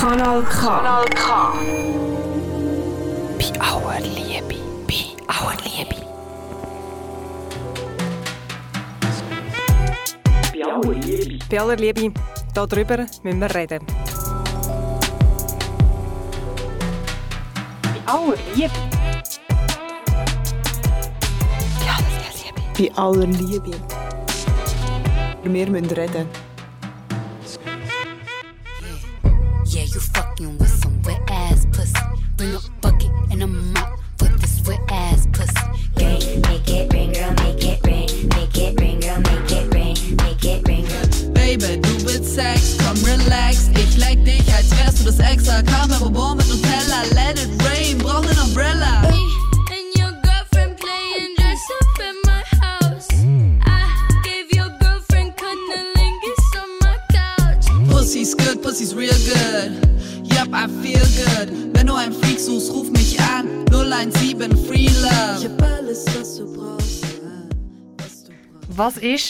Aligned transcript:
Kanal 0.00 0.40
K. 0.48 0.64
Kanal 0.64 1.04
K. 1.12 1.28
Bei 3.36 3.52
aller 3.60 4.00
Liebe, 4.00 4.56
bei 4.88 5.12
aller 5.28 5.60
Liebe. 5.60 5.96
Bei 10.54 10.64
aller 10.64 10.94
Liebe. 11.04 11.44
Bei 11.50 11.60
aller 11.60 11.76
Liebe, 11.76 12.14
darüber 12.54 12.96
müssen 13.22 13.40
wir 13.40 13.54
reden. 13.54 13.84
Bei 17.82 18.00
aller 18.06 18.36
Liebe. 18.56 18.72
Bei 21.76 21.92
aller 21.92 22.16
Liebe. 22.40 22.60
Bei 22.72 22.88
aller 22.96 23.26
Liebe. 23.26 23.76
Wir 25.42 25.68
müssen 25.68 25.90
reden. 25.90 26.49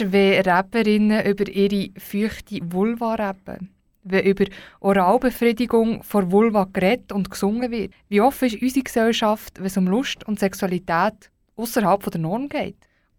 Ist, 0.01 0.13
wenn 0.13 0.43
Rapperinnen 0.43 1.27
über 1.27 1.47
ihre 1.49 1.91
feuchte 1.99 2.61
Vulva 2.63 3.17
rappen? 3.17 3.69
Wenn 4.03 4.25
über 4.25 4.47
Oralbefriedigung 4.81 6.03
vor 6.03 6.33
Vulva 6.33 6.67
geredet 6.73 7.13
und 7.13 7.31
gesungen 7.31 7.71
wird? 7.71 7.93
Wie 8.09 8.23
offen 8.23 8.47
ist 8.47 8.63
unsere 8.63 8.85
Gesellschaft, 8.85 9.59
wenn 9.59 9.67
es 9.67 9.77
um 9.77 9.87
Lust 9.87 10.27
und 10.27 10.41
Sexualität 10.41 11.31
außerhalb 11.57 12.11
der 12.11 12.21
Norm 12.21 12.49
geht? 12.49 12.77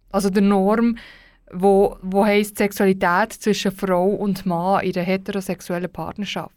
Also 0.09 0.31
der 0.31 0.41
Norm, 0.41 0.97
wo, 1.51 1.97
wo 2.01 2.25
heisst 2.25 2.57
Sexualität 2.57 3.33
zwischen 3.33 3.71
Frau 3.71 4.07
und 4.07 4.45
Mann 4.47 4.83
in 4.83 4.95
einer 4.95 5.05
heterosexuellen 5.05 5.91
Partnerschaft. 5.91 6.55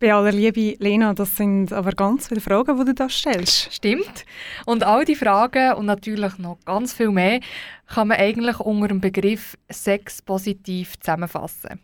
Bei 0.00 0.14
aller 0.14 0.30
Liebe, 0.30 0.76
Lena, 0.78 1.12
das 1.12 1.34
sind 1.34 1.72
aber 1.72 1.90
ganz 1.90 2.28
viele 2.28 2.40
Fragen, 2.40 2.78
die 2.78 2.84
du 2.84 2.94
da 2.94 3.08
stellst. 3.08 3.74
Stimmt. 3.74 4.24
Und 4.64 4.84
all 4.84 5.04
die 5.04 5.16
Fragen 5.16 5.74
und 5.74 5.86
natürlich 5.86 6.38
noch 6.38 6.58
ganz 6.64 6.92
viel 6.92 7.10
mehr 7.10 7.40
kann 7.86 8.08
man 8.08 8.18
eigentlich 8.18 8.60
unter 8.60 8.86
dem 8.86 9.00
Begriff 9.00 9.56
Sex 9.68 10.22
positiv 10.22 11.00
zusammenfassen. 11.00 11.80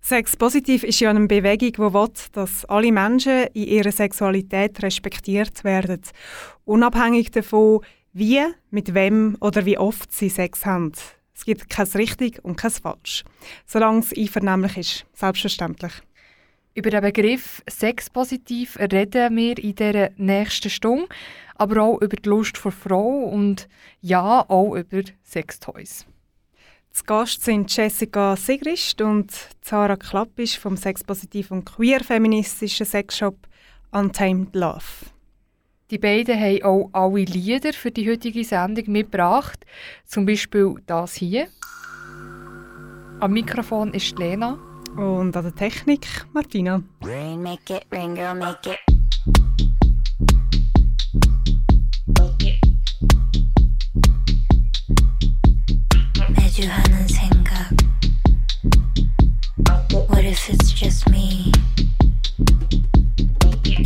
Sex 0.00 0.36
positiv 0.36 0.82
ist 0.82 0.98
ja 0.98 1.10
eine 1.10 1.28
Bewegung, 1.28 1.72
die 1.72 1.78
will, 1.78 2.08
dass 2.32 2.64
alle 2.64 2.90
Menschen 2.90 3.44
in 3.52 3.68
ihrer 3.68 3.92
Sexualität 3.92 4.82
respektiert 4.82 5.62
werden. 5.62 6.02
Unabhängig 6.64 7.30
davon, 7.30 7.82
wie, 8.12 8.40
mit 8.70 8.92
wem 8.94 9.36
oder 9.40 9.64
wie 9.64 9.78
oft 9.78 10.12
sie 10.12 10.28
Sex 10.28 10.66
haben. 10.66 10.90
Es 11.32 11.44
gibt 11.44 11.70
kein 11.70 11.86
richtig 11.94 12.44
und 12.44 12.56
kein 12.56 12.72
falsch. 12.72 13.22
Solange 13.66 14.00
es 14.00 14.12
einvernehmlich 14.16 14.76
ist. 14.76 15.06
Selbstverständlich. 15.12 15.92
Über 16.74 16.88
den 16.88 17.02
Begriff 17.02 17.62
Sexpositiv 17.68 18.78
reden 18.78 19.36
wir 19.36 19.58
in 19.58 19.74
der 19.74 20.10
nächsten 20.16 20.70
Stunde, 20.70 21.06
aber 21.54 21.82
auch 21.82 22.00
über 22.00 22.16
die 22.16 22.28
Lust 22.28 22.56
vor 22.56 22.72
Frau 22.72 23.24
und 23.24 23.68
ja, 24.00 24.48
auch 24.48 24.74
über 24.74 25.02
Sextoys. 25.22 26.06
Zu 26.90 27.04
Gast 27.04 27.44
sind 27.44 27.74
Jessica 27.74 28.36
Sigrist 28.36 29.02
und 29.02 29.32
Zara 29.60 29.96
Klappisch 29.96 30.58
vom 30.58 30.76
sexpositiv 30.76 31.50
und 31.50 31.66
queer-feministischen 31.66 32.86
Sexshop 32.86 33.36
Untamed 33.90 34.54
Love. 34.54 35.10
Die 35.90 35.98
beiden 35.98 36.40
haben 36.40 36.62
auch 36.62 36.90
alle 36.92 37.24
Lieder 37.24 37.74
für 37.74 37.90
die 37.90 38.08
heutige 38.10 38.44
Sendung 38.44 38.90
mitgebracht, 38.90 39.66
zum 40.06 40.24
Beispiel 40.24 40.76
das 40.86 41.14
hier. 41.14 41.48
Am 43.20 43.32
Mikrofon 43.32 43.92
ist 43.92 44.18
Lena. 44.18 44.71
Und 44.95 45.35
an 45.35 45.43
der 45.43 45.55
Technik 45.55 46.07
Martina. 46.33 46.81
Rain, 47.03 47.41
make 47.41 47.69
it 47.69 47.85
rain, 47.91 48.15
girl, 48.15 48.33
make 48.35 48.65
it. 48.65 48.79
매주 56.29 56.63
하는 56.67 57.07
생각. 57.07 57.71
What 60.09 60.25
if 60.25 60.49
it's 60.49 60.73
just 60.73 61.09
me? 61.09 61.51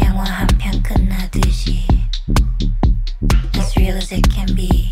영화 0.02 0.24
한 0.24 0.48
편 0.58 0.82
끝나듯이. 0.84 1.86
As 3.56 3.76
real 3.78 3.98
as 3.98 4.14
it 4.14 4.28
can 4.34 4.56
be. 4.56 4.92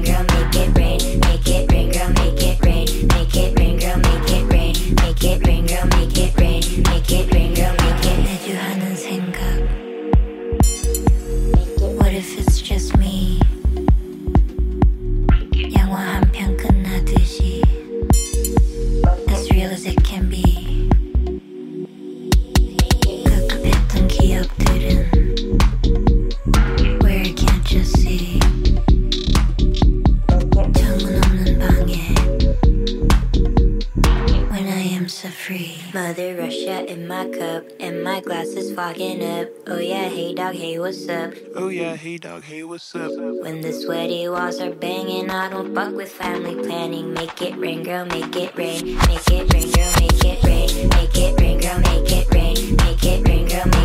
When 43.51 43.59
the 43.59 43.73
sweaty 43.73 44.29
walls 44.29 44.61
are 44.61 44.71
banging, 44.71 45.29
I 45.29 45.49
don't 45.49 45.75
fuck 45.75 45.93
with 45.93 46.09
family 46.09 46.55
planning. 46.55 47.13
Make 47.13 47.41
it 47.41 47.57
rain, 47.57 47.83
girl, 47.83 48.05
make 48.05 48.33
it 48.33 48.55
rain. 48.55 48.95
Make 48.95 49.27
it 49.29 49.53
rain, 49.53 49.69
girl, 49.73 49.91
make 49.99 50.23
it 50.23 50.41
rain. 50.45 50.87
Make 50.87 51.17
it 51.17 51.37
rain, 51.37 51.59
girl, 51.59 51.79
make 51.81 52.11
it 52.13 52.31
rain. 52.31 52.75
Make 52.77 53.03
it 53.03 53.27
rain, 53.27 53.47
girl, 53.49 53.65
make 53.65 53.65
it 53.65 53.75
rain. 53.75 53.80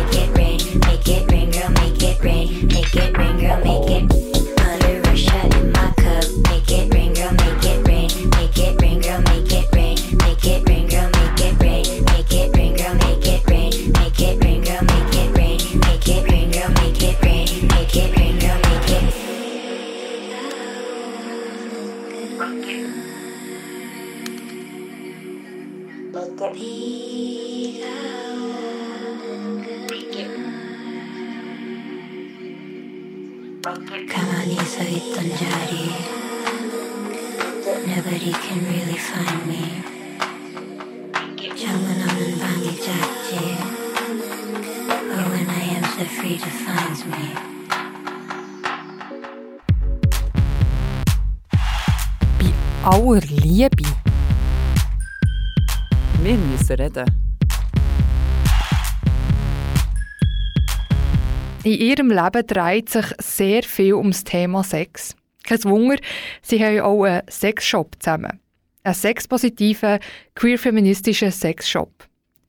Ihrem 61.97 62.09
Leben 62.09 62.47
dreht 62.47 62.89
sich 62.89 63.05
sehr 63.19 63.63
viel 63.63 63.93
ums 63.95 64.23
Thema 64.23 64.63
Sex. 64.63 65.15
Kein 65.43 65.63
Wunder, 65.63 65.97
sie 66.41 66.63
haben 66.63 66.81
auch 66.81 67.03
einen 67.03 67.21
Sexshop 67.29 67.95
zusammen. 67.99 68.39
Einen 68.83 68.93
sexpositiven, 68.93 69.99
queer-feministischen 70.35 71.31
Sexshop. 71.31 71.91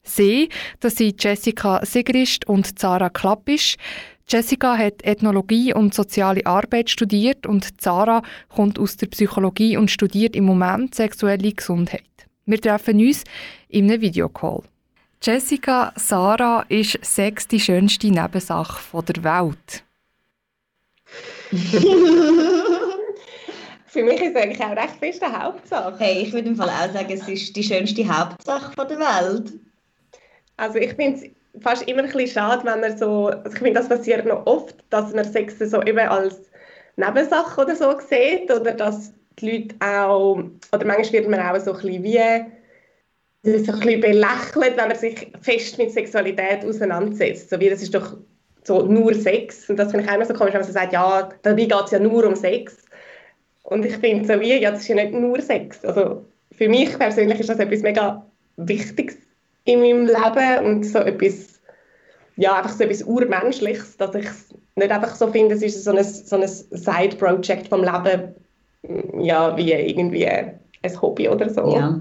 Sie, 0.02 0.48
das 0.80 0.96
sind 0.96 1.22
Jessica 1.22 1.84
Sigrist 1.84 2.48
und 2.48 2.78
Zara 2.78 3.10
Klappisch. 3.10 3.76
Jessica 4.28 4.76
hat 4.76 5.04
Ethnologie 5.04 5.72
und 5.72 5.94
soziale 5.94 6.44
Arbeit 6.44 6.90
studiert 6.90 7.46
und 7.46 7.80
Zara 7.80 8.22
kommt 8.48 8.78
aus 8.78 8.96
der 8.96 9.06
Psychologie 9.06 9.76
und 9.76 9.90
studiert 9.90 10.36
im 10.36 10.44
Moment 10.44 10.94
sexuelle 10.94 11.52
Gesundheit. 11.52 12.02
Wir 12.46 12.60
treffen 12.60 12.98
uns 12.98 13.24
in 13.68 13.90
einem 13.90 14.00
Videocall. 14.00 14.62
Jessica, 15.20 15.92
Sarah, 15.96 16.64
ist 16.68 16.98
Sex 17.02 17.48
die 17.48 17.58
schönste 17.58 18.06
Nebensache 18.08 18.80
von 18.80 19.04
der 19.04 19.24
Welt? 19.24 19.82
Für 23.86 24.02
mich 24.04 24.20
ist 24.20 24.36
es 24.36 24.42
eigentlich 24.42 24.62
auch 24.62 24.76
recht 24.76 24.96
fest 25.00 25.22
eine 25.22 25.42
Hauptsache. 25.42 25.96
Hey, 25.98 26.22
ich 26.22 26.32
würde 26.32 26.48
im 26.48 26.56
Fall 26.56 26.68
auch 26.68 26.92
sagen, 26.92 27.10
es 27.10 27.26
ist 27.26 27.56
die 27.56 27.64
schönste 27.64 28.06
Hauptsache 28.06 28.72
von 28.72 28.86
der 28.86 28.98
Welt. 29.00 29.54
Also 30.56 30.78
ich 30.78 30.92
finde 30.92 31.18
es 31.18 31.24
fast 31.62 31.82
immer 31.88 32.02
ein 32.02 32.10
bisschen 32.12 32.28
schade, 32.28 32.64
wenn 32.64 32.80
man 32.80 32.96
so, 32.96 33.26
also 33.28 33.48
ich 33.48 33.58
finde, 33.58 33.80
das 33.80 33.88
passiert 33.88 34.24
noch 34.24 34.46
oft, 34.46 34.76
dass 34.90 35.12
man 35.14 35.24
Sex 35.24 35.58
so 35.58 35.82
eben 35.82 35.98
als 35.98 36.48
Nebensache 36.96 37.60
oder 37.60 37.74
so 37.74 37.98
sieht 37.98 38.52
oder 38.52 38.72
dass 38.72 39.12
die 39.40 39.50
Leute 39.50 39.74
auch, 39.80 40.44
oder 40.72 40.86
manchmal 40.86 41.12
wird 41.12 41.28
man 41.28 41.40
auch 41.40 41.58
so 41.58 41.72
ein 41.72 41.80
bisschen 41.80 42.04
wie, 42.04 42.44
ein 43.44 43.52
bisschen 43.62 44.00
belächelt, 44.00 44.76
wenn 44.76 44.88
man 44.88 44.96
sich 44.96 45.32
fest 45.40 45.78
mit 45.78 45.92
Sexualität 45.92 46.64
auseinandersetzt. 46.64 47.50
So 47.50 47.60
wie, 47.60 47.70
das 47.70 47.82
ist 47.82 47.94
doch 47.94 48.16
so 48.64 48.82
nur 48.82 49.14
Sex. 49.14 49.68
Und 49.70 49.78
das 49.78 49.90
finde 49.90 50.04
ich 50.04 50.10
auch 50.10 50.16
immer 50.16 50.26
so 50.26 50.34
komisch, 50.34 50.54
wenn 50.54 50.62
man 50.62 50.72
sagt, 50.72 50.92
ja, 50.92 51.28
dabei 51.42 51.64
geht 51.64 51.84
es 51.84 51.90
ja 51.90 51.98
nur 51.98 52.24
um 52.24 52.34
Sex. 52.34 52.84
Und 53.62 53.84
ich 53.84 53.96
finde 53.98 54.26
so 54.26 54.40
wie, 54.40 54.60
ja, 54.60 54.70
das 54.70 54.80
ist 54.80 54.88
ja 54.88 54.96
nicht 54.96 55.12
nur 55.12 55.40
Sex. 55.40 55.84
Also 55.84 56.24
für 56.52 56.68
mich 56.68 56.98
persönlich 56.98 57.40
ist 57.40 57.48
das 57.48 57.58
etwas 57.58 57.82
mega 57.82 58.26
Wichtiges 58.56 59.16
in 59.64 59.80
meinem 59.80 60.06
Leben 60.06 60.64
und 60.64 60.84
so 60.84 60.98
etwas, 60.98 61.60
ja, 62.36 62.56
einfach 62.56 62.72
so 62.72 62.84
etwas 62.84 63.02
Urmenschliches, 63.02 63.96
dass 63.98 64.14
ich 64.14 64.26
es 64.26 64.48
nicht 64.76 64.90
einfach 64.90 65.14
so 65.14 65.28
finde, 65.28 65.54
es 65.54 65.62
ist 65.62 65.84
so 65.84 65.90
ein, 65.90 66.02
so 66.02 66.36
ein 66.36 66.48
Side-Project 66.48 67.68
vom 67.68 67.84
Leben, 67.84 68.34
ja, 69.20 69.56
wie 69.56 69.72
irgendwie 69.72 70.28
ein 70.88 71.02
Hobby 71.02 71.28
oder 71.28 71.48
so. 71.48 71.74
Ja, 71.74 72.00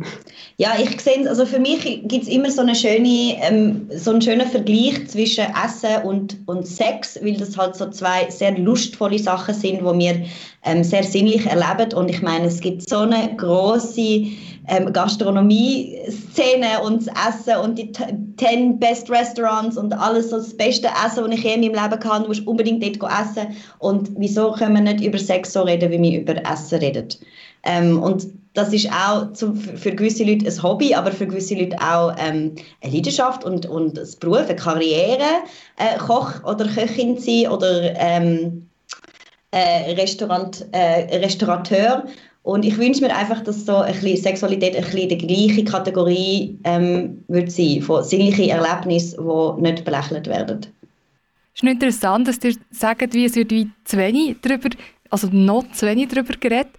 ja 0.57 0.69
ich 0.81 0.99
sehe 1.01 1.27
also 1.29 1.45
für 1.45 1.59
mich 1.59 1.83
gibt 2.07 2.23
es 2.23 2.29
immer 2.29 2.49
so, 2.49 2.61
eine 2.61 2.75
schöne, 2.75 3.37
ähm, 3.41 3.89
so 3.95 4.11
einen 4.11 4.21
schönen 4.21 4.47
Vergleich 4.47 5.07
zwischen 5.07 5.45
Essen 5.65 6.03
und, 6.03 6.37
und 6.45 6.67
Sex, 6.67 7.19
weil 7.21 7.37
das 7.37 7.57
halt 7.57 7.75
so 7.75 7.89
zwei 7.89 8.29
sehr 8.29 8.57
lustvolle 8.57 9.19
Sachen 9.19 9.53
sind, 9.53 9.83
wo 9.83 9.97
wir 9.97 10.25
ähm, 10.63 10.83
sehr 10.83 11.03
sinnlich 11.03 11.45
erleben 11.45 11.93
und 11.93 12.09
ich 12.09 12.21
meine, 12.21 12.47
es 12.47 12.59
gibt 12.59 12.87
so 12.89 12.99
eine 12.99 13.35
große 13.37 14.27
ähm, 14.67 14.91
Gastronomie-Szene 14.91 16.81
und 16.83 17.07
das 17.07 17.13
Essen 17.29 17.57
und 17.61 17.77
die 17.77 17.91
10 18.37 18.79
Best 18.79 19.09
Restaurants 19.09 19.77
und 19.77 19.93
alles 19.93 20.29
so 20.29 20.37
das 20.37 20.55
beste 20.55 20.87
Essen, 20.87 21.23
das 21.25 21.39
ich 21.39 21.43
je 21.43 21.53
in 21.53 21.61
meinem 21.61 21.73
Leben 21.73 21.81
hatte, 21.81 22.21
du 22.21 22.27
musst 22.27 22.45
unbedingt 22.45 22.83
dort 23.01 23.11
essen 23.11 23.55
und 23.79 24.09
wieso 24.17 24.51
können 24.51 24.75
wir 24.75 24.93
nicht 24.93 25.03
über 25.03 25.17
Sex 25.17 25.53
so 25.53 25.61
reden, 25.61 25.91
wie 25.91 26.01
wir 26.01 26.21
über 26.21 26.35
Essen 26.51 26.79
reden. 26.79 27.07
Ähm, 27.67 28.01
und 28.01 28.27
das 28.53 28.73
ist 28.73 28.89
auch 28.91 29.33
zum, 29.33 29.55
für 29.55 29.91
gewisse 29.91 30.23
Leute 30.23 30.47
ein 30.47 30.63
Hobby, 30.63 30.95
aber 30.95 31.11
für 31.11 31.27
gewisse 31.27 31.53
Leute 31.53 31.77
auch 31.79 32.15
ähm, 32.17 32.55
eine 32.81 32.93
Leidenschaft 32.93 33.43
und, 33.43 33.67
und 33.67 33.99
ein 33.99 34.07
Beruf, 34.19 34.47
eine 34.47 34.55
Karriere, 34.55 35.43
äh, 35.77 35.97
Koch 35.99 36.43
oder 36.43 36.65
Köchin 36.65 37.19
sein 37.19 37.51
oder 37.51 37.93
ähm, 37.97 38.67
äh, 39.51 39.93
Restaurant, 39.93 40.65
äh, 40.71 41.17
Restaurateur. 41.17 42.05
Und 42.41 42.65
ich 42.65 42.77
wünsche 42.77 43.01
mir 43.01 43.15
einfach, 43.15 43.43
dass 43.43 43.65
so 43.65 43.75
ein 43.75 43.93
bisschen 43.93 44.17
Sexualität 44.17 44.75
ein 44.75 44.83
bisschen 44.85 45.09
die 45.09 45.17
gleiche 45.17 45.63
Kategorie 45.65 46.57
ähm, 46.63 47.23
wird 47.27 47.51
sein, 47.51 47.81
von 47.81 48.03
sinnlichen 48.03 48.49
Erlebnissen, 48.49 49.19
die 49.19 49.61
nicht 49.61 49.85
belächelt 49.85 50.27
werden. 50.27 50.65
Es 51.53 51.63
ist 51.63 51.69
interessant, 51.69 52.27
dass 52.27 52.43
ihr 52.43 52.55
sagt, 52.69 53.13
wie 53.13 53.25
es 53.25 53.35
wird 53.35 53.51
wie 53.51 53.69
zu 53.83 53.97
wenig 53.97 54.37
darüber, 54.41 54.69
also 55.09 55.27
noch 55.31 55.69
zu 55.71 55.85
wenig 55.85 56.09
darüber 56.09 56.33
geredet, 56.39 56.71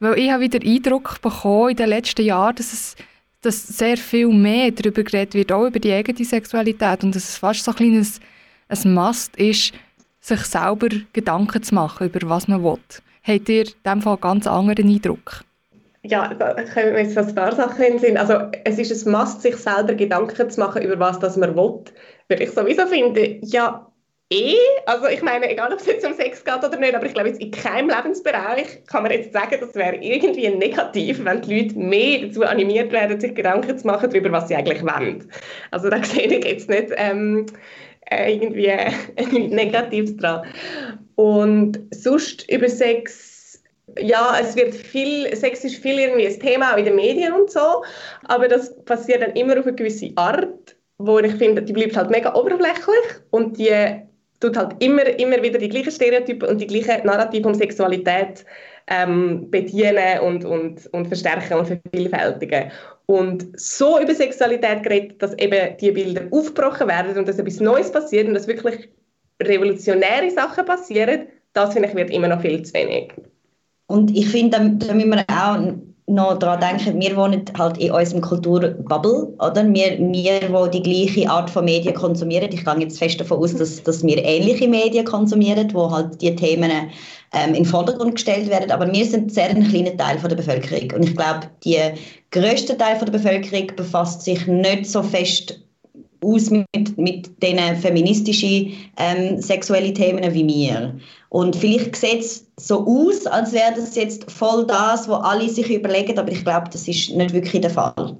weil 0.00 0.18
ich 0.18 0.30
habe 0.30 0.44
wieder 0.44 0.58
den 0.58 0.76
Eindruck 0.76 1.20
bekommen 1.20 1.70
in 1.70 1.76
den 1.76 1.88
letzten 1.88 2.24
Jahren, 2.24 2.56
dass 2.56 2.72
es 2.72 2.96
dass 3.42 3.64
sehr 3.64 3.96
viel 3.96 4.28
mehr 4.28 4.72
darüber 4.72 5.04
geredet 5.04 5.34
wird, 5.34 5.52
auch 5.52 5.66
über 5.66 5.78
die 5.78 5.92
eigene 5.92 6.24
Sexualität 6.24 7.04
und 7.04 7.14
dass 7.14 7.28
es 7.28 7.38
fast 7.38 7.62
so 7.62 7.70
ein 7.70 7.76
kleines 7.76 8.20
ein 8.68 8.94
Must 8.94 9.36
ist, 9.36 9.72
sich 10.20 10.40
selber 10.40 10.88
Gedanken 11.12 11.62
zu 11.62 11.74
machen, 11.74 12.08
über 12.08 12.28
was 12.28 12.48
man 12.48 12.64
will. 12.64 12.78
Habt 13.22 13.48
ihr 13.48 13.66
in 13.66 13.72
diesem 13.84 14.02
Fall 14.02 14.14
einen 14.14 14.20
ganz 14.20 14.46
anderen 14.46 14.88
Eindruck? 14.88 15.44
Ja, 16.02 16.34
da 16.34 16.54
kommen 16.54 16.92
mir 16.92 17.02
jetzt 17.02 17.18
ein 17.18 17.34
paar 17.34 17.54
Sachen 17.54 17.84
in 17.84 17.98
Sinn. 17.98 18.16
Also 18.16 18.50
es 18.64 18.78
ist 18.78 19.06
ein 19.06 19.12
Must, 19.12 19.42
sich 19.42 19.56
selber 19.56 19.94
Gedanken 19.94 20.50
zu 20.50 20.60
machen, 20.60 20.82
über 20.82 20.98
was 20.98 21.18
das 21.18 21.36
man 21.36 21.54
will. 21.56 21.80
Würde 22.28 22.44
ich 22.44 22.50
sowieso 22.50 22.86
finden, 22.86 23.38
ja, 23.42 23.86
eh. 24.30 24.56
Also 24.86 25.06
ich 25.06 25.22
meine, 25.22 25.50
egal 25.50 25.72
ob 25.72 25.80
es 25.80 25.86
jetzt 25.86 26.06
um 26.06 26.14
Sex 26.14 26.44
geht 26.44 26.64
oder 26.64 26.76
nicht, 26.78 26.94
aber 26.94 27.06
ich 27.06 27.14
glaube 27.14 27.28
jetzt 27.28 27.40
in 27.40 27.50
keinem 27.50 27.88
Lebensbereich 27.88 28.84
kann 28.86 29.02
man 29.02 29.12
jetzt 29.12 29.32
sagen, 29.32 29.56
das 29.60 29.74
wäre 29.74 29.96
irgendwie 29.96 30.48
negativ, 30.48 31.24
wenn 31.24 31.42
die 31.42 31.60
Leute 31.60 31.78
mehr 31.78 32.26
dazu 32.26 32.42
animiert 32.44 32.92
werden, 32.92 33.20
sich 33.20 33.34
Gedanken 33.34 33.78
zu 33.78 33.86
machen 33.86 34.10
darüber, 34.10 34.32
was 34.32 34.48
sie 34.48 34.56
eigentlich 34.56 34.82
wollen. 34.82 35.30
Also 35.70 35.90
da 35.90 36.02
sehe 36.02 36.26
ich 36.26 36.44
jetzt 36.44 36.68
nicht 36.68 36.92
ähm, 36.96 37.46
äh, 38.10 38.32
irgendwie 38.32 38.66
äh, 38.66 38.90
nichts 39.30 39.54
Negatives 39.54 40.16
dran. 40.16 40.46
Und 41.14 41.78
sonst 41.92 42.50
über 42.50 42.68
Sex, 42.68 43.62
ja, 43.98 44.36
es 44.40 44.56
wird 44.56 44.74
viel, 44.74 45.34
Sex 45.34 45.64
ist 45.64 45.76
viel 45.76 45.98
irgendwie 45.98 46.26
ein 46.26 46.40
Thema 46.40 46.74
auch 46.74 46.78
in 46.78 46.84
den 46.84 46.96
Medien 46.96 47.32
und 47.32 47.50
so, 47.50 47.84
aber 48.24 48.48
das 48.48 48.76
passiert 48.84 49.22
dann 49.22 49.32
immer 49.32 49.58
auf 49.58 49.66
eine 49.66 49.74
gewisse 49.74 50.10
Art, 50.16 50.76
wo 50.98 51.18
ich 51.18 51.34
finde, 51.36 51.62
die 51.62 51.72
bleibt 51.72 51.96
halt 51.96 52.10
mega 52.10 52.34
oberflächlich 52.34 53.20
und 53.30 53.58
die 53.58 54.02
tut 54.40 54.56
halt 54.56 54.82
immer, 54.82 55.06
immer 55.18 55.42
wieder 55.42 55.58
die 55.58 55.68
gleichen 55.68 55.90
Stereotypen 55.90 56.48
und 56.48 56.60
die 56.60 56.66
gleichen 56.66 57.06
Narrative 57.06 57.48
um 57.48 57.54
Sexualität 57.54 58.44
ähm, 58.88 59.50
bedienen 59.50 60.20
und, 60.20 60.44
und, 60.44 60.86
und 60.92 61.08
verstärken 61.08 61.58
und 61.58 61.66
vervielfältigen. 61.66 62.70
Und 63.06 63.58
so 63.58 64.00
über 64.00 64.14
Sexualität 64.14 64.82
geredet, 64.82 65.22
dass 65.22 65.36
eben 65.38 65.76
die 65.78 65.92
Bilder 65.92 66.22
aufgebrochen 66.30 66.88
werden 66.88 67.16
und 67.16 67.28
dass 67.28 67.38
etwas 67.38 67.60
Neues 67.60 67.90
passiert 67.90 68.28
und 68.28 68.34
dass 68.34 68.48
wirklich 68.48 68.88
revolutionäre 69.42 70.30
Sachen 70.30 70.64
passieren, 70.64 71.26
das 71.52 71.72
finde 71.72 71.88
ich 71.88 71.94
wird 71.94 72.10
immer 72.10 72.28
noch 72.28 72.40
viel 72.40 72.62
zu 72.62 72.74
wenig. 72.74 73.12
Und 73.86 74.16
ich 74.16 74.28
finde, 74.28 74.58
da, 74.58 74.86
da 74.86 74.94
müssen 74.94 75.10
wir 75.10 75.24
auch 75.28 75.74
noch 76.08 76.38
daran 76.38 76.60
denken, 76.60 77.00
wir 77.00 77.16
wohnen 77.16 77.44
halt 77.58 77.78
in 77.78 77.90
unserem 77.90 78.20
Kulturbubble, 78.20 79.34
oder? 79.38 79.66
Wir, 79.74 79.98
wir, 79.98 80.68
die 80.68 80.82
die 80.82 81.06
gleiche 81.06 81.28
Art 81.28 81.50
von 81.50 81.64
Medien 81.64 81.94
konsumieren. 81.94 82.50
Ich 82.52 82.64
gehe 82.64 82.78
jetzt 82.78 82.98
fest 82.98 83.20
davon 83.20 83.38
aus, 83.38 83.54
dass, 83.56 83.82
dass 83.82 84.04
wir 84.04 84.24
ähnliche 84.24 84.68
Medien 84.68 85.04
konsumieren, 85.04 85.72
wo 85.74 85.90
halt 85.90 86.20
die 86.22 86.34
Themen 86.36 86.70
ähm, 87.32 87.48
in 87.48 87.54
den 87.54 87.64
Vordergrund 87.64 88.14
gestellt 88.14 88.48
werden. 88.48 88.70
Aber 88.70 88.92
wir 88.92 89.04
sind 89.04 89.32
sehr 89.32 89.50
ein 89.50 89.66
kleiner 89.66 89.96
Teil 89.96 90.18
von 90.18 90.28
der 90.28 90.36
Bevölkerung. 90.36 90.92
Und 90.92 91.08
ich 91.08 91.16
glaube, 91.16 91.48
der 91.64 91.94
grösste 92.30 92.78
Teil 92.78 92.96
von 92.96 93.06
der 93.06 93.18
Bevölkerung 93.18 93.72
befasst 93.74 94.22
sich 94.22 94.46
nicht 94.46 94.86
so 94.86 95.02
fest 95.02 95.60
aus 96.24 96.50
mit, 96.50 96.96
mit 96.96 97.42
diesen 97.42 97.76
feministischen 97.76 98.72
ähm, 98.96 99.40
sexuellen 99.40 99.94
Themen 99.94 100.34
wie 100.34 100.46
wir. 100.46 100.94
Und 101.28 101.56
vielleicht 101.56 101.96
sieht 101.96 102.20
es 102.20 102.46
so 102.56 102.86
aus, 102.86 103.26
als 103.26 103.52
wäre 103.52 103.74
das 103.74 103.96
jetzt 103.96 104.30
voll 104.30 104.66
das, 104.66 105.08
was 105.08 105.22
alle 105.24 105.48
sich 105.48 105.70
überlegen, 105.70 106.18
aber 106.18 106.30
ich 106.30 106.44
glaube, 106.44 106.68
das 106.70 106.86
ist 106.86 107.10
nicht 107.10 107.34
wirklich 107.34 107.60
der 107.60 107.70
Fall. 107.70 108.16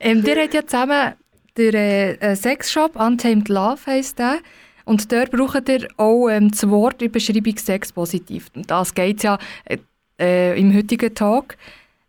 Ähm, 0.00 0.24
ihr 0.26 0.42
habt 0.42 0.54
ja 0.54 0.66
zusammen 0.66 1.14
den 1.56 1.74
äh, 1.74 2.36
Sexshop 2.36 2.96
Untamed 2.96 3.48
Love 3.48 3.80
heisst 3.86 4.18
der. 4.18 4.38
Und 4.84 5.12
dort 5.12 5.30
braucht 5.30 5.68
ihr 5.68 5.86
auch 5.96 6.28
ähm, 6.28 6.50
das 6.50 6.68
Wort 6.68 7.02
in 7.02 7.12
Beschreibung 7.12 7.56
Sex 7.56 7.92
positiv. 7.92 8.50
Und 8.54 8.70
das 8.70 8.94
geht 8.94 9.22
ja 9.22 9.38
äh, 9.64 9.78
äh, 10.18 10.58
im 10.58 10.74
heutigen 10.74 11.14
Tag. 11.14 11.56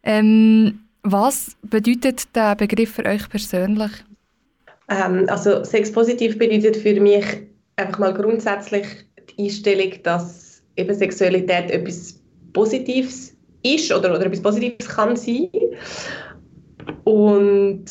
Ähm, 0.02 0.80
was 1.04 1.56
bedeutet 1.62 2.36
der 2.36 2.56
Begriff 2.56 2.94
für 2.94 3.06
euch 3.06 3.30
persönlich? 3.30 3.92
Ähm, 4.90 5.26
also 5.28 5.64
Sex 5.64 5.92
positiv 5.92 6.38
bedeutet 6.38 6.78
für 6.78 7.00
mich 7.00 7.26
einfach 7.76 8.00
mal 8.00 8.14
grundsätzlich 8.14 8.86
Einstellung, 9.38 9.92
dass 10.04 10.64
eben 10.76 10.94
Sexualität 10.94 11.72
etwas 11.72 12.20
Positives 12.54 13.36
ist 13.64 13.92
oder, 13.92 14.12
oder 14.12 14.26
etwas 14.26 14.42
Positives 14.42 14.88
kann 14.88 15.16
sein. 15.16 15.50
Und 17.04 17.86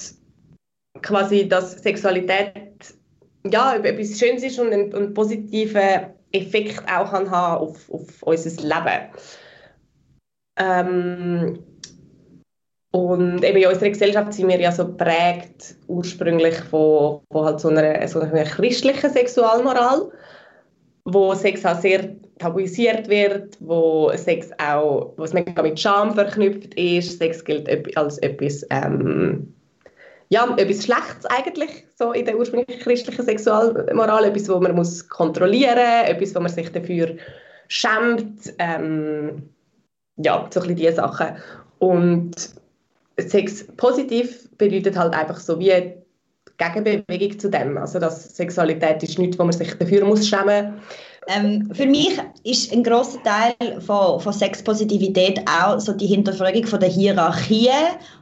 quasi, 1.03 1.49
dass 1.49 1.83
Sexualität 1.83 2.95
ja, 3.45 3.77
etwas 3.77 4.19
Schönes 4.19 4.43
ist 4.43 4.59
und 4.59 4.73
einen, 4.73 4.95
einen 4.95 5.15
positiven 5.15 6.07
Effekt 6.33 6.81
auch 6.89 7.11
kann 7.11 7.31
haben 7.31 7.61
auf, 7.61 7.91
auf 7.91 8.23
unser 8.23 8.63
Leben. 8.63 9.09
Ähm, 10.59 11.59
und 12.93 13.43
eben 13.43 13.57
in 13.57 13.69
unserer 13.69 13.89
Gesellschaft 13.89 14.35
sind 14.35 14.49
wir 14.49 14.61
ja 14.61 14.71
so 14.71 14.95
prägt 14.95 15.77
ursprünglich 15.89 16.57
von, 16.57 17.21
von 17.33 17.45
halt 17.45 17.61
so, 17.61 17.69
einer, 17.69 18.07
so 18.07 18.21
einer 18.21 18.45
christlichen 18.45 19.11
Sexualmoral, 19.11 20.11
wo 21.05 21.35
Sex 21.35 21.65
auch 21.65 21.81
sehr 21.81 22.11
tabuisiert 22.39 23.09
wird, 23.09 23.57
wo 23.61 24.11
Sex 24.15 24.51
auch, 24.59 25.13
was 25.17 25.33
mega 25.33 25.63
mit 25.63 25.79
Scham 25.79 26.15
verknüpft 26.15 26.75
ist. 26.75 27.19
Sex 27.19 27.45
gilt 27.45 27.97
als 27.97 28.19
etwas, 28.19 28.65
ähm, 28.71 29.53
ja, 30.29 30.55
etwas 30.57 30.85
Schlechtes 30.85 31.27
eigentlich, 31.27 31.87
so 31.97 32.13
in 32.13 32.25
der 32.25 32.39
ursprünglichen 32.39 32.81
christlichen 32.81 33.25
Sexualmoral, 33.25 34.25
etwas, 34.25 34.49
wo 34.49 34.61
man 34.61 34.75
muss 34.75 35.09
kontrollieren 35.09 35.77
muss, 35.77 36.11
etwas, 36.11 36.35
wo 36.35 36.41
man 36.41 36.53
sich 36.53 36.71
dafür 36.71 37.17
schämt, 37.69 38.55
ähm, 38.59 39.43
ja, 40.17 40.49
so 40.51 40.61
ein 40.61 40.67
bisschen 40.69 40.77
diese 40.77 40.93
Sachen. 40.93 41.37
Und 41.79 42.51
Sex 43.19 43.67
positiv 43.77 44.49
bedeutet 44.57 44.97
halt 44.97 45.15
einfach 45.15 45.39
so 45.39 45.59
wie 45.59 45.95
Gegenbewegung 46.71 47.39
zu 47.39 47.51
dem. 47.51 47.79
Also 47.79 47.99
dass 47.99 48.37
Sexualität 48.37 49.03
ist 49.03 49.19
nichts, 49.19 49.39
wo 49.39 49.45
man 49.45 49.53
sich 49.53 49.75
dafür 49.79 50.05
muss 50.05 50.29
schämen 50.29 50.75
ähm, 51.29 51.71
für 51.73 51.87
mich 51.87 52.19
ist 52.43 52.73
ein 52.73 52.83
großer 52.83 53.23
Teil 53.23 53.81
von, 53.81 54.19
von 54.19 54.33
Sexpositivität 54.33 55.41
auch 55.49 55.79
so 55.79 55.93
die 55.93 56.07
Hinterfragung 56.07 56.67
von 56.67 56.81
der 56.81 56.89
Hierarchie, 56.89 57.71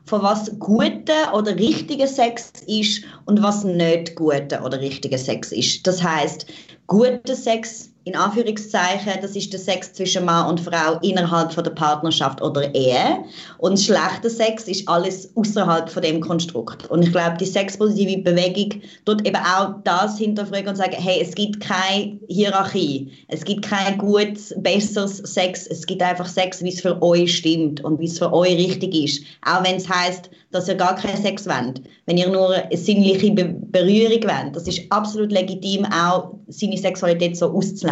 von 0.05 0.23
was 0.23 0.59
guter 0.59 1.35
oder 1.35 1.57
richtiger 1.57 2.07
Sex 2.07 2.53
ist 2.67 3.03
und 3.25 3.43
was 3.43 3.65
nicht 3.65 4.17
guter 4.17 4.63
oder 4.65 4.81
richtiger 4.81 5.19
Sex 5.19 5.51
ist. 5.53 5.87
Das 5.87 6.03
heißt, 6.03 6.47
guter 6.89 7.35
Sex 7.35 7.90
in 8.05 8.17
Anführungszeichen, 8.17 9.13
das 9.21 9.37
ist 9.37 9.53
der 9.53 9.61
Sex 9.61 9.93
zwischen 9.93 10.25
Mann 10.25 10.49
und 10.49 10.61
Frau 10.61 10.99
innerhalb 11.03 11.53
von 11.53 11.65
der 11.65 11.73
Partnerschaft 11.73 12.41
oder 12.41 12.75
Ehe. 12.75 13.25
Und 13.59 13.79
schlechter 13.79 14.31
Sex 14.31 14.65
ist 14.69 14.89
alles 14.89 15.31
außerhalb 15.37 15.89
von 15.91 16.03
dem 16.03 16.21
Konstrukt. 16.21 16.87
Und 16.91 17.03
ich 17.03 17.13
glaube, 17.13 17.37
die 17.39 17.45
sexpositive 17.45 18.23
Bewegung 18.23 18.81
tut 19.05 19.27
eben 19.27 19.37
auch 19.37 19.75
das 19.85 20.17
hinterfragen 20.17 20.69
und 20.69 20.77
sagen, 20.77 20.97
hey, 20.99 21.21
es 21.21 21.35
gibt 21.35 21.61
keine 21.61 22.19
Hierarchie, 22.29 23.13
es 23.29 23.45
gibt 23.45 23.63
kein 23.63 23.99
gutes, 23.99 24.55
besseres 24.59 25.19
Sex, 25.19 25.67
es 25.67 25.85
gibt 25.85 26.03
einfach 26.03 26.27
Sex, 26.27 26.63
wie 26.63 26.71
es 26.71 26.81
für 26.81 27.01
euch 27.03 27.37
stimmt 27.37 27.85
und 27.85 28.01
wie 28.01 28.07
es 28.07 28.19
für 28.19 28.33
euch 28.33 28.57
richtig 28.57 28.95
ist. 28.95 29.25
Auch 29.45 29.63
wenn 29.63 29.77
es 29.77 29.89
heißt, 29.89 30.31
dass 30.53 30.69
ihr 30.69 30.75
gar 30.75 30.97
keinen 30.97 31.23
Sex 31.23 31.47
wollt. 31.47 31.83
Wenn 32.07 32.17
ihr 32.17 32.29
nur 32.29 32.55
eine 32.55 32.77
sinnliche 32.77 33.31
Be 33.31 33.55
Berührung 33.71 34.23
wollt, 34.25 34.57
das 34.57 34.67
ist 34.67 34.81
absolut 34.91 35.31
legitim, 35.31 35.85
auch 35.85 36.35
seine 36.49 36.77
Sexualität 36.77 37.37
so 37.37 37.51
auszuleben. 37.51 37.90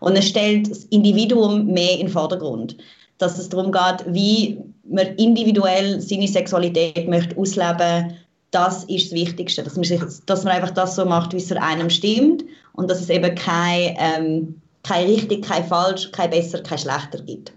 Und 0.00 0.16
es 0.16 0.28
stellt 0.28 0.70
das 0.70 0.84
Individuum 0.84 1.66
mehr 1.66 1.92
in 1.92 2.06
den 2.06 2.08
Vordergrund. 2.08 2.76
Dass 3.18 3.38
es 3.38 3.48
darum 3.48 3.72
geht, 3.72 4.04
wie 4.06 4.58
man 4.88 5.06
individuell 5.16 6.00
seine 6.00 6.28
Sexualität 6.28 7.08
möchte 7.08 7.36
ausleben 7.36 8.14
das 8.50 8.84
ist 8.84 9.06
das 9.06 9.12
Wichtigste. 9.12 9.62
Dass 9.62 9.76
man, 9.76 9.84
sich, 9.84 10.00
dass 10.26 10.44
man 10.44 10.54
einfach 10.54 10.70
das 10.70 10.96
so 10.96 11.04
macht, 11.04 11.32
wie 11.32 11.38
es 11.38 11.48
für 11.48 11.60
einem 11.60 11.90
stimmt 11.90 12.44
und 12.72 12.90
dass 12.90 13.00
es 13.00 13.10
eben 13.10 13.34
kein, 13.34 13.96
ähm, 13.98 14.60
kein 14.82 15.06
richtig, 15.06 15.44
kein 15.44 15.64
falsch, 15.64 16.10
kein 16.12 16.30
besser, 16.30 16.62
kein 16.62 16.78
schlechter 16.78 17.20
gibt. 17.22 17.52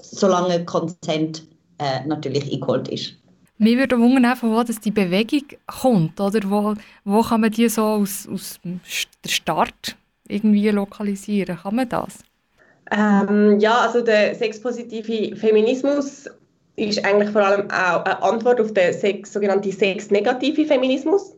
Solange 0.00 0.64
Konsent 0.64 1.42
äh, 1.78 2.06
natürlich 2.06 2.52
eingeholt 2.52 2.88
ist. 2.88 3.14
Mir 3.58 3.76
würde 3.76 3.98
wundern, 3.98 4.38
wo 4.40 4.62
das 4.62 4.80
die 4.80 4.90
Bewegung 4.90 5.42
kommt, 5.66 6.18
oder? 6.18 6.40
Wo, 6.48 6.74
wo 7.04 7.22
kann 7.22 7.42
man 7.42 7.50
die 7.50 7.68
so 7.68 7.82
aus, 7.82 8.26
aus 8.26 8.58
dem 8.64 8.80
Start 9.26 9.96
irgendwie 10.30 10.68
lokalisieren? 10.70 11.58
Kann 11.58 11.76
man 11.76 11.88
das? 11.88 12.18
Ähm, 12.90 13.58
ja, 13.60 13.78
also 13.78 14.00
der 14.00 14.34
sexpositive 14.34 15.36
Feminismus 15.36 16.28
ist 16.76 17.04
eigentlich 17.04 17.30
vor 17.30 17.42
allem 17.42 17.70
auch 17.70 18.04
eine 18.04 18.22
Antwort 18.22 18.60
auf 18.60 18.72
den 18.72 18.92
Sex, 18.92 19.32
sogenannten 19.32 19.70
sexnegativen 19.70 20.66
Feminismus. 20.66 21.34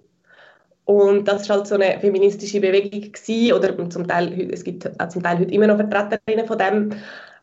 Und 0.84 1.28
das 1.28 1.49
war 1.49 1.58
halt 1.58 1.66
so 1.66 1.76
eine 1.76 2.00
feministische 2.00 2.61
Bewegung 2.61 3.12
gewesen, 3.12 3.52
oder 3.52 3.90
zum 3.90 4.06
Teil, 4.08 4.50
es 4.52 4.64
gibt 4.64 4.88
auch 5.00 5.08
zum 5.08 5.22
Teil 5.22 5.38
heute 5.38 5.52
immer 5.52 5.66
noch 5.68 5.76
Vertreterinnen 5.76 6.46
von 6.46 6.58
dem, 6.58 6.90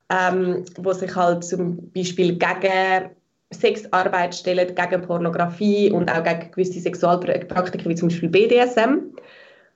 ähm, 0.09 0.65
wo 0.77 0.91
sich 0.93 1.15
halt 1.15 1.43
zum 1.43 1.91
Beispiel 1.91 2.37
gegen 2.37 3.11
Sexarbeit 3.51 4.35
stellen, 4.35 4.75
gegen 4.75 5.01
Pornografie 5.01 5.91
und 5.91 6.11
auch 6.11 6.23
gegen 6.23 6.51
gewisse 6.51 6.79
Sexualpraktiken 6.79 7.89
wie 7.89 7.95
zum 7.95 8.09
Beispiel 8.09 8.29
BDSM. 8.29 9.13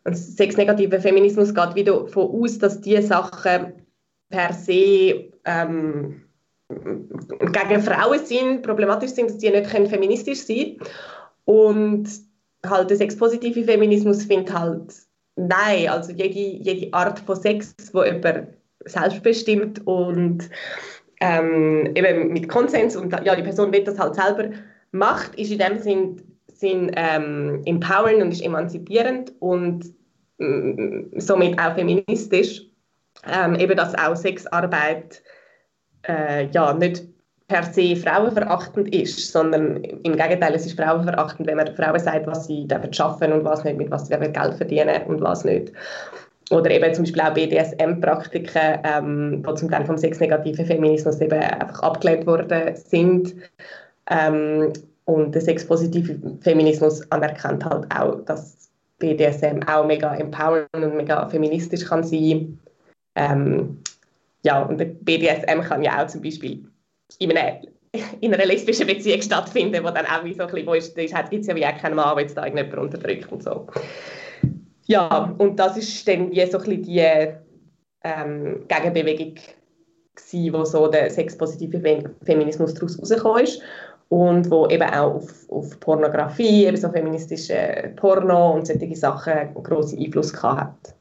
Und 0.05 0.17
sexnegativer 0.17 0.99
Feminismus 0.99 1.53
geht 1.53 1.75
wieder 1.75 2.01
davon 2.01 2.29
aus, 2.29 2.57
dass 2.57 2.81
diese 2.81 3.03
Sachen 3.03 3.73
per 4.29 4.51
se 4.53 5.31
ähm, 5.45 6.23
gegen 6.69 7.81
Frauen 7.81 8.25
sind, 8.25 8.63
problematisch 8.63 9.11
sind, 9.11 9.29
dass 9.29 9.37
die 9.37 9.49
nicht 9.49 9.69
können 9.69 9.87
feministisch 9.87 10.39
sein 10.39 10.77
können. 10.77 10.89
Und 11.45 12.09
halt 12.65 12.89
der 12.89 12.97
sexpositive 12.97 13.63
Feminismus 13.63 14.23
findet 14.23 14.53
halt, 14.53 14.93
nein, 15.35 15.87
also 15.89 16.11
jede, 16.11 16.63
jede 16.63 16.93
Art 16.93 17.19
von 17.19 17.35
Sex, 17.35 17.73
wo 17.93 18.03
jemand 18.03 18.47
selbstbestimmt 18.85 19.85
und 19.85 20.49
ähm, 21.21 21.91
eben 21.95 22.33
mit 22.33 22.49
Konsens 22.49 22.95
und 22.95 23.13
ja, 23.23 23.35
die 23.35 23.43
Person 23.43 23.71
will 23.71 23.83
das 23.83 23.99
halt 23.99 24.15
selber 24.15 24.49
macht, 24.91 25.35
ist 25.35 25.51
in 25.51 25.59
dem 25.59 25.79
Sinn, 25.79 26.21
Sinn 26.63 26.91
ähm, 26.95 27.61
empowernd 27.65 28.21
und 28.21 28.31
ist 28.31 28.41
emanzipierend 28.41 29.33
und 29.39 29.83
mm, 30.37 31.19
somit 31.19 31.59
auch 31.59 31.75
feministisch. 31.75 32.61
Ähm, 33.31 33.55
eben, 33.55 33.75
dass 33.75 33.95
auch 33.95 34.15
Sexarbeit 34.15 35.21
äh, 36.07 36.47
ja, 36.51 36.73
nicht 36.73 37.03
per 37.47 37.63
se 37.63 37.95
frauenverachtend 37.95 38.93
ist, 38.95 39.31
sondern 39.31 39.83
im 39.83 40.15
Gegenteil, 40.15 40.55
es 40.55 40.65
ist 40.65 40.79
frauenverachtend, 40.79 41.47
wenn 41.47 41.57
man 41.57 41.75
Frauen 41.75 41.99
sagt, 41.99 42.27
was 42.27 42.47
sie 42.47 42.67
schaffen 42.91 43.33
und 43.33 43.43
was 43.43 43.63
nicht, 43.63 43.77
mit 43.77 43.91
was 43.91 44.07
sie 44.07 44.17
Geld 44.17 44.55
verdienen 44.55 45.03
und 45.07 45.21
was 45.21 45.43
nicht. 45.43 45.73
Oder 46.51 46.71
eben 46.71 46.93
zum 46.93 47.03
Beispiel 47.03 47.21
auch 47.21 47.33
BDSM-Praktiken, 47.33 48.79
ähm, 48.83 49.43
die 49.47 49.55
zum 49.55 49.69
Teil 49.69 49.85
vom 49.85 49.97
sexnegativen 49.97 50.65
Feminismus 50.65 51.19
eben 51.21 51.39
einfach 51.39 51.81
abgelehnt 51.81 52.25
worden 52.25 52.75
sind. 52.75 53.35
Ähm, 54.09 54.71
und 55.05 55.33
der 55.35 55.41
sexpositive 55.41 56.19
Feminismus 56.41 57.09
anerkennt 57.11 57.65
halt 57.65 57.85
auch, 57.93 58.21
dass 58.25 58.69
BDSM 58.99 59.61
auch 59.67 59.85
mega 59.85 60.15
empowernd 60.15 60.69
und 60.73 60.95
mega 60.95 61.27
feministisch 61.27 61.85
kann 61.85 62.03
sein. 62.03 62.57
Ähm, 63.15 63.79
ja, 64.43 64.63
und 64.63 64.77
der 64.77 64.85
BDSM 64.85 65.61
kann 65.61 65.83
ja 65.83 66.01
auch 66.01 66.07
zum 66.07 66.21
Beispiel 66.21 66.65
in 67.19 67.31
einer, 67.31 67.61
in 68.21 68.33
einer 68.33 68.45
lesbischen 68.45 68.87
Beziehung 68.87 69.21
stattfinden, 69.21 69.83
wo 69.83 69.89
dann 69.89 70.05
auch 70.05 70.23
wie 70.23 70.33
so 70.33 70.43
ein 70.43 70.49
bisschen, 70.49 70.67
wo 70.67 70.73
ist, 70.73 70.97
ist, 70.97 71.15
gibt 71.29 71.41
es 71.41 71.47
ja 71.47 71.55
wie 71.55 71.65
auch 71.65 71.77
keinen 71.77 71.95
Mann, 71.95 72.15
der 72.15 72.23
jetzt 72.23 72.37
da 72.37 72.45
irgendjemand 72.45 72.93
unterdrückt 72.93 73.31
und 73.31 73.43
so. 73.43 73.67
Ja, 74.85 75.33
und 75.37 75.57
das 75.57 75.77
ist 75.77 76.07
dann 76.07 76.31
wie 76.31 76.45
so 76.45 76.57
ein 76.57 76.63
bisschen 76.63 76.83
die 76.83 77.33
ähm, 78.03 78.65
Gegenbewegung 78.67 79.35
gewesen, 80.15 80.53
wo 80.53 80.63
so 80.65 80.87
der 80.87 81.09
sexpositive 81.09 81.79
Feminismus 82.23 82.73
daraus 82.73 82.99
rausgekommen 82.99 83.43
ist 83.43 83.61
und 84.13 84.51
wo 84.51 84.67
eben 84.67 84.87
auch 84.89 85.15
auf, 85.15 85.49
auf 85.49 85.79
Pornografie, 85.79 86.65
eben 86.65 86.77
so 86.77 86.87
feministische 86.89 87.91
Porno 87.95 88.53
und 88.53 88.67
solche 88.67 88.95
Sachen 88.95 89.33
einen 89.33 89.63
grossen 89.63 89.97
Einfluss 89.97 90.31
gehabt. 90.31 90.93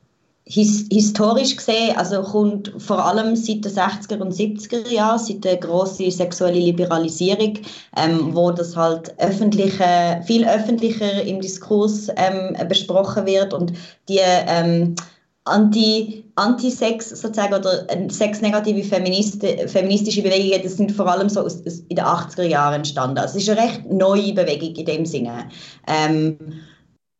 His, 0.44 0.88
historisch 0.90 1.54
gesehen, 1.56 1.94
also 1.96 2.22
kommt 2.22 2.72
vor 2.78 3.04
allem 3.04 3.36
seit 3.36 3.66
den 3.66 3.72
60er 3.72 4.18
und 4.18 4.32
70er 4.32 4.88
Jahren, 4.88 5.18
seit 5.18 5.44
der 5.44 5.58
grossen 5.58 6.10
sexuellen 6.10 6.62
Liberalisierung, 6.62 7.58
ähm, 7.98 8.34
wo 8.34 8.50
das 8.50 8.74
halt 8.74 9.14
öffentliche, 9.18 10.22
viel 10.26 10.48
öffentlicher 10.48 11.22
im 11.22 11.42
Diskurs 11.42 12.08
ähm, 12.16 12.56
besprochen 12.66 13.26
wird 13.26 13.52
und 13.52 13.74
die 14.08 14.20
ähm, 14.20 14.94
Anti, 15.44 16.24
Anti-Sex 16.36 17.10
sozusagen 17.10 17.54
oder 17.54 17.86
sexnegative 18.08 18.84
Feministe, 18.84 19.66
feministische 19.66 20.22
Bewegungen, 20.22 20.62
das 20.62 20.76
sind 20.76 20.92
vor 20.92 21.08
allem 21.08 21.28
so 21.28 21.40
aus, 21.40 21.66
aus, 21.66 21.80
in 21.88 21.96
den 21.96 22.04
80er 22.04 22.44
Jahren 22.44 22.74
entstanden. 22.74 23.18
Also 23.18 23.36
es 23.36 23.42
ist 23.42 23.50
eine 23.50 23.60
recht 23.60 23.90
neue 23.90 24.32
Bewegung 24.32 24.74
in 24.76 24.86
dem 24.86 25.04
Sinne. 25.04 25.48
Ähm, 25.88 26.38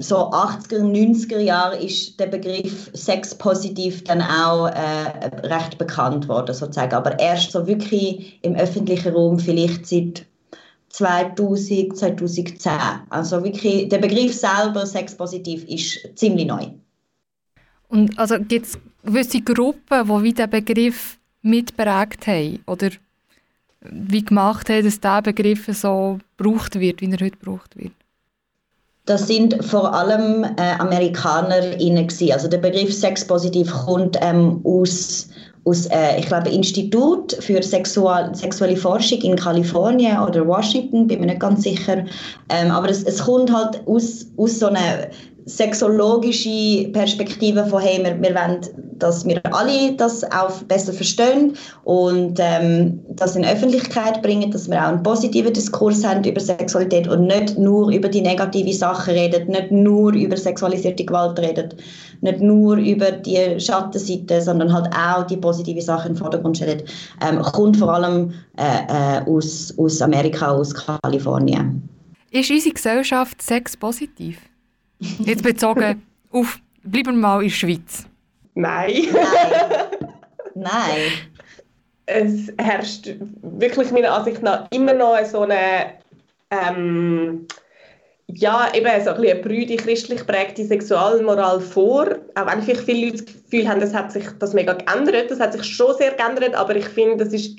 so 0.00 0.30
80er, 0.30 0.82
90er 0.82 1.38
Jahre 1.38 1.76
ist 1.76 2.18
der 2.18 2.26
Begriff 2.26 2.90
sexpositiv 2.92 4.04
dann 4.04 4.20
auch 4.22 4.66
äh, 4.66 5.46
recht 5.46 5.78
bekannt 5.78 6.28
worden 6.28 6.54
sozusagen. 6.54 6.94
Aber 6.94 7.18
erst 7.18 7.52
so 7.52 7.66
wirklich 7.66 8.38
im 8.42 8.54
öffentlichen 8.54 9.14
Raum 9.14 9.38
vielleicht 9.38 9.86
seit 9.86 10.26
2000, 10.90 11.96
2010. 11.96 12.72
Also 13.10 13.42
wirklich, 13.42 13.88
der 13.88 13.98
Begriff 13.98 14.34
selber 14.34 14.86
sexpositiv 14.86 15.64
ist 15.64 16.16
ziemlich 16.16 16.46
neu. 16.46 16.66
Und 17.92 18.18
also 18.18 18.38
gibt 18.38 18.66
es 18.66 18.78
gewisse 19.04 19.42
Gruppen, 19.42 20.06
die 20.06 20.22
wie 20.22 20.32
den 20.32 20.48
Begriff 20.48 21.18
mitprägt 21.42 22.26
haben? 22.26 22.60
Oder 22.66 22.88
wie 23.82 24.24
gemacht 24.24 24.70
hat, 24.70 24.86
dass 24.86 24.98
dieser 24.98 25.20
Begriff 25.20 25.68
so 25.72 26.18
gebraucht 26.38 26.80
wird, 26.80 27.02
wie 27.02 27.10
er 27.10 27.20
heute 27.20 27.36
gebraucht 27.36 27.76
wird? 27.76 27.92
Das 29.04 29.26
sind 29.26 29.62
vor 29.62 29.92
allem 29.92 30.44
äh, 30.44 30.78
AmerikanerInnen 30.78 32.06
gewesen. 32.06 32.32
Also 32.32 32.48
der 32.48 32.58
Begriff 32.58 32.94
Sexpositiv 32.94 33.70
kommt 33.70 34.16
ähm, 34.22 34.60
aus, 34.64 35.28
aus 35.64 35.86
äh, 35.86 36.18
ich 36.18 36.26
glaube, 36.26 36.48
Institut 36.48 37.36
für 37.40 37.62
Sexual, 37.62 38.34
sexuelle 38.34 38.76
Forschung 38.76 39.20
in 39.20 39.36
Kalifornien 39.36 40.18
oder 40.20 40.46
Washington, 40.46 41.08
bin 41.08 41.20
mir 41.20 41.26
nicht 41.26 41.40
ganz 41.40 41.64
sicher. 41.64 42.06
Ähm, 42.48 42.70
aber 42.70 42.88
es, 42.88 43.02
es 43.02 43.18
kommt 43.18 43.52
halt 43.52 43.86
aus, 43.86 44.26
aus 44.38 44.60
so 44.60 44.68
einer 44.68 45.08
sexologische 45.44 46.88
Perspektive 46.92 47.64
von 47.66 47.82
hey, 47.82 48.02
wir, 48.02 48.20
wir 48.20 48.34
wollen, 48.34 48.60
dass 48.98 49.24
wir 49.26 49.40
alle 49.52 49.92
das 49.96 50.22
auch 50.32 50.62
besser 50.68 50.92
verstehen 50.92 51.54
und 51.84 52.38
ähm, 52.40 53.00
das 53.10 53.34
in 53.34 53.44
Öffentlichkeit 53.44 54.22
bringen, 54.22 54.50
dass 54.50 54.70
wir 54.70 54.78
auch 54.78 54.88
einen 54.88 55.02
positiven 55.02 55.52
Diskurs 55.52 56.04
haben 56.04 56.22
über 56.24 56.40
Sexualität 56.40 57.08
und 57.08 57.26
nicht 57.26 57.58
nur 57.58 57.90
über 57.90 58.08
die 58.08 58.20
negativen 58.20 58.72
Sachen 58.72 59.14
reden, 59.14 59.48
nicht 59.48 59.70
nur 59.72 60.12
über 60.12 60.36
sexualisierte 60.36 61.04
Gewalt 61.04 61.38
reden, 61.38 61.74
nicht 62.20 62.40
nur 62.40 62.76
über 62.76 63.10
die 63.10 63.58
Schattenseite, 63.58 64.40
sondern 64.40 64.72
halt 64.72 64.88
auch 64.94 65.26
die 65.26 65.36
positiven 65.36 65.82
Sachen 65.82 66.12
im 66.12 66.16
Vordergrund 66.16 66.56
stellen, 66.56 66.82
ähm, 67.28 67.42
kommt 67.42 67.76
vor 67.76 67.92
allem 67.92 68.32
äh, 68.56 69.18
äh, 69.18 69.28
aus, 69.28 69.74
aus 69.76 70.00
Amerika, 70.00 70.52
aus 70.52 70.72
Kalifornien. 70.74 71.88
Ist 72.30 72.50
unsere 72.50 72.74
Gesellschaft 72.74 73.42
sexpositiv? 73.42 74.38
Jetzt 75.18 75.42
bezogen 75.42 76.02
auf, 76.30 76.58
bleiben 76.82 77.14
wir 77.14 77.20
mal 77.20 77.42
in 77.42 77.48
der 77.48 77.54
Schweiz. 77.54 78.06
Nein. 78.54 78.92
Nein. 80.54 81.12
Es 82.06 82.52
herrscht 82.58 83.10
wirklich 83.42 83.90
meiner 83.90 84.12
Ansicht 84.12 84.42
nach 84.42 84.66
immer 84.70 84.92
noch 84.92 85.24
so 85.24 85.42
eine, 85.42 85.94
ähm, 86.50 87.46
ja, 88.26 88.68
eben 88.74 89.04
so 89.04 89.10
ein 89.10 89.16
bisschen 89.16 89.32
eine 89.32 89.42
brüde, 89.42 89.76
christlich 89.76 90.26
prägte 90.26 90.64
Sexualmoral 90.64 91.60
vor. 91.60 92.08
Auch 92.34 92.46
wenn 92.46 92.62
vielleicht 92.62 92.84
viele 92.84 93.06
Leute 93.06 93.24
das 93.24 93.34
Gefühl 93.44 93.68
haben, 93.68 93.80
das 93.80 93.94
hat 93.94 94.12
sich 94.12 94.24
das 94.38 94.52
mega 94.52 94.74
geändert. 94.74 95.30
Das 95.30 95.40
hat 95.40 95.52
sich 95.52 95.64
schon 95.64 95.96
sehr 95.96 96.12
geändert, 96.12 96.54
aber 96.54 96.76
ich 96.76 96.88
finde, 96.88 97.24
das 97.24 97.32
ist 97.32 97.56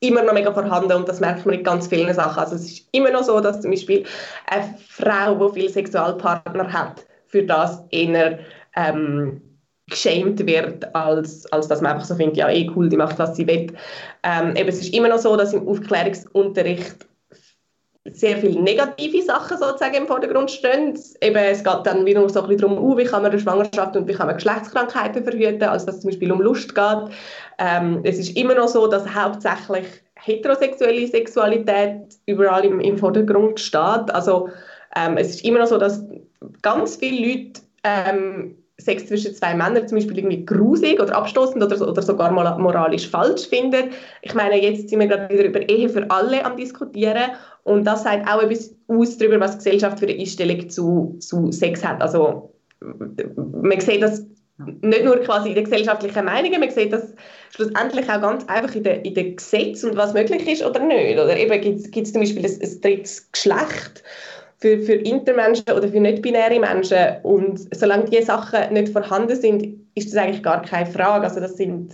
immer 0.00 0.22
noch 0.22 0.32
mega 0.32 0.52
vorhanden 0.52 0.92
und 0.92 1.08
das 1.08 1.20
merkt 1.20 1.44
man 1.44 1.54
in 1.54 1.64
ganz 1.64 1.86
vielen 1.86 2.12
Sachen. 2.14 2.38
Also 2.38 2.56
es 2.56 2.64
ist 2.64 2.88
immer 2.92 3.10
noch 3.10 3.22
so, 3.22 3.40
dass 3.40 3.60
zum 3.60 3.70
Beispiel 3.70 4.04
eine 4.46 4.74
Frau, 4.88 5.48
die 5.48 5.60
viele 5.60 5.68
Sexualpartner 5.70 6.72
hat, 6.72 7.06
für 7.26 7.42
das 7.44 7.84
eher 7.90 8.38
ähm, 8.76 9.42
geschämt 9.88 10.46
wird, 10.46 10.94
als, 10.94 11.50
als 11.52 11.68
dass 11.68 11.80
man 11.80 11.92
einfach 11.92 12.06
so 12.06 12.14
findet, 12.14 12.38
ja 12.38 12.48
eh 12.48 12.70
cool, 12.74 12.88
die 12.88 12.96
macht, 12.96 13.18
was 13.18 13.36
sie 13.36 13.46
will. 13.46 13.72
Ähm, 14.22 14.56
eben, 14.56 14.68
es 14.68 14.80
ist 14.80 14.94
immer 14.94 15.08
noch 15.08 15.18
so, 15.18 15.36
dass 15.36 15.52
im 15.52 15.68
Aufklärungsunterricht 15.68 17.06
sehr 18.12 18.38
viele 18.38 18.60
negative 18.60 19.22
Sachen 19.22 19.58
sozusagen 19.58 19.94
im 19.94 20.06
Vordergrund 20.06 20.50
stehen. 20.50 20.98
Eben, 21.20 21.36
es 21.36 21.64
geht 21.64 21.80
dann 21.84 22.04
wieder 22.06 22.28
so 22.28 22.42
ein 22.42 22.48
bisschen 22.48 22.68
darum, 22.68 22.78
uh, 22.78 22.96
wie 22.96 23.04
kann 23.04 23.22
man 23.22 23.30
eine 23.30 23.40
Schwangerschaft 23.40 23.96
und 23.96 24.08
wie 24.08 24.12
kann 24.12 24.26
man 24.26 24.36
Geschlechtskrankheiten 24.36 25.24
verhüten, 25.24 25.62
als 25.62 25.86
dass 25.86 25.96
es 25.96 26.00
zum 26.02 26.10
Beispiel 26.10 26.32
um 26.32 26.40
Lust 26.40 26.74
geht. 26.74 27.14
Ähm, 27.58 28.00
es 28.04 28.18
ist 28.18 28.36
immer 28.36 28.54
noch 28.54 28.68
so, 28.68 28.86
dass 28.86 29.14
hauptsächlich 29.14 29.86
heterosexuelle 30.14 31.06
Sexualität 31.06 32.16
überall 32.26 32.64
im, 32.64 32.80
im 32.80 32.98
Vordergrund 32.98 33.58
steht. 33.58 34.10
Also 34.12 34.48
ähm, 34.96 35.16
es 35.16 35.30
ist 35.30 35.44
immer 35.44 35.60
noch 35.60 35.68
so, 35.68 35.78
dass 35.78 36.04
ganz 36.62 36.96
viele 36.96 37.26
Leute 37.26 37.60
ähm, 37.84 38.56
Sex 38.80 39.06
zwischen 39.06 39.34
zwei 39.34 39.54
Männern 39.54 39.86
zum 39.86 39.98
Beispiel 39.98 40.18
irgendwie 40.18 40.44
grusig 40.44 41.00
oder 41.00 41.16
abstoßend 41.16 41.62
oder, 41.62 41.88
oder 41.88 42.02
sogar 42.02 42.30
moralisch 42.32 43.08
falsch 43.08 43.48
finden. 43.48 43.90
Ich 44.22 44.34
meine, 44.34 44.60
jetzt 44.60 44.88
sind 44.88 45.00
wir 45.00 45.06
gerade 45.06 45.32
wieder 45.32 45.44
über 45.44 45.68
Ehe 45.68 45.88
für 45.88 46.10
alle 46.10 46.44
am 46.44 46.56
diskutieren 46.56 47.30
und 47.64 47.84
das 47.84 48.04
sagt 48.04 48.28
auch 48.28 48.42
etwas 48.42 48.74
aus 48.88 49.18
darüber, 49.18 49.40
was 49.40 49.52
die 49.52 49.58
Gesellschaft 49.58 49.98
für 49.98 50.06
eine 50.06 50.18
Einstellung 50.18 50.68
zu, 50.68 51.16
zu 51.20 51.52
Sex 51.52 51.84
hat. 51.84 52.00
Also 52.00 52.52
man 52.80 53.80
sieht 53.80 54.02
das 54.02 54.24
nicht 54.82 55.04
nur 55.04 55.16
quasi 55.20 55.50
in 55.50 55.54
den 55.54 55.64
gesellschaftlichen 55.64 56.24
Meinungen, 56.24 56.60
man 56.60 56.70
sieht 56.70 56.92
das 56.92 57.14
schlussendlich 57.54 58.08
auch 58.10 58.20
ganz 58.20 58.44
einfach 58.46 58.74
in 58.74 58.82
den, 58.84 59.02
in 59.02 59.14
den 59.14 59.36
Gesetzen 59.36 59.90
und 59.90 59.96
was 59.96 60.12
möglich 60.12 60.46
ist 60.46 60.64
oder 60.64 60.80
nicht. 60.80 61.18
Oder 61.18 61.36
eben 61.36 61.60
gibt 61.60 62.06
es 62.06 62.12
zum 62.12 62.20
Beispiel 62.20 62.44
ein, 62.44 62.52
ein 62.52 62.80
drittes 62.80 63.30
Geschlecht 63.32 64.02
für, 64.60 64.78
für 64.80 64.94
Intermenschen 64.94 65.70
oder 65.74 65.88
für 65.88 66.00
nicht-binäre 66.00 66.60
Menschen. 66.60 67.16
Und 67.22 67.74
solange 67.74 68.04
diese 68.04 68.24
Sachen 68.24 68.72
nicht 68.72 68.90
vorhanden 68.90 69.36
sind, 69.36 69.80
ist 69.94 70.12
das 70.12 70.22
eigentlich 70.22 70.42
gar 70.42 70.62
keine 70.62 70.86
Frage. 70.86 71.24
Also 71.24 71.40
das 71.40 71.56
sind 71.56 71.92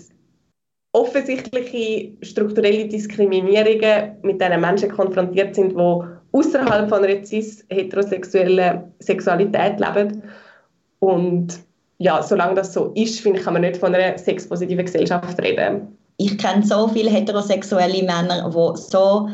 offensichtliche 0.93 2.13
strukturelle 2.23 2.89
Diskriminierungen, 2.89 4.17
mit 4.23 4.41
denen 4.41 4.61
Menschen 4.61 4.91
konfrontiert 4.91 5.55
sind, 5.55 5.73
die 5.73 6.03
außerhalb 6.33 6.89
von 6.89 7.05
einer 7.05 7.25
cis-heterosexuellen 7.25 8.93
Sexualität 8.99 9.79
leben. 9.79 10.23
Und 11.01 11.61
ja, 11.99 12.23
solange 12.23 12.55
das 12.55 12.73
so 12.73 12.93
ist, 12.95 13.21
finde 13.21 13.39
ich, 13.39 13.45
kann 13.45 13.55
man 13.55 13.63
nicht 13.63 13.77
von 13.77 13.95
einer 13.95 14.19
sexpositiven 14.19 14.87
Gesellschaft 14.87 15.41
reden. 15.41 15.97
Ich 16.19 16.39
kenne 16.39 16.65
so 16.65 16.89
viele 16.89 17.11
heterosexuelle 17.11 18.03
Männer, 18.03 18.51
die 18.51 18.81
so 18.81 19.29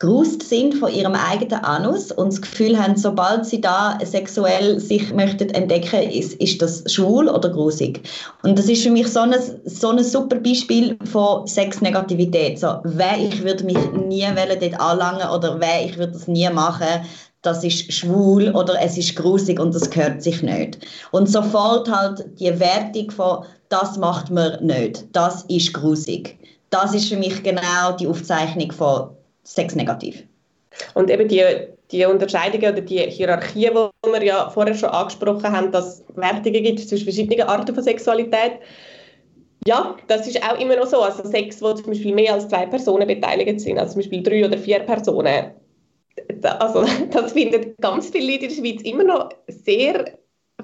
gerust 0.00 0.42
sind 0.42 0.74
von 0.74 0.92
ihrem 0.92 1.14
eigenen 1.14 1.64
Anus 1.64 2.10
und 2.10 2.32
das 2.32 2.42
Gefühl 2.42 2.76
haben, 2.78 2.96
sobald 2.96 3.46
sie 3.46 3.60
da 3.60 3.98
sexuell 4.04 4.80
sich 4.80 5.12
möchten 5.14 5.50
entdecken, 5.50 6.10
ist, 6.10 6.34
ist 6.34 6.60
das 6.60 6.82
schwul 6.92 7.28
oder 7.28 7.48
grusig. 7.48 8.00
Und 8.42 8.58
das 8.58 8.68
ist 8.68 8.82
für 8.82 8.90
mich 8.90 9.06
so 9.06 9.20
ein, 9.20 9.34
so 9.64 9.90
ein 9.90 10.02
super 10.02 10.36
Beispiel 10.36 10.98
von 11.04 11.46
Sexnegativität. 11.46 12.58
So, 12.58 12.78
wer 12.84 13.18
ich 13.18 13.42
würde 13.44 13.64
mich 13.64 13.78
nie 13.92 14.26
dort 14.60 14.80
anlangen 14.80 15.28
oder 15.28 15.60
wer 15.60 15.84
ich 15.84 15.96
würde 15.96 16.12
das 16.12 16.26
nie 16.26 16.48
machen, 16.50 17.04
das 17.42 17.62
ist 17.62 17.92
schwul 17.92 18.50
oder 18.50 18.74
es 18.80 18.98
ist 18.98 19.14
grusig 19.16 19.60
und 19.60 19.74
das 19.74 19.90
gehört 19.90 20.22
sich 20.22 20.42
nicht. 20.42 20.78
Und 21.12 21.28
sofort 21.28 21.90
halt 21.90 22.24
die 22.40 22.58
Wertung 22.58 23.10
von 23.10 23.44
das 23.68 23.96
macht 23.96 24.30
man 24.30 24.64
nicht, 24.64 25.04
das 25.12 25.42
ist 25.44 25.72
grusig. 25.72 26.38
Das 26.70 26.94
ist 26.94 27.08
für 27.08 27.16
mich 27.16 27.42
genau 27.42 27.92
die 27.98 28.06
Aufzeichnung 28.06 28.72
von 28.72 29.10
sexnegativ. 29.44 30.24
Und 30.94 31.10
eben 31.10 31.28
die, 31.28 31.42
die 31.92 32.04
Unterscheidungen 32.04 32.72
oder 32.72 32.80
die 32.80 32.98
Hierarchie, 32.98 33.70
die 33.70 34.10
wir 34.10 34.24
ja 34.24 34.50
vorher 34.50 34.74
schon 34.74 34.88
angesprochen 34.88 35.52
haben, 35.52 35.70
dass 35.70 36.00
es 36.00 36.04
Wertungen 36.16 36.62
gibt 36.64 36.80
zwischen 36.80 37.04
verschiedenen 37.04 37.46
Arten 37.46 37.74
von 37.74 37.84
Sexualität, 37.84 38.58
ja, 39.66 39.96
das 40.08 40.26
ist 40.26 40.42
auch 40.42 40.58
immer 40.60 40.76
noch 40.76 40.86
so. 40.86 41.00
Also 41.00 41.24
Sex, 41.28 41.62
wo 41.62 41.72
zum 41.72 41.86
Beispiel 41.86 42.14
mehr 42.14 42.34
als 42.34 42.48
zwei 42.48 42.66
Personen 42.66 43.06
beteiligt 43.06 43.60
sind, 43.60 43.78
also 43.78 43.92
zum 43.92 44.02
Beispiel 44.02 44.22
drei 44.22 44.44
oder 44.44 44.58
vier 44.58 44.80
Personen, 44.80 45.52
also 46.42 46.84
das 47.10 47.32
finden 47.32 47.74
ganz 47.80 48.10
viele 48.10 48.32
Leute 48.32 48.46
in 48.46 48.50
der 48.50 48.56
Schweiz 48.56 48.82
immer 48.82 49.04
noch 49.04 49.30
sehr 49.48 50.18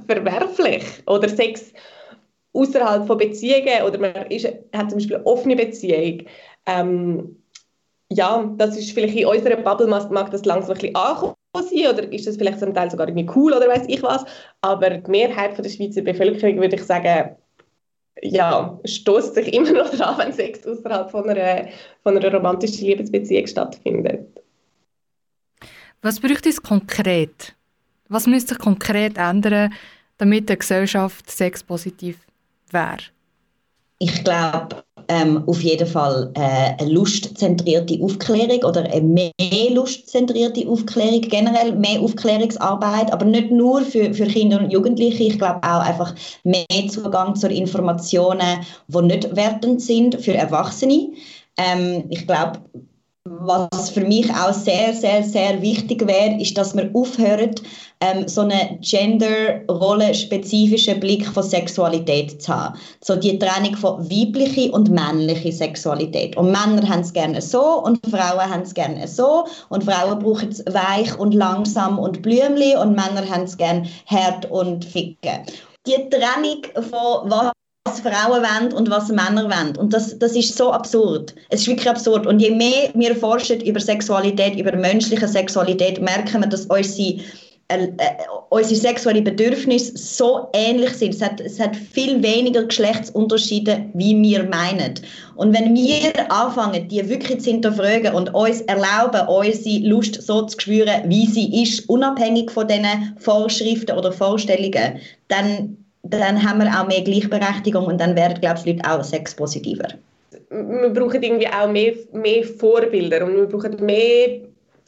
verwerflich. 0.06 0.84
Oder 1.06 1.28
Sex 1.28 1.72
außerhalb 2.52 3.06
von 3.06 3.18
Beziehungen 3.18 3.82
oder 3.86 3.98
man 3.98 4.26
ist, 4.26 4.46
hat 4.74 4.90
zum 4.90 4.98
Beispiel 4.98 5.16
eine 5.16 5.26
offene 5.26 5.56
Beziehung. 5.56 6.24
Ähm, 6.66 7.36
ja, 8.12 8.52
das 8.56 8.76
ist 8.76 8.92
vielleicht 8.92 9.16
in 9.16 9.26
unserer 9.26 9.56
Bubble 9.56 9.86
mag 9.86 10.30
das 10.30 10.44
langsam 10.44 10.72
ein 10.72 10.80
bisschen 10.80 10.96
ankommen 10.96 11.34
sein 11.54 11.86
oder 11.92 12.12
ist 12.12 12.26
das 12.26 12.36
vielleicht 12.36 12.60
zum 12.60 12.74
Teil 12.74 12.90
sogar 12.90 13.08
irgendwie 13.08 13.30
cool 13.34 13.52
oder 13.52 13.68
weiß 13.68 13.84
ich 13.88 14.02
was, 14.02 14.24
aber 14.60 14.90
die 14.90 15.10
Mehrheit 15.10 15.54
von 15.54 15.62
der 15.62 15.70
Schweizer 15.70 16.02
Bevölkerung 16.02 16.56
würde 16.56 16.76
ich 16.76 16.84
sagen, 16.84 17.36
ja, 18.22 18.78
stoßt 18.84 19.34
sich 19.34 19.52
immer 19.54 19.72
noch 19.72 19.90
daran, 19.90 20.18
wenn 20.18 20.32
Sex 20.32 20.66
außerhalb 20.66 21.10
von 21.10 21.28
einer, 21.28 21.68
von 22.02 22.16
einer 22.16 22.32
romantischen 22.32 22.86
Liebesbeziehung 22.86 23.46
stattfindet. 23.46 24.26
Was 26.02 26.18
braucht 26.18 26.46
es 26.46 26.62
konkret? 26.62 27.54
Was 28.08 28.26
müsste 28.26 28.54
sich 28.54 28.58
konkret 28.58 29.18
ändern, 29.18 29.72
damit 30.18 30.48
die 30.48 30.58
Gesellschaft 30.58 31.30
sexpositiv 31.30 32.18
wäre? 32.70 32.98
Ich 33.98 34.24
glaube, 34.24 34.82
ähm, 35.10 35.42
auf 35.48 35.60
jeden 35.60 35.88
Fall 35.88 36.30
äh, 36.34 36.80
eine 36.80 36.92
lustzentrierte 36.92 37.98
Aufklärung 38.00 38.62
oder 38.62 38.84
eine 38.84 39.00
mehr 39.00 39.70
lustzentrierte 39.72 40.68
Aufklärung, 40.68 41.22
generell 41.22 41.72
mehr 41.72 42.00
Aufklärungsarbeit, 42.00 43.12
aber 43.12 43.24
nicht 43.24 43.50
nur 43.50 43.82
für, 43.82 44.14
für 44.14 44.26
Kinder 44.26 44.60
und 44.60 44.70
Jugendliche. 44.70 45.24
Ich 45.24 45.38
glaube 45.38 45.60
auch 45.64 45.80
einfach 45.80 46.14
mehr 46.44 46.64
Zugang 46.88 47.34
zu 47.34 47.48
Informationen, 47.48 48.60
die 48.86 49.02
nicht 49.02 49.34
wertend 49.34 49.82
sind 49.82 50.14
für 50.22 50.34
Erwachsene. 50.34 51.08
Ähm, 51.56 52.04
ich 52.10 52.24
glaube, 52.28 52.60
was 53.38 53.90
für 53.90 54.00
mich 54.00 54.28
auch 54.34 54.52
sehr, 54.52 54.92
sehr, 54.92 55.22
sehr 55.22 55.62
wichtig 55.62 56.04
wäre, 56.06 56.40
ist, 56.40 56.58
dass 56.58 56.76
wir 56.76 56.90
aufhören, 56.92 57.54
ähm, 58.00 58.26
so 58.26 58.40
einen 58.40 58.80
gender-rollenspezifischen 58.80 60.98
Blick 60.98 61.24
von 61.26 61.44
Sexualität 61.44 62.42
zu 62.42 62.52
haben. 62.52 62.76
So 63.02 63.14
die 63.14 63.38
Trennung 63.38 63.76
von 63.76 64.10
weiblicher 64.10 64.74
und 64.74 64.90
männlicher 64.90 65.52
Sexualität. 65.52 66.36
Und 66.36 66.46
Männer 66.46 66.88
haben 66.88 67.02
es 67.02 67.12
gerne 67.12 67.40
so 67.40 67.84
und 67.84 68.04
Frauen 68.06 68.50
haben 68.50 68.62
es 68.62 68.74
gerne 68.74 69.06
so. 69.06 69.44
Und 69.68 69.84
Frauen 69.84 70.18
brauchen 70.18 70.48
es 70.48 70.64
weich 70.66 71.16
und 71.18 71.32
langsam 71.32 72.00
und 72.00 72.22
blümli 72.22 72.74
und 72.76 72.96
Männer 72.96 73.30
haben 73.30 73.44
es 73.44 73.56
gerne 73.56 73.88
hart 74.06 74.50
und 74.50 74.84
ficke. 74.84 75.44
Die 75.86 76.10
Trennung 76.10 76.62
von 76.74 77.30
was 77.30 77.52
was 77.84 78.00
Frauen 78.00 78.42
wollen 78.42 78.72
und 78.74 78.90
was 78.90 79.08
Männer 79.08 79.44
wollen. 79.44 79.76
Und 79.76 79.92
das, 79.92 80.18
das 80.18 80.36
ist 80.36 80.56
so 80.56 80.70
absurd. 80.70 81.34
Es 81.48 81.62
ist 81.62 81.68
wirklich 81.68 81.88
absurd. 81.88 82.26
Und 82.26 82.40
je 82.40 82.50
mehr 82.50 82.90
wir 82.94 83.16
forschen 83.16 83.60
über 83.62 83.80
Sexualität, 83.80 84.58
über 84.58 84.76
menschliche 84.76 85.26
Sexualität, 85.26 86.00
merken 86.00 86.42
wir, 86.42 86.48
dass 86.48 86.66
unsere, 86.66 87.20
äh, 87.68 87.84
äh, 87.84 87.88
unsere 88.50 88.78
sexuellen 88.78 89.24
Bedürfnisse 89.24 89.96
so 89.96 90.48
ähnlich 90.52 90.92
sind. 90.92 91.14
Es 91.14 91.22
hat, 91.22 91.40
es 91.40 91.58
hat 91.58 91.74
viel 91.74 92.22
weniger 92.22 92.64
Geschlechtsunterschiede, 92.64 93.86
wie 93.94 94.20
wir 94.20 94.44
meinen. 94.44 94.94
Und 95.36 95.54
wenn 95.54 95.74
wir 95.74 96.30
anfangen, 96.30 96.86
die 96.86 97.08
wirklich 97.08 97.40
zu 97.40 97.50
hinterfragen 97.50 98.14
und 98.14 98.34
uns 98.34 98.60
erlauben, 98.62 99.26
unsere 99.26 99.88
Lust 99.88 100.20
so 100.20 100.42
zu 100.42 100.60
spüren, 100.60 101.08
wie 101.08 101.26
sie 101.26 101.62
ist, 101.62 101.88
unabhängig 101.88 102.50
von 102.50 102.68
diesen 102.68 103.16
Vorschriften 103.16 103.96
oder 103.96 104.12
Vorstellungen, 104.12 104.98
dann 105.28 105.78
dann 106.12 106.42
haben 106.42 106.60
wir 106.60 106.68
auch 106.68 106.86
mehr 106.86 107.02
Gleichberechtigung 107.02 107.86
und 107.86 108.00
dann 108.00 108.16
werden, 108.16 108.40
glaube 108.40 108.58
ich, 108.58 108.64
die 108.64 108.72
Leute 108.72 108.90
auch 108.90 109.04
sexpositiver. 109.04 109.88
wir 110.50 110.90
brauchen 110.90 111.22
irgendwie 111.22 111.48
auch 111.48 111.70
mehr, 111.70 111.94
mehr 112.12 112.44
Vorbilder 112.44 113.24
und 113.24 113.36
wir 113.36 113.46
brauchen 113.46 113.84
mehr 113.84 114.40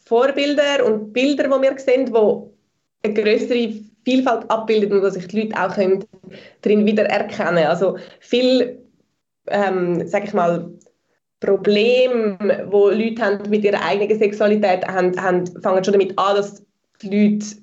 Vorbilder 0.04 0.84
und 0.84 1.12
Bilder, 1.12 1.44
die 1.44 1.62
wir 1.62 1.78
sehen, 1.78 2.06
die 2.06 3.08
eine 3.08 3.14
größere 3.14 3.72
Vielfalt 4.04 4.50
abbilden 4.50 4.92
und 4.92 5.02
wo 5.02 5.08
sich 5.08 5.26
die 5.28 5.42
Leute 5.42 5.56
auch 5.56 5.74
darin 6.62 6.86
wiedererkennen 6.86 7.64
Also 7.64 7.96
viel, 8.20 8.78
ähm, 9.48 10.06
sage 10.06 10.26
ich 10.26 10.34
mal, 10.34 10.70
Probleme, 11.40 12.68
wo 12.70 12.88
Leute 12.90 13.22
haben 13.22 13.50
mit 13.50 13.64
ihrer 13.64 13.84
eigenen 13.84 14.18
Sexualität 14.18 14.86
haben, 14.86 15.20
haben, 15.20 15.46
fangen 15.60 15.84
schon 15.84 15.92
damit 15.92 16.16
an, 16.18 16.36
dass 16.36 16.64
die 17.02 17.08
Leute 17.08 17.61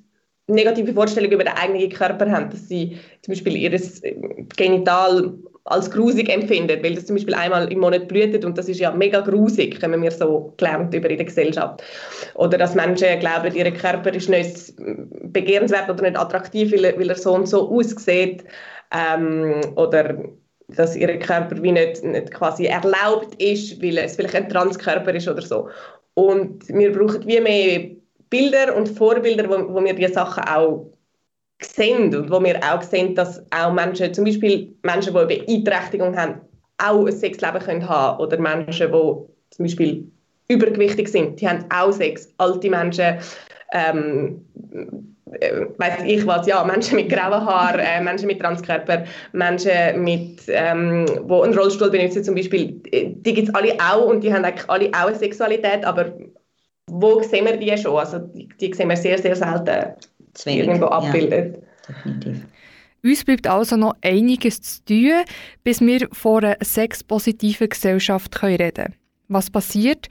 negative 0.50 0.92
Vorstellungen 0.92 1.32
über 1.32 1.44
den 1.44 1.54
eigenen 1.54 1.90
Körper 1.90 2.30
haben, 2.30 2.50
dass 2.50 2.68
sie 2.68 2.98
zum 3.22 3.32
Beispiel 3.32 3.56
ihr 3.56 3.80
Genital 4.56 5.32
als 5.64 5.90
grusig 5.90 6.28
empfinden, 6.28 6.82
weil 6.82 6.94
das 6.94 7.06
zum 7.06 7.16
Beispiel 7.16 7.34
einmal 7.34 7.70
im 7.70 7.80
Monat 7.80 8.08
blühtet 8.08 8.44
und 8.44 8.56
das 8.56 8.68
ist 8.68 8.80
ja 8.80 8.90
mega 8.90 9.20
grusig, 9.20 9.80
haben 9.82 10.02
wir 10.02 10.10
so 10.10 10.52
gelernt 10.56 10.92
über 10.94 11.08
in 11.10 11.18
der 11.18 11.26
Gesellschaft. 11.26 11.82
Oder 12.34 12.58
dass 12.58 12.74
Menschen 12.74 13.20
glauben, 13.20 13.54
ihr 13.54 13.70
Körper 13.70 14.12
ist 14.12 14.28
nicht 14.28 14.74
begehrenswert 15.32 15.88
oder 15.88 16.02
nicht 16.02 16.18
attraktiv, 16.18 16.72
weil 16.72 16.84
er, 16.84 16.98
weil 16.98 17.10
er 17.10 17.16
so 17.16 17.34
und 17.34 17.46
so 17.46 17.70
aussieht. 17.70 18.44
Ähm, 18.92 19.60
oder 19.76 20.16
dass 20.68 20.96
ihr 20.96 21.18
Körper 21.18 21.62
wie 21.62 21.72
nicht, 21.72 22.02
nicht 22.04 22.32
quasi 22.32 22.66
erlaubt 22.66 23.40
ist, 23.40 23.82
weil 23.82 23.98
es 23.98 24.16
vielleicht 24.16 24.36
ein 24.36 24.48
Transkörper 24.48 25.14
ist 25.14 25.28
oder 25.28 25.42
so. 25.42 25.68
Und 26.14 26.68
wir 26.68 26.92
brauchen 26.92 27.26
wie 27.26 27.40
mehr 27.40 27.90
Bilder 28.30 28.76
und 28.76 28.88
Vorbilder, 28.88 29.48
wo, 29.48 29.74
wo 29.74 29.84
wir 29.84 29.94
diese 29.94 30.14
Sachen 30.14 30.44
auch 30.44 30.86
sehen 31.60 32.14
und 32.14 32.30
wo 32.30 32.42
wir 32.42 32.58
auch 32.62 32.82
sehen, 32.82 33.14
dass 33.14 33.44
auch 33.50 33.72
Menschen, 33.72 34.14
zum 34.14 34.24
Beispiel 34.24 34.74
Menschen, 34.82 35.14
die 35.14 35.36
Beeinträchtigung 35.36 36.16
haben, 36.16 36.40
auch 36.78 37.04
ein 37.04 37.12
Sexleben 37.12 37.60
können 37.60 37.86
haben 37.86 38.18
oder 38.20 38.38
Menschen, 38.38 38.90
die 38.90 39.54
zum 39.54 39.64
Beispiel 39.64 40.10
übergewichtig 40.48 41.08
sind, 41.08 41.40
die 41.40 41.48
haben 41.48 41.64
auch 41.70 41.92
Sex. 41.92 42.32
Alte 42.38 42.70
Menschen, 42.70 43.18
ähm, 43.72 44.44
äh, 45.32 45.66
weiß 45.78 46.02
ich 46.06 46.26
was, 46.26 46.46
ja, 46.46 46.64
Menschen 46.64 46.96
mit 46.96 47.08
grauen 47.08 47.44
Haaren, 47.44 47.80
äh, 47.80 48.00
Menschen 48.00 48.26
mit 48.26 48.40
Transkörper, 48.40 49.04
Menschen 49.32 50.02
mit, 50.02 50.40
ähm, 50.48 51.06
wo 51.22 51.42
einen 51.42 51.56
Rollstuhl 51.56 51.90
benutzen 51.90 52.24
zum 52.24 52.34
Beispiel, 52.34 52.80
die 52.92 53.34
gibt 53.34 53.48
es 53.48 53.54
alle 53.54 53.74
auch 53.74 54.06
und 54.06 54.24
die 54.24 54.32
haben 54.32 54.44
eigentlich 54.44 54.68
alle 54.68 54.88
auch 54.88 55.06
eine 55.06 55.16
Sexualität, 55.16 55.84
aber 55.84 56.06
wo 56.88 57.22
sehen 57.22 57.46
wir 57.46 57.56
die 57.56 57.76
schon? 57.76 57.96
Also 57.96 58.18
die, 58.18 58.48
die 58.60 58.72
sehen 58.72 58.88
wir 58.88 58.96
sehr, 58.96 59.18
sehr 59.18 59.36
selten 59.36 59.96
irgendwo 60.46 60.86
abbildet. 60.86 61.56
Ja, 61.56 61.94
definitiv. 61.94 62.46
Uns 63.02 63.24
bleibt 63.24 63.46
also 63.46 63.76
noch 63.76 63.94
einiges 64.02 64.60
zu 64.60 64.84
tun, 64.84 65.24
bis 65.64 65.80
wir 65.80 66.08
von 66.12 66.44
einer 66.44 66.56
sexpositiven 66.60 67.68
Gesellschaft 67.68 68.42
reden 68.42 68.74
können. 68.74 68.94
Was 69.28 69.50
passiert, 69.50 70.08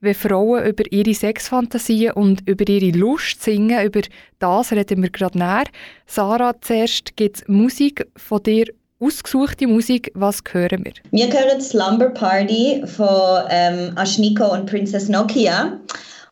wenn 0.00 0.14
Frauen 0.14 0.64
über 0.64 0.84
ihre 0.90 1.14
Sexfantasien 1.14 2.12
und 2.12 2.46
über 2.48 2.68
ihre 2.68 2.96
Lust 2.96 3.42
singen? 3.42 3.84
Über 3.86 4.00
das 4.40 4.72
reden 4.72 5.02
wir 5.02 5.10
gerade 5.10 5.38
näher. 5.38 5.66
Sarah, 6.06 6.60
zuerst 6.60 7.16
gibt 7.16 7.36
es 7.36 7.48
Musik 7.48 8.06
von 8.16 8.42
dir 8.42 8.66
ausgesuchte 9.04 9.66
Musik. 9.66 10.10
Was 10.14 10.42
hören 10.50 10.84
wir? 10.84 10.92
Wir 11.10 11.32
hören 11.32 11.60
Slumber 11.60 12.10
Party 12.10 12.82
von 12.86 13.44
ähm, 13.50 13.92
Ashniko 13.96 14.52
und 14.52 14.66
Princess 14.66 15.08
Nokia. 15.08 15.78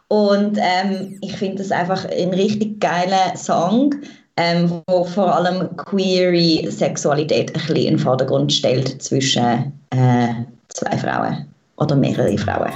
Und 0.08 0.58
ähm, 0.58 1.18
ich 1.22 1.36
finde 1.36 1.58
das 1.58 1.70
einfach 1.70 2.04
ein 2.04 2.30
richtig 2.30 2.80
geiler 2.80 3.34
Song, 3.34 3.94
ähm, 4.36 4.82
wo 4.86 5.04
vor 5.04 5.34
allem 5.34 5.74
queere 5.76 6.70
Sexualität 6.70 7.50
ein 7.50 7.52
bisschen 7.54 7.76
in 7.76 7.84
den 7.84 7.98
Vordergrund 7.98 8.52
stellt 8.52 9.02
zwischen 9.02 9.72
äh, 9.90 10.28
zwei 10.68 10.98
Frauen 10.98 11.46
oder 11.76 11.96
mehrere 11.96 12.36
Frauen. 12.36 12.72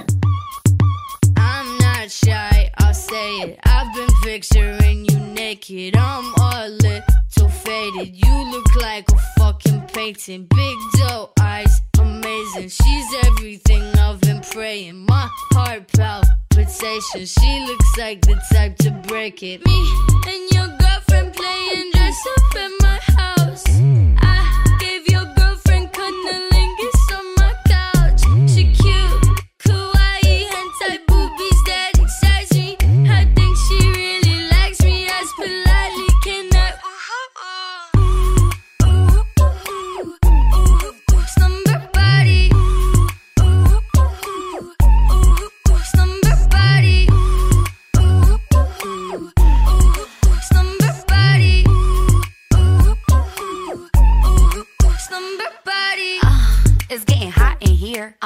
I'm 1.39 1.79
not 1.79 2.11
shy, 2.11 2.71
I'll 2.79 2.95
say 2.95 3.43
it. 3.43 3.59
I've 3.65 3.93
been 3.95 4.15
picturing 4.23 5.05
you 5.05 5.19
naked. 5.35 5.95
I'm 5.97 6.33
all 6.41 6.71
lit, 6.83 7.03
so 7.29 7.46
faded. 7.67 8.15
You 8.15 8.51
look 8.53 8.77
like 8.77 9.11
a 9.11 9.19
fucking 9.39 9.83
painting. 9.93 10.47
Big 10.55 10.79
doe 10.99 11.31
eyes, 11.41 11.83
amazing. 11.99 12.69
She's 12.69 13.09
everything 13.25 13.83
I've 13.99 14.21
been 14.21 14.41
praying. 14.41 15.05
My 15.05 15.29
heart 15.53 15.89
palpitation. 15.93 17.27
She 17.27 17.67
looks 17.67 17.99
like 17.99 18.21
the 18.23 18.41
type 18.53 18.77
to 18.79 18.91
break 19.09 19.43
it. 19.43 19.67
Me 19.67 19.79
and 20.31 20.43
your 20.55 20.69
girlfriend 20.79 21.35
playing 21.35 21.91
dress 21.93 22.21
up 22.37 22.57
at 22.57 22.71
my 22.81 22.99
house. 23.21 23.65
Mm. 23.65 24.19
I 24.23 24.46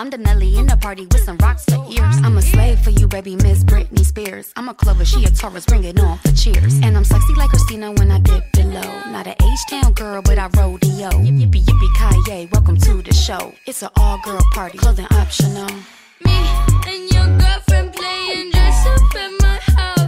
I'm 0.00 0.08
the 0.08 0.16
Nelly 0.16 0.56
in 0.56 0.66
the 0.66 0.78
party 0.78 1.04
with 1.04 1.20
some 1.24 1.36
rocks 1.42 1.66
for 1.66 1.84
ears. 1.90 2.16
I'm 2.24 2.38
a 2.38 2.40
slave 2.40 2.80
for 2.80 2.88
you, 2.88 3.06
baby, 3.06 3.36
Miss 3.36 3.62
Britney 3.62 4.02
Spears. 4.02 4.50
I'm 4.56 4.70
a 4.70 4.72
Clover, 4.72 5.04
she 5.04 5.26
a 5.26 5.28
Taurus, 5.28 5.66
bring 5.66 5.84
it 5.84 6.00
on 6.00 6.16
for 6.16 6.32
cheers. 6.32 6.80
And 6.82 6.96
I'm 6.96 7.04
sexy 7.04 7.34
like 7.34 7.50
Christina 7.50 7.92
when 7.92 8.10
I 8.10 8.18
dip 8.20 8.50
below. 8.52 8.80
Not 9.12 9.26
an 9.26 9.34
H-town 9.38 9.92
girl, 9.92 10.22
but 10.22 10.38
I 10.38 10.48
rodeo. 10.56 11.10
Yippee 11.10 11.62
yippee 11.66 12.24
ki 12.24 12.48
welcome 12.50 12.78
to 12.78 13.02
the 13.02 13.12
show. 13.12 13.52
It's 13.66 13.82
an 13.82 13.90
all-girl 13.96 14.40
party, 14.54 14.78
clothing 14.78 15.06
optional. 15.10 15.68
Me 16.24 16.32
and 16.86 17.12
your 17.12 17.38
girlfriend 17.38 17.92
playing 17.92 18.52
dress 18.52 18.86
up 18.86 19.14
at 19.16 19.32
my 19.42 19.58
house. 19.76 19.99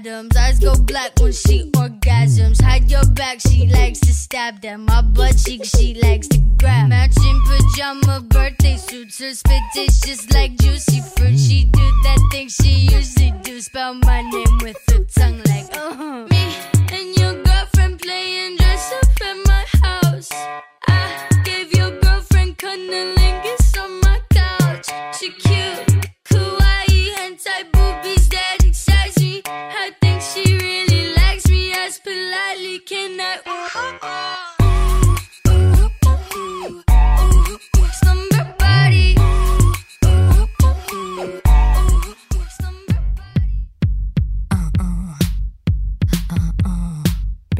Adams. 0.00 0.36
Eyes 0.36 0.58
go 0.58 0.74
black 0.76 1.12
when 1.20 1.32
she 1.32 1.70
orgasms. 1.72 2.62
Hide 2.62 2.90
your 2.90 3.04
back, 3.12 3.40
she 3.40 3.66
likes 3.66 4.00
to 4.00 4.12
stab 4.14 4.60
them. 4.62 4.86
My 4.86 5.02
butt 5.02 5.36
cheek, 5.36 5.64
she 5.64 5.94
likes 6.02 6.26
to 6.28 6.38
grab. 6.58 6.88
Matching 6.88 7.40
pajama 7.46 8.20
birthday 8.28 8.76
suits. 8.76 9.20
Her 9.20 9.34
spit 9.34 9.62
tastes 9.74 10.06
just 10.06 10.32
like 10.32 10.56
juicy 10.58 11.02
fruit. 11.02 11.38
She 11.38 11.64
do 11.64 11.80
that 12.04 12.18
thing 12.32 12.48
she 12.48 12.88
usually 12.96 13.32
do. 13.42 13.60
Spell 13.60 13.94
my 13.94 14.22
name 14.22 14.58
with 14.62 14.78
her 14.88 15.04
tongue 15.04 15.42
like 15.46 15.68
uh 15.76 15.94
huh. 15.94 16.26
Me 16.30 16.54
and 16.96 17.18
your 17.18 17.34
girlfriend 17.42 18.00
playing 18.00 18.56
dress 18.56 18.92
up 19.02 19.26
at 19.28 19.36
my 19.46 19.64
house. 19.82 20.30
I 20.88 21.28
gave 21.44 21.74
your 21.76 21.90
girlfriend 22.00 22.56
cunnilingus 22.56 23.78
on 23.82 24.00
my 24.00 24.20
couch. 24.32 24.88
She 25.18 25.30
cute, 25.30 26.08
kawaii, 26.24 27.10
hentai 27.18 27.70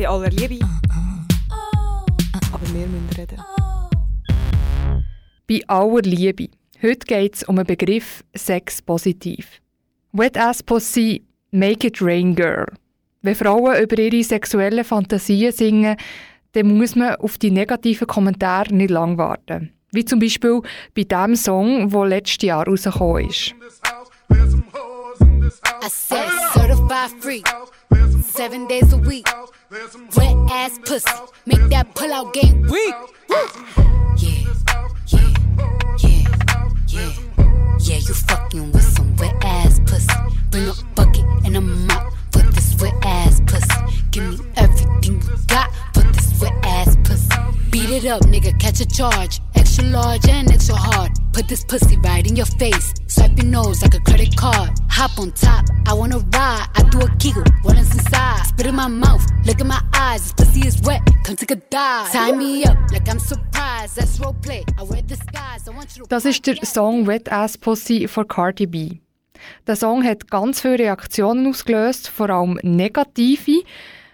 Bei 0.01 0.09
aller 0.09 0.31
Liebe. 0.31 0.59
Aber 2.53 2.67
wir 2.73 2.87
müssen 2.87 3.09
reden. 3.17 3.39
Bei 5.47 5.61
aller 5.67 6.03
Liebe. 6.03 6.49
Heute 6.83 7.07
geht 7.07 7.35
es 7.35 7.43
um 7.45 7.57
den 7.57 7.67
Begriff 7.67 8.25
Sex 8.35 8.81
positiv. 8.81 9.61
Wet 10.13 10.39
Ass 10.39 10.63
Pussy, 10.63 11.27
Make 11.51 11.89
It 11.89 12.01
Rain 12.01 12.35
Girl. 12.35 12.67
Wenn 13.23 13.35
Frauen 13.35 13.83
über 13.83 13.99
ihre 13.99 14.25
sexuellen 14.25 14.83
Fantasien 14.83 15.53
singen, 15.53 15.97
dann 16.53 16.79
muss 16.79 16.97
man 16.97 17.17
auf 17.17 17.37
die 17.37 17.51
negativen 17.51 18.07
Kommentare 18.07 18.75
nicht 18.75 18.91
lang 18.91 19.19
warten. 19.19 19.75
Wie 19.93 20.07
zum 20.07 20.21
Beispiel 20.21 20.63
bei 20.97 21.05
dem 21.05 21.37
Song, 21.37 21.91
der 21.91 22.07
letztes 22.07 22.47
Jahr 22.47 22.67
rausgekommen 22.67 23.29
ist. 23.29 23.55
I 25.83 25.89
said 25.89 26.31
certified 26.55 27.11
freak, 27.21 27.47
seven 28.23 28.67
days 28.69 28.93
a 28.93 28.99
week. 28.99 29.27
Wet 30.17 30.37
ass 30.51 30.79
pussy, 30.85 31.05
make 31.45 31.69
that 31.71 31.95
pull 31.95 32.13
out 32.13 32.33
game 32.33 32.63
weak. 32.71 32.95
Yeah, 34.17 34.31
yeah, 35.07 35.29
yeah, 35.99 36.27
yeah. 36.89 37.13
Yeah, 37.81 37.97
you 37.97 38.15
fucking 38.15 38.73
with 38.73 38.83
some 38.83 39.15
wet 39.17 39.35
ass 39.45 39.81
pussy. 39.85 40.09
Bring 40.51 40.69
a 40.69 40.75
bucket 40.95 41.25
and 41.45 41.57
a 41.57 41.61
mop 41.61 42.13
wet 42.81 42.95
ass 43.05 43.41
pussy. 43.47 43.67
Give 44.11 44.25
me 44.31 44.47
everything 44.57 45.21
you 45.23 45.37
got 45.47 45.71
for 45.95 46.03
this 46.13 46.41
wet 46.41 46.53
ass 46.65 46.97
pussy. 47.05 47.29
Beat 47.71 47.91
it 47.91 48.07
up, 48.07 48.23
nigga, 48.23 48.59
catch 48.59 48.81
a 48.81 48.87
charge. 48.87 49.41
Extra 49.55 49.85
large 49.85 50.27
and 50.29 50.51
extra 50.51 50.75
hard. 50.75 51.13
Put 51.33 51.49
this 51.49 51.65
pussy 51.65 51.97
right 51.99 52.27
in 52.27 52.37
your 52.37 52.47
face. 52.47 52.93
Swipe 53.07 53.37
your 53.37 53.47
nose 53.47 53.83
like 53.83 53.95
a 53.95 54.01
credit 54.01 54.37
card. 54.37 54.71
Hop 54.89 55.19
on 55.19 55.33
top, 55.33 55.65
I 55.87 55.93
wanna 55.95 56.19
ride. 56.19 56.67
I 56.75 56.83
do 56.91 57.01
a 57.01 57.09
giggle, 57.19 57.45
what 57.63 57.79
is 57.79 57.93
inside? 57.95 58.45
Spit 58.47 58.67
in 58.67 58.75
my 58.75 58.89
mouth, 58.89 59.25
look 59.45 59.61
in 59.61 59.69
my 59.69 59.81
eyes. 59.95 60.23
This 60.23 60.33
pussy 60.33 60.67
is 60.67 60.81
wet, 60.83 61.03
come 61.25 61.37
take 61.37 61.51
a 61.53 61.57
dive. 61.57 62.11
Tie 62.13 62.33
me 62.33 62.65
up 62.65 62.77
like 62.93 63.09
I'm 63.09 63.19
surprised. 63.19 63.97
That's 63.97 64.19
roleplay. 64.19 64.65
I 64.79 64.83
wear 64.83 65.03
disguise. 65.03 65.69
I 65.69 65.71
want 65.71 65.97
you 65.97 66.05
to. 66.05 66.09
Das 66.09 66.25
ist 66.25 66.47
der 66.47 66.57
Song 66.65 67.07
Wet 67.07 67.31
Ass 67.31 67.57
Pussy 67.57 68.09
von 68.09 68.27
Cardi 68.27 68.67
B. 68.67 69.01
Der 69.67 69.77
Song 69.77 70.05
hat 70.05 70.31
ganz 70.31 70.61
viele 70.61 70.79
Reaktionen 70.79 71.47
ausgelöst, 71.47 72.09
vor 72.09 72.31
allem 72.31 72.59
negative, 72.63 73.63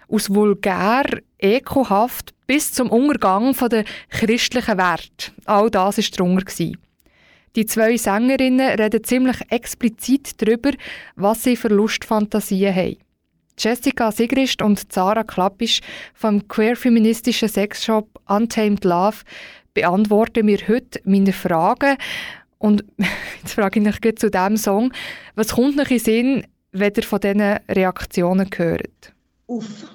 aus 0.09 0.33
vulgär, 0.33 1.03
ekelhaft 1.39 2.33
bis 2.47 2.73
zum 2.73 2.89
Untergang 2.89 3.53
der 3.69 3.83
christlichen 4.09 4.77
Wert. 4.77 5.33
All 5.45 5.69
das 5.69 5.97
war 5.97 6.35
gewesen. 6.35 6.77
Die 7.55 7.65
zwei 7.65 7.97
Sängerinnen 7.97 8.79
reden 8.79 9.03
ziemlich 9.03 9.37
explizit 9.49 10.41
darüber, 10.41 10.71
was 11.15 11.43
sie 11.43 11.55
für 11.55 11.69
Lustfantasien 11.69 12.75
haben. 12.75 12.97
Jessica 13.57 14.11
Sigrist 14.11 14.61
und 14.61 14.91
Zara 14.93 15.23
Klappisch 15.23 15.81
vom 16.13 16.47
queer-feministischen 16.47 17.49
Sexshop 17.49 18.07
Untamed 18.27 18.83
Love 18.85 19.17
beantworten 19.73 20.45
mir 20.45 20.59
heute 20.67 21.01
meine 21.05 21.33
Fragen. 21.33 21.97
Und 22.59 22.83
jetzt 23.41 23.53
frage 23.53 23.79
ich 23.79 23.85
mich 23.85 24.15
zu 24.17 24.29
diesem 24.29 24.57
Song, 24.57 24.93
was 25.35 25.49
kommt 25.49 25.79
euch 25.79 25.91
in 25.91 25.99
Sinn, 25.99 26.47
wenn 26.71 26.93
ihr 26.95 27.03
von 27.03 27.19
diesen 27.19 27.41
Reaktionen 27.69 28.49
hört? 28.55 29.13
Uff. 29.47 29.87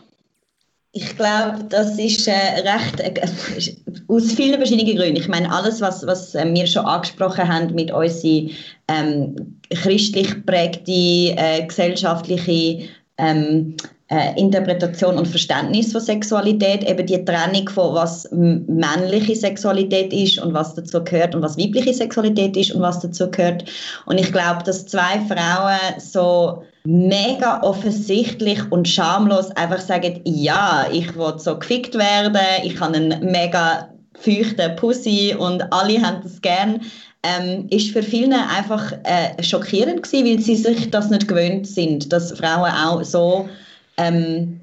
Ich 0.95 1.17
glaube, 1.17 1.65
das 1.71 1.99
ist 1.99 2.29
äh, 2.29 2.33
recht 2.33 3.01
äh, 3.01 3.15
aus 4.09 4.33
vielen 4.33 4.57
verschiedenen 4.57 4.95
Gründen. 4.95 5.17
Ich 5.17 5.29
meine, 5.29 5.51
alles, 5.51 5.81
was, 5.81 6.07
was 6.07 6.35
äh, 6.35 6.45
wir 6.53 6.67
schon 6.67 6.85
angesprochen 6.85 7.49
haben 7.49 7.75
mit 7.75 7.91
unserer 7.91 8.51
ähm, 8.89 9.59
christlich 9.71 10.45
prägte 10.45 10.93
äh, 10.93 11.67
gesellschaftliche 11.67 12.91
ähm, 13.17 13.75
äh, 14.13 14.39
Interpretation 14.39 15.17
und 15.17 15.27
Verständnis 15.27 15.91
von 15.91 16.03
Sexualität, 16.03 16.85
eben 16.85 17.07
die 17.07 17.25
Trennung 17.25 17.67
von 17.71 17.95
was 17.95 18.29
männliche 18.31 19.35
Sexualität 19.35 20.13
ist 20.13 20.39
und 20.39 20.53
was 20.53 20.75
dazu 20.75 21.03
gehört 21.03 21.35
und 21.35 21.41
was 21.41 21.57
weibliche 21.57 21.95
Sexualität 21.95 22.55
ist 22.59 22.73
und 22.73 22.83
was 22.83 23.01
dazu 23.01 23.31
gehört. 23.31 23.65
Und 24.05 24.19
ich 24.19 24.31
glaube, 24.31 24.63
dass 24.65 24.85
zwei 24.85 25.19
Frauen 25.29 25.99
so 25.99 26.63
mega 26.85 27.63
offensichtlich 27.63 28.61
und 28.71 28.87
schamlos 28.87 29.51
einfach 29.53 29.81
sagen, 29.81 30.21
ja, 30.25 30.87
ich 30.93 31.17
will 31.17 31.39
so 31.39 31.59
gefickt 31.59 31.95
werden, 31.95 32.37
ich 32.65 32.79
habe 32.81 32.97
einen 32.97 33.33
mega 33.33 33.89
feuchten 34.15 34.77
Pussy 34.77 35.35
und 35.39 35.73
alle 35.73 36.03
haben 36.03 36.21
das 36.23 36.43
gern, 36.43 36.83
ähm, 37.23 37.67
ist 37.71 37.93
für 37.93 38.03
viele 38.03 38.37
einfach 38.49 38.93
äh, 39.05 39.43
schockierend 39.43 40.03
gewesen, 40.03 40.27
weil 40.27 40.39
sie 40.41 40.57
sich 40.57 40.91
das 40.91 41.09
nicht 41.09 41.29
gewöhnt 41.29 41.67
sind, 41.67 42.13
dass 42.13 42.33
Frauen 42.33 42.73
auch 42.73 43.03
so 43.05 43.49
ähm, 43.97 44.61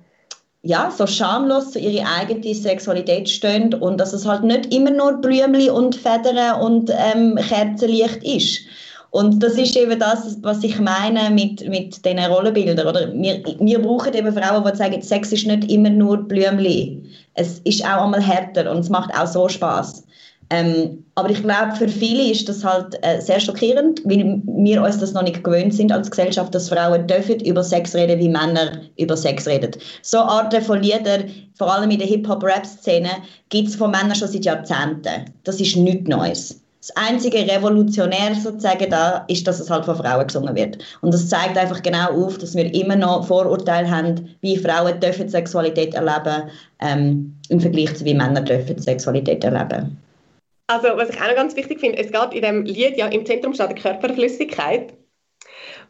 ja, 0.61 0.91
so 0.91 1.07
schamlos 1.07 1.71
zu 1.71 1.79
ihrer 1.79 2.05
eigenen 2.19 2.53
Sexualität 2.53 3.29
stehen 3.29 3.73
und 3.73 3.97
dass 3.97 4.13
es 4.13 4.25
halt 4.25 4.43
nicht 4.43 4.73
immer 4.73 4.91
nur 4.91 5.13
Blümchen 5.13 5.69
und 5.71 5.95
Federn 5.95 6.61
und 6.61 6.91
ähm, 6.91 7.35
Kerzenlicht 7.47 8.23
ist. 8.23 8.59
Und 9.11 9.41
das 9.41 9.53
ist 9.53 9.75
eben 9.75 9.99
das, 9.99 10.37
was 10.43 10.63
ich 10.63 10.79
meine 10.79 11.31
mit, 11.31 11.67
mit 11.67 12.05
diesen 12.05 12.19
Rollenbildern. 12.19 12.87
Oder 12.87 13.11
wir, 13.13 13.41
wir 13.59 13.81
brauchen 13.81 14.13
eben 14.13 14.31
Frauen, 14.31 14.63
die 14.69 14.77
sagen, 14.77 15.01
Sex 15.01 15.31
ist 15.31 15.47
nicht 15.47 15.71
immer 15.71 15.89
nur 15.89 16.17
Blümchen. 16.17 17.09
Es 17.33 17.59
ist 17.59 17.83
auch 17.83 18.03
einmal 18.03 18.21
härter 18.21 18.69
und 18.69 18.79
es 18.79 18.89
macht 18.89 19.11
auch 19.17 19.25
so 19.25 19.49
Spaß. 19.49 20.03
Ähm, 20.51 21.03
aber 21.15 21.29
ich 21.29 21.43
glaube, 21.43 21.75
für 21.75 21.87
viele 21.87 22.31
ist 22.31 22.49
das 22.49 22.63
halt 22.63 22.97
äh, 23.03 23.21
sehr 23.21 23.39
schockierend, 23.39 24.01
weil 24.05 24.41
wir 24.45 24.81
uns 24.81 24.97
das 24.97 25.13
noch 25.13 25.21
nicht 25.21 25.43
gewöhnt 25.43 25.73
sind 25.73 25.91
als 25.91 26.09
Gesellschaft, 26.09 26.55
dass 26.55 26.69
Frauen 26.69 27.05
dürfen 27.07 27.39
über 27.41 27.63
Sex 27.63 27.93
reden, 27.93 28.19
wie 28.19 28.29
Männer 28.29 28.81
über 28.97 29.15
Sex 29.15 29.47
reden. 29.47 29.71
So 30.01 30.17
Arten 30.19 30.61
von 30.61 30.81
Lieder, 30.81 31.19
vor 31.55 31.71
allem 31.71 31.91
in 31.91 31.99
der 31.99 32.07
Hip-Hop-Rap-Szene, 32.07 33.09
gibt 33.49 33.67
es 33.67 33.75
von 33.75 33.91
Männern 33.91 34.15
schon 34.15 34.27
seit 34.27 34.45
Jahrzehnten. 34.45 35.25
Das 35.43 35.59
ist 35.59 35.75
nichts 35.75 36.09
Neues. 36.09 36.59
Das 36.79 36.95
einzige 36.95 37.39
Revolutionär 37.39 38.33
sozusagen 38.41 38.89
da 38.89 39.25
ist, 39.27 39.45
dass 39.45 39.59
es 39.59 39.69
halt 39.69 39.83
von 39.83 39.97
Frauen 39.97 40.25
gesungen 40.25 40.55
wird. 40.55 40.77
Und 41.01 41.13
das 41.13 41.27
zeigt 41.27 41.57
einfach 41.57 41.83
genau 41.83 42.25
auf, 42.25 42.37
dass 42.37 42.55
wir 42.55 42.73
immer 42.73 42.95
noch 42.95 43.27
Vorurteile 43.27 43.91
haben, 43.91 44.29
wie 44.41 44.55
Frauen 44.55 44.99
dürfen 45.01 45.27
Sexualität 45.27 45.93
erleben, 45.93 46.49
ähm, 46.79 47.35
im 47.49 47.59
Vergleich 47.59 47.93
zu 47.95 48.05
wie 48.05 48.13
Männer 48.13 48.41
dürfen 48.41 48.79
Sexualität 48.79 49.43
erleben. 49.43 49.97
Also, 50.69 50.89
was 50.97 51.09
ich 51.09 51.19
auch 51.19 51.27
noch 51.27 51.35
ganz 51.35 51.55
wichtig 51.55 51.79
finde, 51.79 51.97
es 51.97 52.11
geht 52.11 52.33
in 52.33 52.43
dem 52.43 52.63
Lied 52.63 52.95
ja 52.95 53.07
im 53.07 53.25
Zentrum 53.25 53.55
steht 53.55 53.71
die 53.71 53.81
Körperflüssigkeit. 53.81 54.93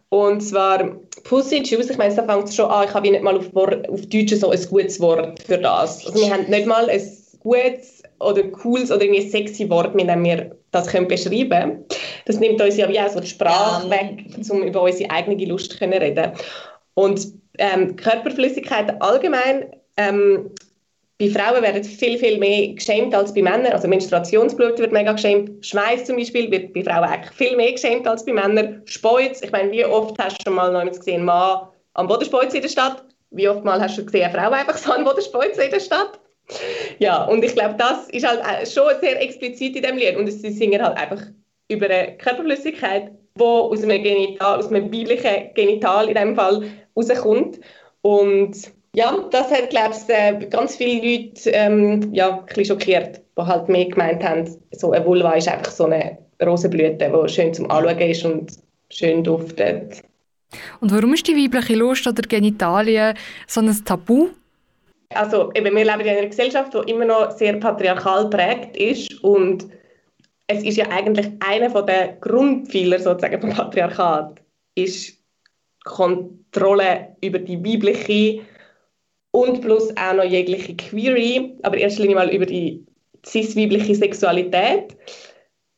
Und 0.08 0.40
zwar 0.42 0.96
Pussy 1.26 1.58
Juice, 1.58 1.90
ich 1.90 1.98
meine, 1.98 2.16
da 2.16 2.24
fängt 2.24 2.48
es 2.48 2.56
schon 2.56 2.72
an, 2.72 2.88
ich 2.88 2.94
habe 2.94 3.12
nicht 3.12 3.22
mal 3.22 3.36
auf, 3.36 3.54
Wort, 3.54 3.90
auf 3.90 4.06
Deutsch 4.08 4.34
so 4.36 4.52
ein 4.52 4.66
gutes 4.70 5.00
Wort 5.02 5.44
für 5.44 5.58
das. 5.58 6.06
Also 6.08 6.20
wir 6.20 6.34
haben 6.34 6.50
nicht 6.50 6.66
mal 6.66 6.90
ein 6.90 7.02
gutes 7.40 8.04
oder 8.22 8.44
cooles 8.44 8.90
oder 8.90 9.02
irgendwie 9.02 9.30
sexy 9.30 9.70
Wort, 9.70 9.96
mit 9.96 10.10
dem 10.10 10.24
wir 10.24 10.56
das 10.72 10.88
können 10.88 11.10
beschreiben 11.10 11.50
können. 11.50 11.86
Das 12.26 12.40
nimmt 12.40 12.62
uns 12.62 12.78
ja 12.78 12.88
wie 12.88 13.00
auch 13.02 13.10
so 13.10 13.20
die 13.20 13.28
Sprache 13.28 13.86
Ja. 13.86 13.92
weg, 13.92 14.26
um 14.50 14.64
über 14.64 14.82
unsere 14.82 15.12
eigene 15.12 15.46
Lust 15.46 15.74
zu 15.74 15.82
reden. 15.82 16.32
Und 16.94 17.34
ähm, 17.58 17.98
Körperflüssigkeit 17.98 19.02
allgemein, 19.02 19.76
ähm, 19.98 20.52
bei 21.20 21.30
Frauen 21.30 21.62
werden 21.62 21.84
viel, 21.84 22.18
viel 22.18 22.38
mehr 22.38 22.70
geschämt 22.70 23.14
als 23.14 23.34
bei 23.34 23.42
Männern. 23.42 23.74
Also 23.74 23.90
Menstruationsblut 23.90 24.80
wird 24.80 24.94
mega 24.94 25.12
geschämt. 25.12 25.66
Schweiß 25.66 26.06
zum 26.06 26.16
Beispiel 26.16 26.50
wird 26.50 26.74
bei 26.74 26.82
Frauen 26.82 27.04
eigentlich 27.04 27.36
viel 27.36 27.58
mehr 27.58 27.74
geschämt 27.74 28.08
als 28.08 28.26
bei 28.26 28.32
Männern. 28.32 28.82
Speuz, 28.86 29.42
ich 29.42 29.52
meine, 29.52 29.70
wie 29.72 29.84
oft 29.84 30.18
hast 30.18 30.38
du 30.40 30.44
schon 30.46 30.54
mal 30.56 30.90
gesehen, 30.90 31.26
Mann 31.26 31.68
am 31.96 32.08
Boden 32.08 32.30
in 32.54 32.62
der 32.62 32.70
Stadt? 32.70 33.04
Wie 33.32 33.50
oft 33.50 33.66
mal 33.66 33.82
hast 33.82 33.98
du 33.98 34.06
gesehen, 34.06 34.24
eine 34.24 34.34
Frau 34.34 34.50
einfach 34.50 34.78
so 34.78 34.94
am 34.94 35.04
Boden 35.04 35.22
in 35.22 35.72
der 35.72 35.80
Stadt? 35.82 36.20
Ja, 37.00 37.26
und 37.26 37.44
ich 37.44 37.54
glaube, 37.54 37.76
das 37.78 38.10
ist 38.10 38.26
halt 38.26 38.68
schon 38.68 38.90
sehr 39.02 39.22
explizit 39.22 39.76
in 39.76 39.84
dem 39.84 39.98
Lied. 39.98 40.16
Und 40.16 40.28
sie 40.28 40.52
singen 40.52 40.82
halt 40.82 40.98
einfach 40.98 41.22
über 41.68 41.88
eine 41.88 42.18
Körperflüssigkeit, 42.18 43.12
die 43.36 43.44
aus 43.44 43.84
einem, 43.84 44.02
Genital, 44.02 44.60
aus 44.60 44.70
einem 44.70 44.86
weiblichen 44.86 45.54
Genital 45.54 46.08
in 46.08 46.16
dem 46.16 46.36
Fall 46.36 46.64
rauskommt. 46.96 47.60
Und 48.02 48.72
ja, 48.96 49.18
das 49.32 49.52
hat, 49.52 49.70
glaube 49.70 49.96
ich, 50.42 50.50
ganz 50.50 50.76
viele 50.76 51.02
Leute 51.02 51.50
ähm, 51.52 52.14
ja, 52.14 52.40
ein 52.40 52.46
bisschen 52.46 52.66
schockiert, 52.66 53.22
die 53.38 53.42
halt 53.42 53.70
mehr 53.70 53.86
gemeint 53.86 54.24
haben, 54.24 54.50
so 54.72 54.92
eine 54.92 55.06
Vulva 55.06 55.34
ist 55.34 55.48
einfach 55.48 55.72
so 55.72 55.86
eine 55.86 56.18
Rosenblüte, 56.44 57.12
die 57.12 57.30
schön 57.30 57.54
zum 57.54 57.70
Anschauen 57.70 58.00
ist 58.00 58.26
und 58.26 58.52
schön 58.92 59.24
duftet. 59.24 60.02
Und 60.82 60.92
warum 60.92 61.14
ist 61.14 61.28
die 61.28 61.36
weibliche 61.36 61.76
Lust 61.76 62.08
oder 62.08 62.24
Genitalien 62.24 63.16
so 63.46 63.62
ein 63.62 63.86
Tabu? 63.86 64.30
Also 65.14 65.52
eben, 65.54 65.76
wir 65.76 65.86
leben 65.86 66.02
in 66.02 66.10
einer 66.10 66.28
Gesellschaft, 66.28 66.74
die 66.74 66.92
immer 66.92 67.06
noch 67.06 67.32
sehr 67.32 67.54
patriarchal 67.58 68.30
prägt 68.30 68.78
ist 68.78 69.24
und 69.24 69.68
es 70.48 70.64
ist 70.64 70.78
ja 70.78 70.88
eigentlich 70.90 71.28
einer 71.40 71.70
der 71.84 72.18
Grundpfeiler 72.22 73.00
sozusagen 73.00 73.40
vom 73.40 73.52
Patriarchat 73.52 74.42
ist 74.76 75.18
Kontrolle 75.84 77.16
über 77.22 77.40
die 77.40 77.64
weibliche 77.64 78.42
und 79.32 79.62
plus 79.62 79.96
auch 79.98 80.14
noch 80.14 80.24
jegliche 80.24 80.76
Query, 80.76 81.58
aber 81.64 81.76
in 81.76 81.84
erster 81.84 82.02
Linie 82.02 82.16
mal 82.16 82.34
über 82.34 82.46
die 82.46 82.86
cis-weibliche 83.26 83.96
Sexualität. 83.96 84.96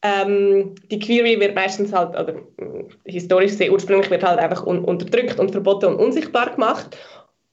Ähm, 0.04 0.74
die 0.90 1.00
Query 1.00 1.40
wird 1.40 1.56
meistens 1.56 1.94
halt, 1.94 2.10
oder 2.10 2.36
äh, 2.36 2.86
historisch 3.06 3.54
sehr 3.54 3.72
ursprünglich, 3.72 4.10
wird 4.10 4.24
halt 4.24 4.40
einfach 4.40 4.66
un 4.66 4.84
unterdrückt 4.84 5.40
und 5.40 5.52
verboten 5.52 5.88
und 5.88 5.96
unsichtbar 5.98 6.52
gemacht. 6.52 6.98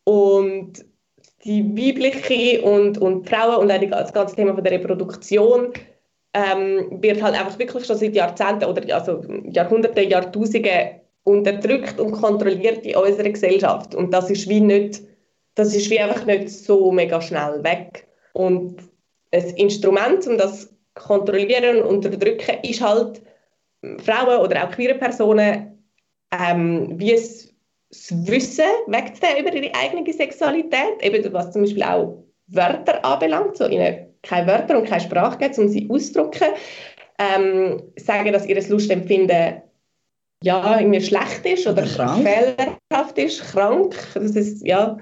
Und 0.04 0.84
die 1.44 1.62
weibliche 1.76 2.62
und, 2.62 2.98
und 2.98 3.28
Frauen 3.28 3.58
und 3.58 3.70
auch 3.70 3.90
das 3.90 4.12
ganze 4.12 4.36
Thema 4.36 4.54
von 4.54 4.64
der 4.64 4.72
Reproduktion 4.72 5.72
ähm, 6.34 7.02
wird 7.02 7.22
halt 7.22 7.38
einfach 7.38 7.58
wirklich 7.58 7.84
schon 7.86 7.96
seit 7.96 8.14
Jahrzehnten 8.14 8.64
oder 8.64 8.94
also 8.94 9.22
Jahrhunderten, 9.50 10.08
Jahrtausenden 10.08 11.00
unterdrückt 11.24 12.00
und 12.00 12.12
kontrolliert 12.12 12.84
in 12.86 12.96
unserer 12.96 13.28
Gesellschaft. 13.28 13.94
Und 13.94 14.12
das 14.12 14.30
ist 14.30 14.48
wie 14.48 14.60
nicht, 14.60 15.02
das 15.58 15.74
ist 15.74 15.90
wie 15.90 16.00
einfach 16.00 16.24
nicht 16.24 16.50
so 16.50 16.92
mega 16.92 17.20
schnell 17.20 17.62
weg. 17.62 18.06
Und 18.32 18.76
ein 19.32 19.44
Instrument, 19.56 20.26
um 20.26 20.38
das 20.38 20.74
kontrollieren 20.94 21.82
und 21.82 22.04
unterdrücken, 22.04 22.58
ist 22.62 22.80
halt 22.80 23.22
Frauen 24.04 24.40
oder 24.40 24.64
auch 24.64 24.70
queere 24.70 24.94
Personen 24.94 25.78
ähm, 26.32 26.98
wie 26.98 27.14
es 27.14 27.54
das 27.90 28.12
Wissen 28.26 28.64
wegzunehmen 28.86 29.46
über 29.46 29.54
ihre 29.54 29.74
eigene 29.74 30.12
Sexualität, 30.12 31.00
eben 31.02 31.32
was 31.32 31.52
zum 31.52 31.62
Beispiel 31.62 31.82
auch 31.82 32.22
Wörter 32.48 33.04
anbelangt, 33.04 33.56
so 33.56 33.66
ihnen 33.66 34.08
keine 34.22 34.46
Wörter 34.46 34.78
und 34.78 34.86
keine 34.86 35.00
Sprache 35.00 35.38
gibt, 35.38 35.58
um 35.58 35.68
sie 35.68 35.88
auszudrücken, 35.90 36.48
ähm, 37.18 37.82
sagen, 37.96 38.32
dass 38.32 38.46
ihr 38.46 38.62
Lustempfinden 38.68 39.62
ja, 40.42 40.78
irgendwie 40.78 41.00
schlecht 41.00 41.44
ist 41.44 41.66
oder 41.66 41.84
fehlerhaft 41.84 43.18
ist, 43.18 43.42
krank, 43.52 43.96
das 44.14 44.36
ist, 44.36 44.64
ja, 44.64 44.96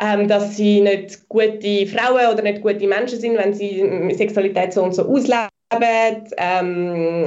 ähm, 0.00 0.28
dass 0.28 0.56
sie 0.56 0.80
nicht 0.80 1.28
gute 1.28 1.86
Frauen 1.86 2.32
oder 2.32 2.42
nicht 2.42 2.62
gute 2.62 2.86
Menschen 2.86 3.20
sind, 3.20 3.36
wenn 3.36 3.52
sie 3.52 4.14
Sexualität 4.14 4.72
so 4.72 4.82
und 4.82 4.94
so 4.94 5.06
ausleben, 5.06 5.48
ähm, 6.38 7.26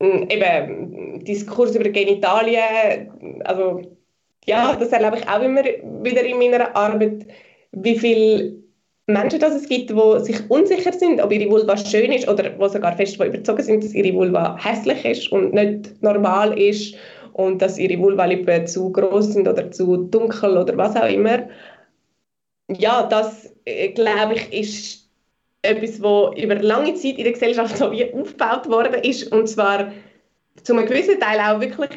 eben 0.00 1.24
Diskurs 1.24 1.74
über 1.76 1.88
Genitalien, 1.88 3.40
also 3.44 3.82
ja, 4.44 4.76
das 4.76 4.92
erlebe 4.92 5.18
ich 5.18 5.28
auch 5.28 5.40
immer 5.40 5.62
wieder 5.64 6.22
in 6.24 6.38
meiner 6.38 6.74
Arbeit, 6.76 7.26
wie 7.72 7.98
viele 7.98 8.64
Menschen 9.06 9.38
dass 9.38 9.54
es 9.54 9.68
gibt, 9.68 9.90
die 9.90 10.24
sich 10.24 10.50
unsicher 10.50 10.92
sind, 10.92 11.20
ob 11.22 11.30
ihre 11.30 11.50
Vulva 11.50 11.76
schön 11.76 12.10
ist 12.10 12.26
oder 12.26 12.50
die 12.50 12.68
sogar 12.68 12.96
fest 12.96 13.16
überzeugt 13.16 13.62
sind, 13.62 13.84
dass 13.84 13.94
ihre 13.94 14.14
Vulva 14.14 14.56
hässlich 14.58 15.04
ist 15.04 15.32
und 15.32 15.52
nicht 15.52 16.02
normal 16.02 16.58
ist 16.58 16.94
und 17.34 17.60
dass 17.60 17.78
ihre 17.78 17.98
Vulvalippen 17.98 18.66
zu 18.66 18.90
groß 18.92 19.34
sind 19.34 19.46
oder 19.46 19.70
zu 19.70 19.96
dunkel 19.96 20.56
oder 20.56 20.76
was 20.78 20.96
auch 20.96 21.08
immer. 21.08 21.48
Ja, 22.68 23.04
das 23.04 23.52
äh, 23.64 23.90
glaube 23.90 24.34
ich 24.34 24.52
ist 24.52 25.10
etwas, 25.62 26.02
wo 26.02 26.32
über 26.36 26.56
lange 26.56 26.94
Zeit 26.94 27.16
in 27.16 27.24
der 27.24 27.32
Gesellschaft 27.32 27.76
so 27.76 27.90
wie 27.90 28.12
aufgebaut 28.12 28.68
worden 28.68 29.02
ist. 29.02 29.30
Und 29.32 29.48
zwar 29.48 29.92
zu 30.62 30.74
einem 30.74 30.86
gewissen 30.86 31.18
Teil 31.18 31.40
auch 31.40 31.60
wirklich 31.60 31.90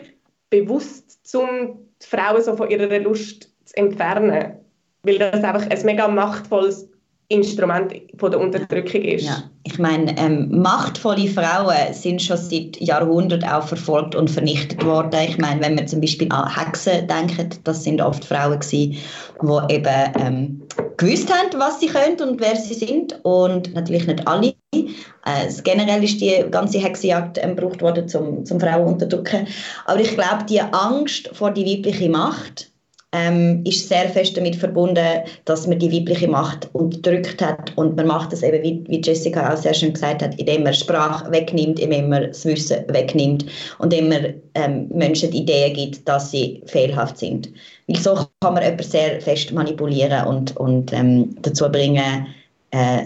bewusst, 0.49 1.19
um 1.35 1.79
die 2.01 2.07
Frauen 2.07 2.41
so 2.41 2.55
von 2.55 2.69
ihrer 2.69 2.99
Lust 2.99 3.51
zu 3.65 3.77
entfernen, 3.77 4.59
weil 5.03 5.17
das 5.17 5.43
einfach 5.43 5.69
ein 5.69 5.85
mega 5.85 6.07
machtvolles 6.07 6.89
Instrument 7.29 7.93
von 8.17 8.31
der 8.31 8.39
Unterdrückung 8.39 9.01
ist. 9.01 9.25
Ja. 9.25 9.43
Ich 9.63 9.77
meine, 9.77 10.17
ähm, 10.17 10.61
machtvolle 10.61 11.27
Frauen 11.27 11.93
sind 11.93 12.21
schon 12.21 12.37
seit 12.37 12.79
Jahrhunderten 12.79 13.49
auch 13.49 13.67
verfolgt 13.67 14.15
und 14.15 14.31
vernichtet 14.31 14.83
worden. 14.85 15.19
Ich 15.27 15.37
meine, 15.37 15.59
wenn 15.61 15.77
wir 15.77 15.85
zum 15.87 15.99
Beispiel 15.99 16.31
an 16.31 16.55
Hexen 16.55 17.05
denken, 17.07 17.49
das 17.65 17.83
sind 17.83 18.01
oft 18.01 18.23
Frauen 18.23 18.59
gewesen, 18.59 18.95
die 19.41 19.73
eben 19.73 20.13
ähm, 20.19 20.61
gewusst 20.95 21.29
haben, 21.29 21.59
was 21.59 21.81
sie 21.81 21.87
können 21.87 22.19
und 22.21 22.39
wer 22.39 22.55
sie 22.55 22.73
sind 22.73 23.19
und 23.23 23.73
natürlich 23.73 24.07
nicht 24.07 24.25
alle. 24.25 24.53
Äh, 24.73 25.51
generell 25.65 26.03
ist 26.05 26.21
die 26.21 26.45
ganze 26.49 26.79
Hexenjagd 26.79 27.39
ähm, 27.43 27.57
gebraucht 27.57 27.81
worden, 27.81 28.05
um 28.15 28.45
zum 28.45 28.59
Frauen 28.61 28.93
unterdrücken. 28.93 29.47
Aber 29.85 29.99
ich 29.99 30.13
glaube, 30.13 30.45
die 30.49 30.61
Angst 30.61 31.29
vor 31.33 31.51
die 31.51 31.65
weibliche 31.65 32.09
Macht 32.09 32.71
ähm, 33.13 33.61
ist 33.65 33.87
sehr 33.87 34.09
fest 34.09 34.35
damit 34.35 34.55
verbunden, 34.55 35.21
dass 35.45 35.65
man 35.65 35.79
die 35.79 35.91
weibliche 35.91 36.27
Macht 36.27 36.69
unterdrückt 36.73 37.41
hat 37.41 37.71
und 37.77 37.95
man 37.95 38.07
macht 38.07 38.33
das 38.33 38.43
eben, 38.43 38.61
wie, 38.63 38.83
wie 38.87 39.01
Jessica 39.01 39.53
auch 39.53 39.57
sehr 39.57 39.73
schön 39.73 39.93
gesagt 39.93 40.21
hat, 40.21 40.37
indem 40.39 40.63
man 40.63 40.73
Sprache 40.73 41.31
wegnimmt, 41.31 41.79
indem 41.79 42.09
man 42.09 42.23
das 42.27 42.45
Wissen 42.45 42.83
wegnimmt 42.89 43.45
und 43.79 43.93
indem 43.93 44.09
man 44.09 44.33
ähm, 44.55 44.89
Menschen 44.89 45.31
die 45.31 45.39
Idee 45.39 45.71
gibt, 45.71 46.07
dass 46.07 46.31
sie 46.31 46.61
fehlhaft 46.65 47.17
sind. 47.17 47.49
Weil 47.87 47.97
so 47.97 48.15
kann 48.41 48.53
man 48.53 48.63
jemanden 48.63 48.83
sehr 48.83 49.21
fest 49.21 49.53
manipulieren 49.53 50.27
und, 50.27 50.57
und 50.57 50.91
ähm, 50.91 51.35
dazu 51.41 51.71
bringen, 51.71 52.27
äh, 52.71 53.03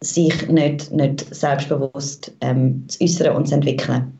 sich 0.00 0.48
nicht, 0.48 0.90
nicht 0.92 1.34
selbstbewusst 1.34 2.32
ähm, 2.40 2.84
zu 2.88 3.04
äußern 3.04 3.36
und 3.36 3.46
zu 3.46 3.54
entwickeln. 3.54 4.18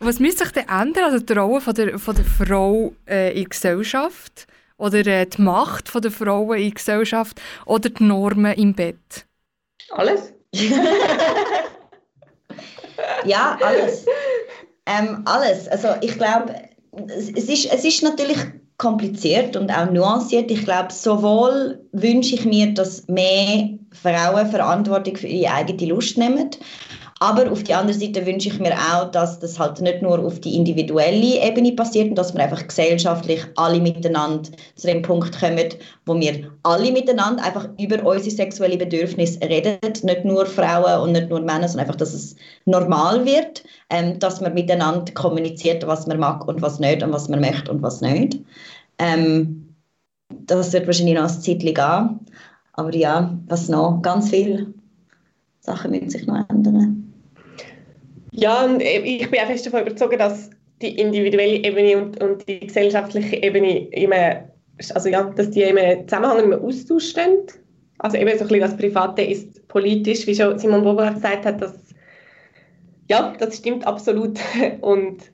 Was 0.00 0.18
müsste 0.18 0.44
sich 0.44 0.52
denn 0.54 0.68
ändern, 0.68 1.04
also 1.04 1.18
die 1.18 1.34
Rolle 1.34 1.60
von 1.60 1.74
der, 1.74 1.98
von 1.98 2.16
der 2.16 2.24
Frau 2.24 2.92
äh, 3.06 3.32
in 3.32 3.42
der 3.42 3.44
Gesellschaft? 3.50 4.46
Oder 4.80 5.06
äh, 5.06 5.26
die 5.26 5.42
Macht 5.42 5.92
der 5.94 6.10
Frauen 6.10 6.56
in 6.56 6.64
der 6.64 6.70
Gesellschaft 6.72 7.40
oder 7.66 7.90
die 7.90 8.02
Normen 8.02 8.54
im 8.54 8.74
Bett? 8.74 9.26
Alles. 9.90 10.32
ja, 13.24 13.58
alles. 13.62 14.06
Ähm, 14.86 15.22
alles. 15.26 15.68
Also 15.68 15.88
ich 16.00 16.16
glaube, 16.16 16.54
es 17.08 17.28
ist, 17.28 17.66
es 17.72 17.84
ist 17.84 18.02
natürlich 18.02 18.38
kompliziert 18.78 19.54
und 19.56 19.70
auch 19.70 19.90
nuanciert. 19.90 20.50
Ich 20.50 20.64
glaube, 20.64 20.90
sowohl 20.92 21.78
wünsche 21.92 22.36
ich 22.36 22.46
mir, 22.46 22.72
dass 22.72 23.06
mehr 23.06 23.68
Frauen 23.92 24.50
Verantwortung 24.50 25.16
für 25.16 25.26
ihre 25.26 25.52
eigene 25.52 25.92
Lust 25.92 26.16
nehmen, 26.16 26.50
aber 27.22 27.52
auf 27.52 27.62
der 27.64 27.78
anderen 27.78 28.00
Seite 28.00 28.24
wünsche 28.24 28.48
ich 28.48 28.58
mir 28.58 28.72
auch, 28.72 29.10
dass 29.10 29.38
das 29.38 29.58
halt 29.58 29.78
nicht 29.82 30.00
nur 30.00 30.18
auf 30.20 30.40
die 30.40 30.56
individuelle 30.56 31.46
Ebene 31.46 31.72
passiert 31.72 32.08
und 32.08 32.14
dass 32.16 32.32
wir 32.32 32.42
einfach 32.42 32.66
gesellschaftlich 32.66 33.44
alle 33.56 33.78
miteinander 33.78 34.48
zu 34.74 34.86
dem 34.86 35.02
Punkt 35.02 35.38
kommen, 35.38 35.68
wo 36.06 36.18
wir 36.18 36.50
alle 36.62 36.90
miteinander 36.90 37.44
einfach 37.44 37.68
über 37.78 38.02
unsere 38.06 38.34
sexuelle 38.34 38.78
Bedürfnisse 38.78 39.38
reden. 39.42 39.76
Nicht 40.02 40.24
nur 40.24 40.46
Frauen 40.46 41.02
und 41.02 41.12
nicht 41.12 41.28
nur 41.28 41.40
Männer, 41.40 41.68
sondern 41.68 41.88
einfach, 41.88 41.96
dass 41.96 42.14
es 42.14 42.36
normal 42.64 43.26
wird, 43.26 43.64
ähm, 43.90 44.18
dass 44.18 44.40
man 44.40 44.54
miteinander 44.54 45.12
kommuniziert, 45.12 45.86
was 45.86 46.06
man 46.06 46.20
mag 46.20 46.48
und 46.48 46.62
was 46.62 46.80
nicht 46.80 47.02
und 47.02 47.12
was 47.12 47.28
man 47.28 47.42
möchte 47.42 47.70
und 47.70 47.82
was 47.82 48.00
nicht. 48.00 48.38
Ähm, 48.98 49.74
das 50.30 50.72
wird 50.72 50.86
wahrscheinlich 50.86 51.16
noch 51.16 51.24
ein 51.24 51.28
Zeitchen 51.28 51.74
gehen. 51.74 52.20
Aber 52.72 52.94
ja, 52.94 53.38
was 53.46 53.68
noch? 53.68 54.00
Ganz 54.00 54.30
viele 54.30 54.72
Sachen 55.60 55.90
müssen 55.90 56.08
sich 56.08 56.26
noch 56.26 56.48
ändern. 56.48 57.09
Ja, 58.40 58.64
und 58.64 58.80
ich 58.80 59.30
bin 59.30 59.40
auch 59.40 59.46
fest 59.46 59.66
davon 59.66 59.82
überzeugt, 59.82 60.18
dass 60.18 60.48
die 60.80 60.98
individuelle 60.98 61.62
Ebene 61.62 61.98
und, 61.98 62.22
und 62.22 62.48
die 62.48 62.60
gesellschaftliche 62.60 63.36
Ebene 63.36 63.86
immer, 63.88 64.48
also 64.94 65.10
ja, 65.10 65.24
dass 65.24 65.50
die 65.50 65.60
immer 65.60 66.06
Zusammenhang 66.06 66.50
im 66.50 66.64
Austausch 66.64 67.10
stehen. 67.10 67.36
Also 67.98 68.16
eben 68.16 68.30
so 68.38 68.44
ein 68.44 68.48
bisschen 68.48 68.60
das 68.60 68.76
Private 68.78 69.20
ist 69.20 69.68
politisch, 69.68 70.26
wie 70.26 70.34
schon 70.34 70.58
Simon 70.58 70.82
Beauvoir 70.84 71.12
gesagt 71.12 71.44
hat, 71.44 71.60
dass, 71.60 71.94
ja, 73.10 73.34
das 73.38 73.58
stimmt 73.58 73.86
absolut. 73.86 74.40
Und 74.80 75.30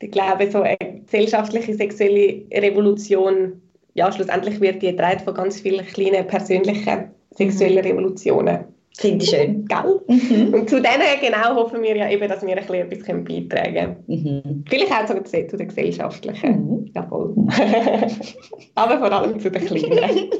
ich 0.00 0.10
glaube, 0.10 0.50
so 0.50 0.62
eine 0.62 0.78
gesellschaftliche 1.04 1.74
sexuelle 1.74 2.46
Revolution, 2.54 3.60
ja, 3.92 4.10
schlussendlich 4.10 4.62
wird 4.62 4.80
die 4.80 4.92
getragen 4.92 5.20
von 5.20 5.34
ganz 5.34 5.60
vielen 5.60 5.84
kleinen 5.84 6.26
persönlichen 6.26 7.10
sexuellen 7.32 7.84
mhm. 7.84 7.90
Revolutionen. 7.90 8.73
Finde 8.96 9.24
ich 9.24 9.30
schön. 9.30 9.66
Gell? 9.66 10.00
Mhm. 10.06 10.54
Und 10.54 10.70
zu 10.70 10.80
denen 10.80 11.20
genau 11.20 11.56
hoffen 11.56 11.82
wir 11.82 11.96
ja 11.96 12.08
eben, 12.08 12.28
dass 12.28 12.46
wir 12.46 12.56
ein 12.56 12.88
bisschen 12.88 12.90
etwas 12.90 13.24
beitragen 13.24 13.74
können. 13.74 14.04
Mhm. 14.06 14.64
Vielleicht 14.68 14.92
auch 14.92 15.06
sogar 15.08 15.24
zu 15.24 15.56
den 15.56 15.68
gesellschaftlichen. 15.68 16.50
Mhm. 16.50 16.90
Ja, 16.94 17.06
voll. 17.06 17.34
Aber 18.76 18.98
vor 18.98 19.12
allem 19.12 19.40
zu 19.40 19.50
den 19.50 19.64
Kleinen. 19.64 20.30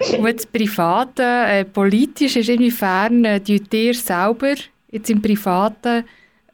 Und 0.18 0.34
das 0.34 0.46
Private, 0.46 1.22
äh, 1.22 1.64
politisch 1.64 2.36
ist 2.36 2.48
inwiefern 2.48 3.24
äh, 3.24 3.40
ihr 3.46 3.94
selber 3.94 4.54
jetzt 4.90 5.10
im 5.10 5.20
Privaten 5.20 6.04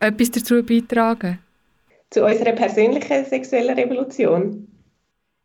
etwas 0.00 0.30
dazu 0.32 0.62
beitragen? 0.64 1.38
Zu 2.10 2.24
unserer 2.24 2.52
persönlichen 2.52 3.24
sexuellen 3.24 3.76
Revolution? 3.76 4.66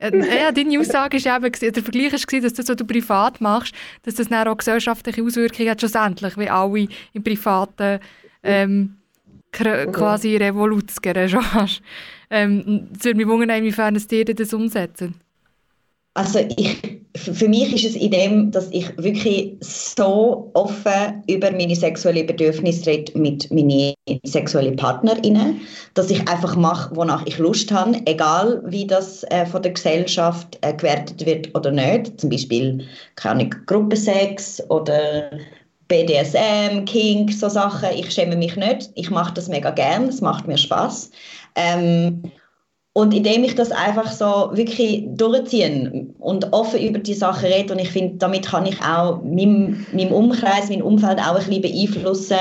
Äh, 0.01 0.41
ja, 0.41 0.51
deine 0.51 0.79
Aussage 0.79 1.17
ist 1.17 1.27
eben, 1.27 1.51
der 1.51 1.83
Vergleich 1.83 2.13
war, 2.13 2.39
dass 2.41 2.53
das, 2.53 2.67
was 2.67 2.75
du 2.75 2.85
privat 2.85 3.39
machst, 3.39 3.75
dass 4.03 4.15
das 4.15 4.29
dann 4.29 4.47
auch 4.47 4.57
gesellschaftliche 4.57 5.23
Auswirkungen 5.23 5.69
hat, 5.69 5.79
schlussendlich, 5.79 6.37
wie 6.37 6.49
alle 6.49 6.87
im 7.13 7.23
Privaten 7.23 7.99
ähm, 8.43 8.97
quasi 9.51 10.37
Revoluzgere 10.37 11.29
hast. 11.53 11.81
Ähm, 12.33 12.87
es 12.97 13.03
würde 13.03 13.17
mich 13.17 13.27
wundern, 13.27 13.57
inwiefern 13.57 13.93
es 13.97 14.07
dir 14.07 14.23
das 14.23 14.53
umsetzen. 14.53 15.15
Also 16.13 16.39
ich, 16.57 17.01
für 17.15 17.47
mich 17.47 17.73
ist 17.73 17.95
es 17.95 18.01
in 18.01 18.11
dem, 18.11 18.51
dass 18.51 18.69
ich 18.71 18.85
wirklich 18.97 19.55
so 19.61 20.51
offen 20.53 21.23
über 21.27 21.51
meine 21.51 21.75
sexuelle 21.75 22.25
Bedürfnisse 22.25 22.87
rede 22.87 23.17
mit 23.17 23.49
meinen 23.49 23.93
sexuellen 24.23 24.75
PartnerInnen, 24.75 25.61
dass 25.93 26.09
ich 26.09 26.27
einfach 26.27 26.55
mache, 26.57 26.93
wonach 26.95 27.25
ich 27.25 27.37
Lust 27.37 27.71
habe, 27.71 28.01
egal 28.05 28.61
wie 28.65 28.85
das 28.85 29.23
äh, 29.29 29.45
von 29.45 29.61
der 29.61 29.71
Gesellschaft 29.71 30.57
äh, 30.61 30.73
gewertet 30.73 31.25
wird 31.25 31.55
oder 31.55 31.71
nicht. 31.71 32.19
Zum 32.19 32.29
Beispiel, 32.29 32.85
keine 33.15 33.49
Gruppensex 33.49 34.61
oder 34.69 35.31
BDSM, 35.87 36.85
Kink, 36.85 37.31
so 37.31 37.47
Sachen. 37.47 37.89
Ich 37.95 38.11
schäme 38.11 38.35
mich 38.35 38.55
nicht. 38.55 38.89
Ich 38.95 39.09
mache 39.09 39.33
das 39.33 39.47
mega 39.47 39.71
gern. 39.71 40.09
Es 40.09 40.21
macht 40.21 40.47
mir 40.47 40.57
Spaß. 40.57 41.11
Ähm, 41.55 42.23
Und 42.93 43.13
indem 43.13 43.45
ich 43.45 43.55
das 43.55 43.71
einfach 43.71 44.11
so 44.11 44.49
wirklich 44.51 45.05
durchziehe 45.11 46.07
und 46.19 46.51
offen 46.51 46.81
über 46.81 46.99
die 46.99 47.13
Sachen 47.13 47.47
rede, 47.47 47.73
und 47.73 47.79
ich 47.79 47.89
finde, 47.89 48.17
damit 48.17 48.45
kann 48.45 48.65
ich 48.65 48.81
auch 48.81 49.21
meinem, 49.23 49.85
meinem 49.93 50.11
Umkreis, 50.11 50.69
mein 50.69 50.81
Umfeld 50.81 51.19
auch 51.19 51.35
ein 51.35 51.45
bisschen 51.45 51.61
beeinflussen, 51.61 52.37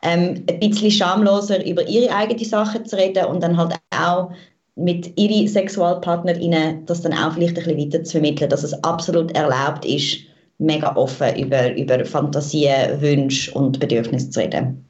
ähm, 0.00 0.44
ein 0.48 0.60
bisschen 0.60 0.90
schamloser 0.90 1.64
über 1.66 1.86
ihre 1.86 2.14
eigenen 2.14 2.44
Sachen 2.44 2.86
zu 2.86 2.96
reden 2.96 3.26
und 3.26 3.42
dann 3.42 3.56
halt 3.56 3.74
auch 3.90 4.30
mit 4.76 5.18
ihren 5.18 5.46
SexualpartnerInnen 5.46 6.86
das 6.86 7.02
dann 7.02 7.12
auch 7.12 7.34
vielleicht 7.34 7.58
ein 7.58 7.64
bisschen 7.64 7.78
weiter 7.78 8.04
zu 8.04 8.12
vermitteln, 8.12 8.48
dass 8.48 8.64
es 8.64 8.72
absolut 8.84 9.30
erlaubt 9.32 9.84
ist, 9.84 10.20
mega 10.58 10.96
offen 10.96 11.36
über, 11.36 11.74
über 11.76 12.04
Fantasien, 12.06 13.00
Wünsche 13.00 13.52
und 13.52 13.78
Bedürfnisse 13.78 14.30
zu 14.30 14.40
reden. 14.40 14.88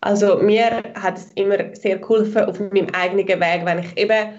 Also 0.00 0.38
mir 0.38 0.82
hat 0.94 1.18
es 1.18 1.30
immer 1.34 1.58
sehr 1.74 1.98
geholfen 1.98 2.44
auf 2.44 2.58
meinem 2.58 2.88
eigenen 2.92 3.28
Weg, 3.28 3.64
wenn 3.64 3.80
ich 3.80 3.96
eben, 3.98 4.30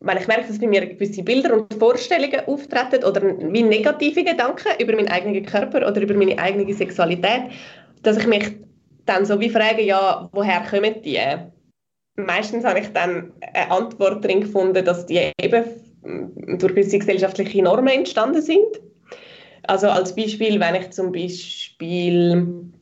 wenn 0.00 0.16
ich 0.16 0.26
merke, 0.26 0.48
dass 0.48 0.58
bei 0.58 0.66
mir 0.66 0.86
gewisse 0.86 1.22
Bilder 1.22 1.52
und 1.54 1.74
Vorstellungen 1.74 2.40
auftreten 2.46 3.04
oder 3.04 3.22
wie 3.22 3.62
negative 3.62 4.24
Gedanken 4.24 4.68
über 4.80 4.96
meinen 4.96 5.08
eigenen 5.08 5.44
Körper 5.44 5.86
oder 5.86 6.00
über 6.00 6.14
meine 6.14 6.38
eigene 6.38 6.72
Sexualität, 6.72 7.42
dass 8.02 8.16
ich 8.16 8.26
mich 8.26 8.56
dann 9.04 9.26
so 9.26 9.38
wie 9.38 9.50
frage, 9.50 9.82
ja, 9.82 10.28
woher 10.32 10.62
kommen 10.62 11.02
die? 11.02 11.20
Meistens 12.16 12.64
habe 12.64 12.80
ich 12.80 12.88
dann 12.92 13.32
eine 13.54 13.70
Antwort 13.70 14.24
drin 14.24 14.42
gefunden, 14.42 14.84
dass 14.84 15.06
die 15.06 15.30
eben 15.40 15.64
durch 16.58 16.74
gewisse 16.74 16.98
gesellschaftliche 16.98 17.62
Normen 17.62 17.88
entstanden 17.88 18.42
sind. 18.42 18.80
Also 19.64 19.88
als 19.88 20.14
Beispiel, 20.14 20.58
wenn 20.58 20.74
ich 20.74 20.90
zum 20.90 21.12
Beispiel 21.12 22.72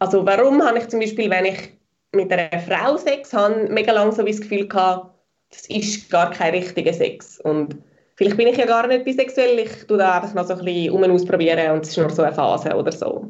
also 0.00 0.26
warum 0.26 0.62
habe 0.62 0.78
ich 0.78 0.88
zum 0.88 1.00
Beispiel, 1.00 1.30
wenn 1.30 1.44
ich 1.44 1.72
mit 2.12 2.32
einer 2.32 2.58
Frau 2.60 2.96
Sex 2.96 3.32
habe, 3.32 3.68
mega 3.68 3.92
lange 3.92 4.12
so 4.12 4.22
das 4.24 4.40
Gefühl 4.40 4.66
gehabt, 4.66 5.14
das 5.50 5.66
ist 5.66 6.10
gar 6.10 6.30
kein 6.30 6.54
richtiger 6.54 6.92
Sex. 6.92 7.40
Und 7.40 7.76
vielleicht 8.16 8.36
bin 8.36 8.48
ich 8.48 8.56
ja 8.56 8.66
gar 8.66 8.86
nicht 8.86 9.04
bisexuell, 9.04 9.58
ich 9.58 9.86
tue 9.86 9.98
da 9.98 10.16
einfach 10.16 10.34
noch 10.34 10.46
so 10.46 10.54
ein 10.54 10.64
bisschen 10.64 10.90
um 10.90 11.04
ausprobieren 11.04 11.72
und 11.72 11.84
es 11.84 11.90
ist 11.90 11.98
nur 11.98 12.10
so 12.10 12.22
eine 12.22 12.34
Phase 12.34 12.74
oder 12.74 12.90
so. 12.90 13.28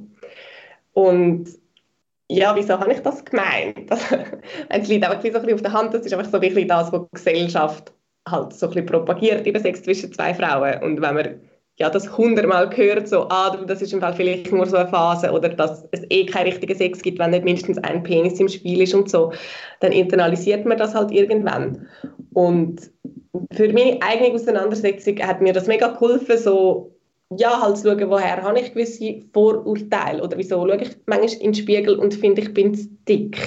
Und 0.93 1.49
ja, 2.29 2.55
wieso 2.55 2.79
habe 2.79 2.93
ich 2.93 3.01
das 3.01 3.25
gemeint? 3.25 3.91
es 4.69 4.89
liegt 4.89 5.05
einfach 5.05 5.21
so 5.21 5.27
ein 5.29 5.33
bisschen 5.33 5.55
auf 5.55 5.63
der 5.63 5.73
Hand, 5.73 5.93
das 5.93 6.07
ist 6.07 6.13
einfach 6.13 6.31
so 6.31 6.41
wirklich 6.41 6.69
das, 6.69 6.93
was 6.93 7.03
die 7.03 7.17
Gesellschaft 7.17 7.93
halt 8.29 8.53
so 8.53 8.67
ein 8.67 8.73
bisschen 8.73 8.87
propagiert, 8.87 9.47
über 9.47 9.59
Sex 9.59 9.83
zwischen 9.83 10.13
zwei 10.13 10.35
Frauen. 10.35 10.81
Und 10.83 11.03
wenn 11.03 11.15
man 11.15 11.41
ja, 11.81 11.89
das 11.89 12.17
hundertmal 12.17 12.69
gehört, 12.69 13.09
so, 13.09 13.27
ah, 13.31 13.57
das 13.67 13.81
ist 13.81 13.95
im 13.95 14.01
Fall 14.01 14.13
vielleicht 14.13 14.53
nur 14.53 14.67
so 14.67 14.77
eine 14.77 14.89
Phase 14.91 15.33
oder 15.33 15.49
dass 15.49 15.83
es 15.93 16.03
eh 16.11 16.27
keinen 16.27 16.49
richtigen 16.49 16.77
Sex 16.77 17.01
gibt, 17.01 17.19
wenn 17.19 17.31
nicht 17.31 17.45
mindestens 17.45 17.79
ein 17.79 18.03
Penis 18.03 18.39
im 18.39 18.49
Spiel 18.49 18.83
ist 18.83 18.93
und 18.93 19.11
so, 19.11 19.33
dann 19.81 19.91
internalisiert 19.91 20.67
man 20.67 20.77
das 20.77 20.95
halt 20.95 21.11
irgendwann. 21.11 21.89
Und 22.35 22.91
für 23.53 23.73
meine 23.73 23.99
eigene 24.03 24.35
Auseinandersetzung 24.35 25.19
hat 25.21 25.41
mir 25.41 25.55
das 25.55 25.69
mega 25.69 25.89
geholfen, 25.89 26.37
so, 26.37 26.95
ja, 27.35 27.63
halt 27.63 27.79
zu 27.79 27.89
schauen, 27.89 28.11
woher 28.11 28.43
habe 28.43 28.61
ich 28.61 28.75
gewisse 28.75 29.23
Vorurteile 29.33 30.23
oder 30.23 30.37
wieso 30.37 30.57
schaue 30.57 30.83
ich 30.83 30.99
manchmal 31.07 31.33
in 31.33 31.53
den 31.53 31.55
Spiegel 31.55 31.99
und 31.99 32.13
finde, 32.13 32.43
ich 32.43 32.53
bin 32.53 32.75
zu 32.75 32.89
dick, 33.09 33.39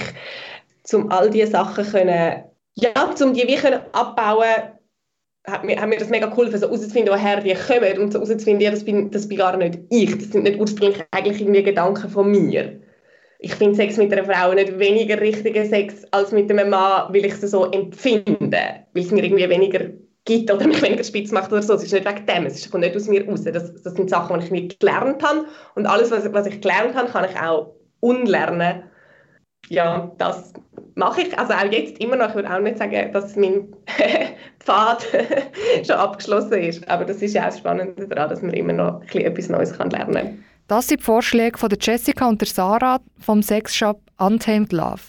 um 0.92 1.08
all 1.12 1.30
diese 1.30 1.52
Sachen 1.52 1.84
können, 1.84 2.42
ja, 2.74 2.90
um 3.22 3.32
die 3.32 3.46
wie 3.46 3.54
können 3.54 3.80
abbauen 3.92 4.73
hat 5.46 5.64
mir, 5.64 5.80
hat 5.80 5.88
mir 5.88 5.98
das 5.98 6.08
mega 6.08 6.26
geholfen, 6.26 6.58
so 6.58 6.66
herauszufinden, 6.66 7.12
woher 7.12 7.40
die 7.40 7.54
kommen 7.54 7.98
und 7.98 8.12
so 8.12 8.18
herauszufinden, 8.18 8.62
ja, 8.62 8.70
das 8.70 8.84
bin, 8.84 9.10
das 9.10 9.28
bin 9.28 9.38
gar 9.38 9.56
nicht 9.56 9.78
ich. 9.90 10.16
Das 10.16 10.30
sind 10.30 10.44
nicht 10.44 10.58
ursprünglich 10.58 11.04
eigentlich 11.10 11.40
irgendwie 11.40 11.62
Gedanken 11.62 12.08
von 12.08 12.30
mir. 12.30 12.80
Ich 13.38 13.54
finde 13.54 13.74
Sex 13.74 13.98
mit 13.98 14.10
einer 14.10 14.24
Frau 14.24 14.54
nicht 14.54 14.78
weniger 14.78 15.20
richtiger 15.20 15.66
Sex 15.66 16.04
als 16.12 16.32
mit 16.32 16.50
einem 16.50 16.70
Mann, 16.70 17.12
weil 17.12 17.26
ich 17.26 17.34
es 17.34 17.42
so 17.42 17.70
empfinde, 17.70 18.58
weil 18.94 19.02
es 19.02 19.10
mir 19.10 19.22
irgendwie 19.22 19.48
weniger 19.48 19.90
gibt 20.24 20.50
oder 20.50 20.66
mich 20.66 20.80
weniger 20.80 21.04
spitz 21.04 21.30
macht 21.30 21.52
oder 21.52 21.62
so. 21.62 21.74
Es 21.74 21.82
ist 21.82 21.92
nicht 21.92 22.08
wegen 22.08 22.24
dem, 22.24 22.46
es 22.46 22.70
kommt 22.70 22.84
nicht 22.84 22.96
aus 22.96 23.06
mir 23.06 23.28
raus. 23.28 23.44
Das, 23.44 23.82
das 23.82 23.94
sind 23.94 24.08
Sachen, 24.08 24.38
die 24.38 24.46
ich 24.46 24.50
nicht 24.50 24.80
gelernt 24.80 25.22
habe 25.22 25.44
und 25.74 25.84
alles, 25.84 26.10
was, 26.10 26.32
was 26.32 26.46
ich 26.46 26.62
gelernt 26.62 26.94
habe, 26.94 27.10
kann 27.10 27.26
ich 27.30 27.38
auch 27.38 27.74
unlernen. 28.00 28.84
Ja, 29.68 30.10
das 30.16 30.54
mache 30.94 31.22
ich, 31.22 31.38
also 31.38 31.52
auch 31.52 31.70
jetzt 31.70 31.98
immer 32.00 32.16
noch, 32.16 32.30
ich 32.30 32.34
würde 32.34 32.52
auch 32.52 32.60
nicht 32.60 32.78
sagen, 32.78 33.12
dass 33.12 33.36
mein 33.36 33.68
Pfad 34.60 35.06
schon 35.86 35.96
abgeschlossen 35.96 36.54
ist, 36.54 36.88
aber 36.88 37.04
das 37.04 37.22
ist 37.22 37.34
ja 37.34 37.42
auch 37.42 37.46
das 37.46 37.58
Spannende 37.58 38.08
daran, 38.08 38.30
dass 38.30 38.42
man 38.42 38.52
immer 38.52 38.72
noch 38.72 39.02
etwas 39.12 39.48
Neues 39.48 39.76
kann 39.76 39.90
lernen 39.90 40.14
kann. 40.14 40.44
Das 40.68 40.88
sind 40.88 41.00
die 41.00 41.04
Vorschläge 41.04 41.58
von 41.58 41.68
der 41.68 41.78
Jessica 41.80 42.26
und 42.26 42.40
der 42.40 42.48
Sarah 42.48 43.00
vom 43.18 43.42
Sexshop 43.42 44.00
Untamed 44.18 44.72
Love. 44.72 45.00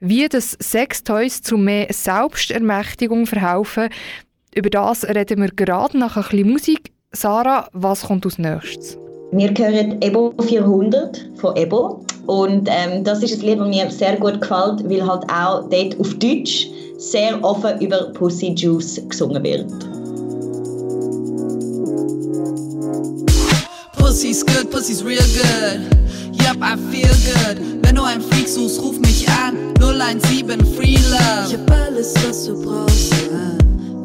Wie 0.00 0.28
das 0.28 0.52
Sextoys 0.60 1.42
zu 1.42 1.58
mehr 1.58 1.86
Selbstermächtigung 1.90 3.26
verhelfen, 3.26 3.90
über 4.54 4.70
das 4.70 5.06
reden 5.06 5.42
wir 5.42 5.50
gerade 5.50 5.98
nach 5.98 6.16
ein 6.16 6.22
bisschen 6.22 6.50
Musik. 6.50 6.92
Sarah, 7.12 7.68
was 7.72 8.04
kommt 8.04 8.24
als 8.24 8.38
nächstes? 8.38 8.98
Wir 9.32 9.50
hören 9.50 10.02
Ebo 10.02 10.34
400 10.42 11.24
von 11.36 11.54
Ebo. 11.54 12.00
Und 12.26 12.68
ähm, 12.68 13.04
das 13.04 13.22
ist 13.22 13.40
ein 13.40 13.46
Lied, 13.46 13.60
das 13.60 13.68
mir 13.68 13.90
sehr 13.90 14.16
gut 14.16 14.40
gefällt, 14.40 14.88
weil 14.90 15.06
halt 15.06 15.22
auch 15.30 15.68
dort 15.68 16.00
auf 16.00 16.14
Deutsch 16.14 16.68
sehr 16.98 17.42
offen 17.44 17.80
über 17.80 18.12
Pussy 18.12 18.52
Juice 18.56 19.00
gesungen 19.08 19.42
wird. 19.44 19.70
Pussy's 23.96 24.44
good, 24.44 24.68
pussy's 24.70 25.04
real 25.04 25.22
good. 25.22 25.80
Yup, 26.42 26.56
I 26.60 26.76
feel 26.90 27.08
good. 27.08 27.60
Wenn 27.82 27.94
du 27.94 28.02
einen 28.02 28.20
Freak 28.20 28.48
suchst, 28.48 28.82
ruf 28.82 28.98
mich 28.98 29.28
an. 29.28 29.56
017 29.78 30.58
Free 30.74 30.98
Love. 31.10 31.46
Ich 31.48 31.56
hab 31.56 31.70
alles, 31.70 32.14
was 32.26 32.46
du 32.46 32.60
brauchst, 32.62 33.12
ja. 33.30 33.56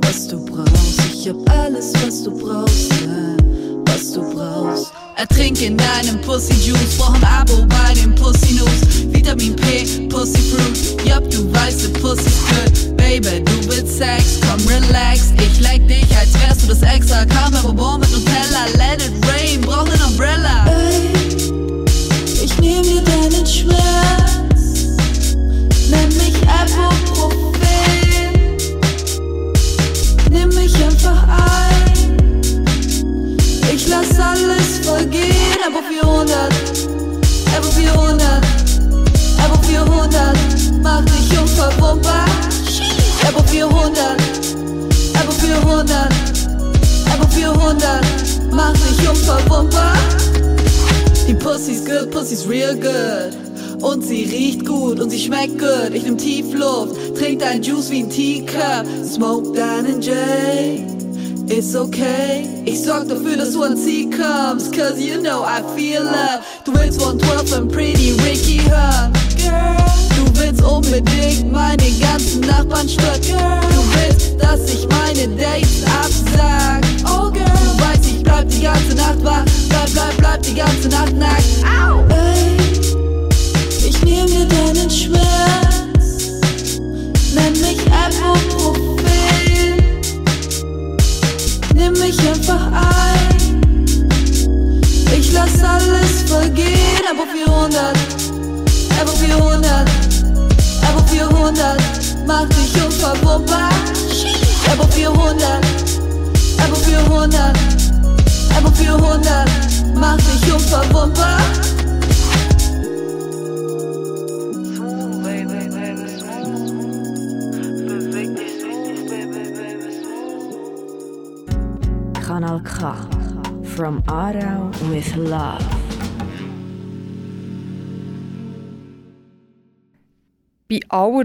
was 0.04 0.28
du 0.28 0.46
brauchst. 0.46 1.00
Ich 1.14 1.30
hab 1.30 1.50
alles, 1.50 1.94
was 2.06 2.24
du 2.24 2.32
brauchst, 2.38 2.92
ja. 3.02 3.55
Was 3.96 4.12
du 4.12 4.22
brauchst. 4.22 4.92
Ertrink 5.16 5.62
in 5.62 5.78
deinem 5.78 6.20
Pussy 6.22 6.54
Juice, 6.54 6.98
brauch 6.98 7.14
ein 7.14 7.24
Abo 7.24 7.66
bei 7.68 7.94
dem 7.94 8.14
Pussy 8.16 8.54
News. 8.54 9.14
Vitamin 9.14 9.56
P, 9.56 10.08
Pussy 10.10 10.40
Fruit, 10.40 11.08
yup, 11.08 11.30
du 11.32 11.52
weißt, 11.54 11.82
the 11.82 11.90
Pussy's 12.00 12.40
good. 12.50 12.98
Baby, 12.98 13.44
du 13.44 13.70
willst 13.70 13.98
Sex, 13.98 14.40
komm 14.42 14.60
relax. 14.68 15.34
Ich 15.38 15.60
leck 15.62 15.88
dich, 15.88 16.06
als 16.18 16.34
wärst 16.34 16.64
du 16.64 16.68
das 16.68 16.82
extra. 16.82 17.26
Kaffee, 17.26 17.68
mit 17.68 18.12
Nutella, 18.12 18.66
let 18.78 19.02
it 19.02 19.14
rain, 19.28 19.62
brauch 19.62 19.86
nen 19.86 20.02
Umbrella. 20.02 20.66
Ey, 20.68 21.84
ich 22.44 22.58
nehm 22.60 22.84
dir 22.84 23.02
deinen 23.02 23.46
Schmerz, 23.46 24.98
nenn 25.90 26.10
mich 26.10 26.36
Ibuprofen. 26.44 27.56
Nimm 30.30 30.50
mich 30.50 30.76
einfach 30.76 31.24
ein. 31.28 31.65
Vergehen, 35.06 35.60
aber 35.66 35.84
400, 35.84 36.54
aber 37.56 37.68
400, 37.68 38.42
aber 39.44 39.64
400, 39.64 40.38
mach 40.82 41.04
dich 41.06 41.40
unverwundbar. 41.40 42.26
Aber 43.28 43.44
400, 43.44 43.98
aber 45.20 45.32
400, 45.32 46.10
aber 47.14 47.28
400, 47.30 48.06
mach 48.52 48.74
dich 48.74 49.10
unverwundbar. 49.10 49.96
Die 51.28 51.34
Pussy's 51.34 51.86
good, 51.86 52.10
Pussy's 52.12 52.48
real 52.48 52.76
good. 52.76 53.84
Und 53.84 54.04
sie 54.04 54.24
riecht 54.24 54.66
gut 54.66 55.00
und 55.00 55.10
sie 55.10 55.20
schmeckt 55.20 55.60
gut. 55.60 55.94
Ich 55.94 56.04
nehm 56.04 56.18
Tiefluft, 56.18 56.96
trink 57.16 57.40
dein 57.40 57.62
Juice 57.62 57.92
wie 57.92 58.00
ein 58.00 58.10
Teacup. 58.10 58.86
Smoke 59.06 59.52
deinen 59.54 60.02
J. 60.02 60.16
It's 61.48 61.76
okay, 61.76 62.48
ich 62.66 62.82
sorg 62.82 63.08
dafür, 63.08 63.38
dass 63.38 63.56
ans 63.56 63.84
Ziel 63.84 64.10
kommst, 64.10 64.74
cause 64.74 65.00
you 65.00 65.22
know 65.22 65.44
I 65.46 65.62
feel 65.76 66.02
love. 66.02 66.42
Du 66.64 66.74
willst 66.74 67.00
112 67.00 67.60
und 67.60 67.72
Pretty 67.72 68.14
Ricky 68.24 68.62
hören, 68.68 69.14
Girl. 69.38 69.76
Du 70.18 70.40
willst 70.40 70.64
unbedingt 70.64 71.52
meine 71.52 71.92
ganzen 72.00 72.42
Nachbarn 72.42 72.90
stören, 72.90 73.22
Girl. 73.22 73.55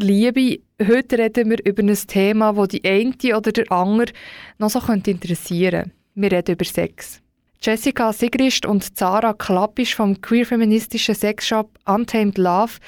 Liebe, 0.03 0.61
heute 0.81 1.19
reden 1.19 1.51
wir 1.51 1.59
über 1.65 1.83
ein 1.83 1.95
Thema, 1.95 2.55
das 2.55 2.69
die 2.69 2.85
eine 2.85 3.37
oder 3.37 3.53
der 3.53 3.71
andere 3.71 4.13
noch 4.59 4.71
so 4.71 4.81
könnte 4.81 5.11
interessieren 5.11 5.93
Wir 6.15 6.33
reden 6.33 6.55
über 6.55 6.65
Sex. 6.65 7.21
Jessica 7.61 8.13
Sigrist 8.13 8.65
und 8.65 8.97
Zara 8.97 9.35
Klappisch 9.35 9.95
vom 9.95 10.19
queer-feministischen 10.21 11.15
Sexshop 11.15 11.79
Untamed 11.85 12.39
Love 12.39 12.79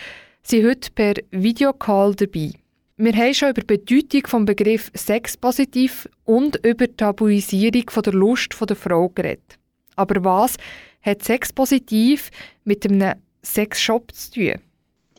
sind 0.43 0.67
heute 0.67 0.91
per 0.93 1.15
Videocall 1.31 2.15
dabei. 2.15 2.53
Wir 2.97 3.13
haben 3.13 3.35
schon 3.35 3.51
über 3.51 3.61
die 3.61 3.77
Bedeutung 3.77 4.23
des 4.23 4.47
Begriff 4.47 4.91
Sexpositiv 4.95 6.09
und 6.25 6.57
über 6.65 6.87
die 6.87 6.97
Tabuisierung 6.97 7.85
der 8.05 8.13
Lust 8.15 8.57
der 8.59 8.77
Frau 8.77 9.11
geredet. 9.11 9.59
Aber 9.97 10.25
was 10.25 10.57
hat 11.03 11.23
Sexpositiv 11.23 12.31
mit 12.65 12.87
einem 12.87 13.15
Sexshop 13.43 14.15
zu 14.15 14.31
tun? 14.31 14.72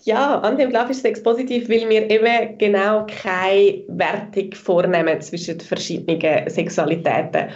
Ja, 0.05 0.39
an 0.39 0.57
dem 0.57 0.71
Love 0.71 0.91
ist 0.91 1.01
Sex 1.01 1.23
positiv, 1.23 1.69
weil 1.69 1.87
wir 1.87 2.09
eben 2.09 2.57
genau 2.57 3.05
keine 3.07 3.83
Wertung 3.87 4.53
vornehmen 4.53 5.21
zwischen 5.21 5.59
verschiedenen 5.59 6.49
Sexualitäten. 6.49 7.49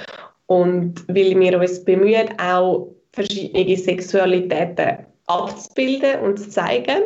Und 0.46 1.06
weil 1.10 1.38
wir 1.38 1.60
uns 1.60 1.84
bemühen, 1.84 2.30
auch 2.40 2.88
verschiedene 3.12 3.76
Sexualitäten 3.76 5.06
abzubilden 5.28 6.22
und 6.22 6.40
zu 6.40 6.50
zeigen. 6.50 7.04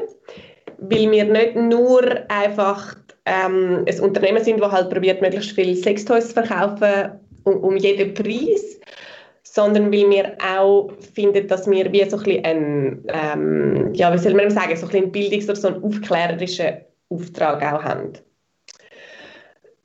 Weil 0.77 1.11
wir 1.11 1.25
nicht 1.25 1.55
nur 1.55 2.03
einfach 2.29 2.95
ähm, 3.25 3.85
ein 3.87 3.99
Unternehmen 3.99 4.43
sind, 4.43 4.61
das 4.61 4.71
halt 4.71 4.91
probiert, 4.91 5.21
möglichst 5.21 5.51
viel 5.51 5.75
Sextoys 5.75 6.27
zu 6.27 6.33
verkaufen 6.33 7.19
um, 7.43 7.57
um 7.63 7.77
jeden 7.77 8.13
Preis, 8.13 8.79
sondern 9.51 9.91
weil 9.91 10.09
wir 10.09 10.37
auch 10.39 10.91
finden, 11.13 11.45
dass 11.49 11.69
wir 11.69 11.91
wie 11.91 12.09
so 12.09 12.15
ein 12.15 12.23
bisschen 12.23 12.45
ein, 12.45 13.03
ähm, 13.09 13.93
ja, 13.93 14.13
wie 14.13 14.17
soll 14.17 14.33
man 14.33 14.49
sagen, 14.49 14.77
so 14.77 14.87
ein 14.87 15.11
Bildungs- 15.11 15.49
oder 15.49 15.57
so 15.57 15.67
einen 15.67 15.83
aufklärerischen 15.83 16.77
Auftrag 17.09 17.61
auch 17.61 17.83
haben. 17.83 18.13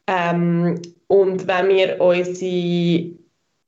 Ähm, 0.07 0.81
und 1.09 1.49
wenn 1.49 1.69
wir 1.69 2.01
unsere 2.01 3.17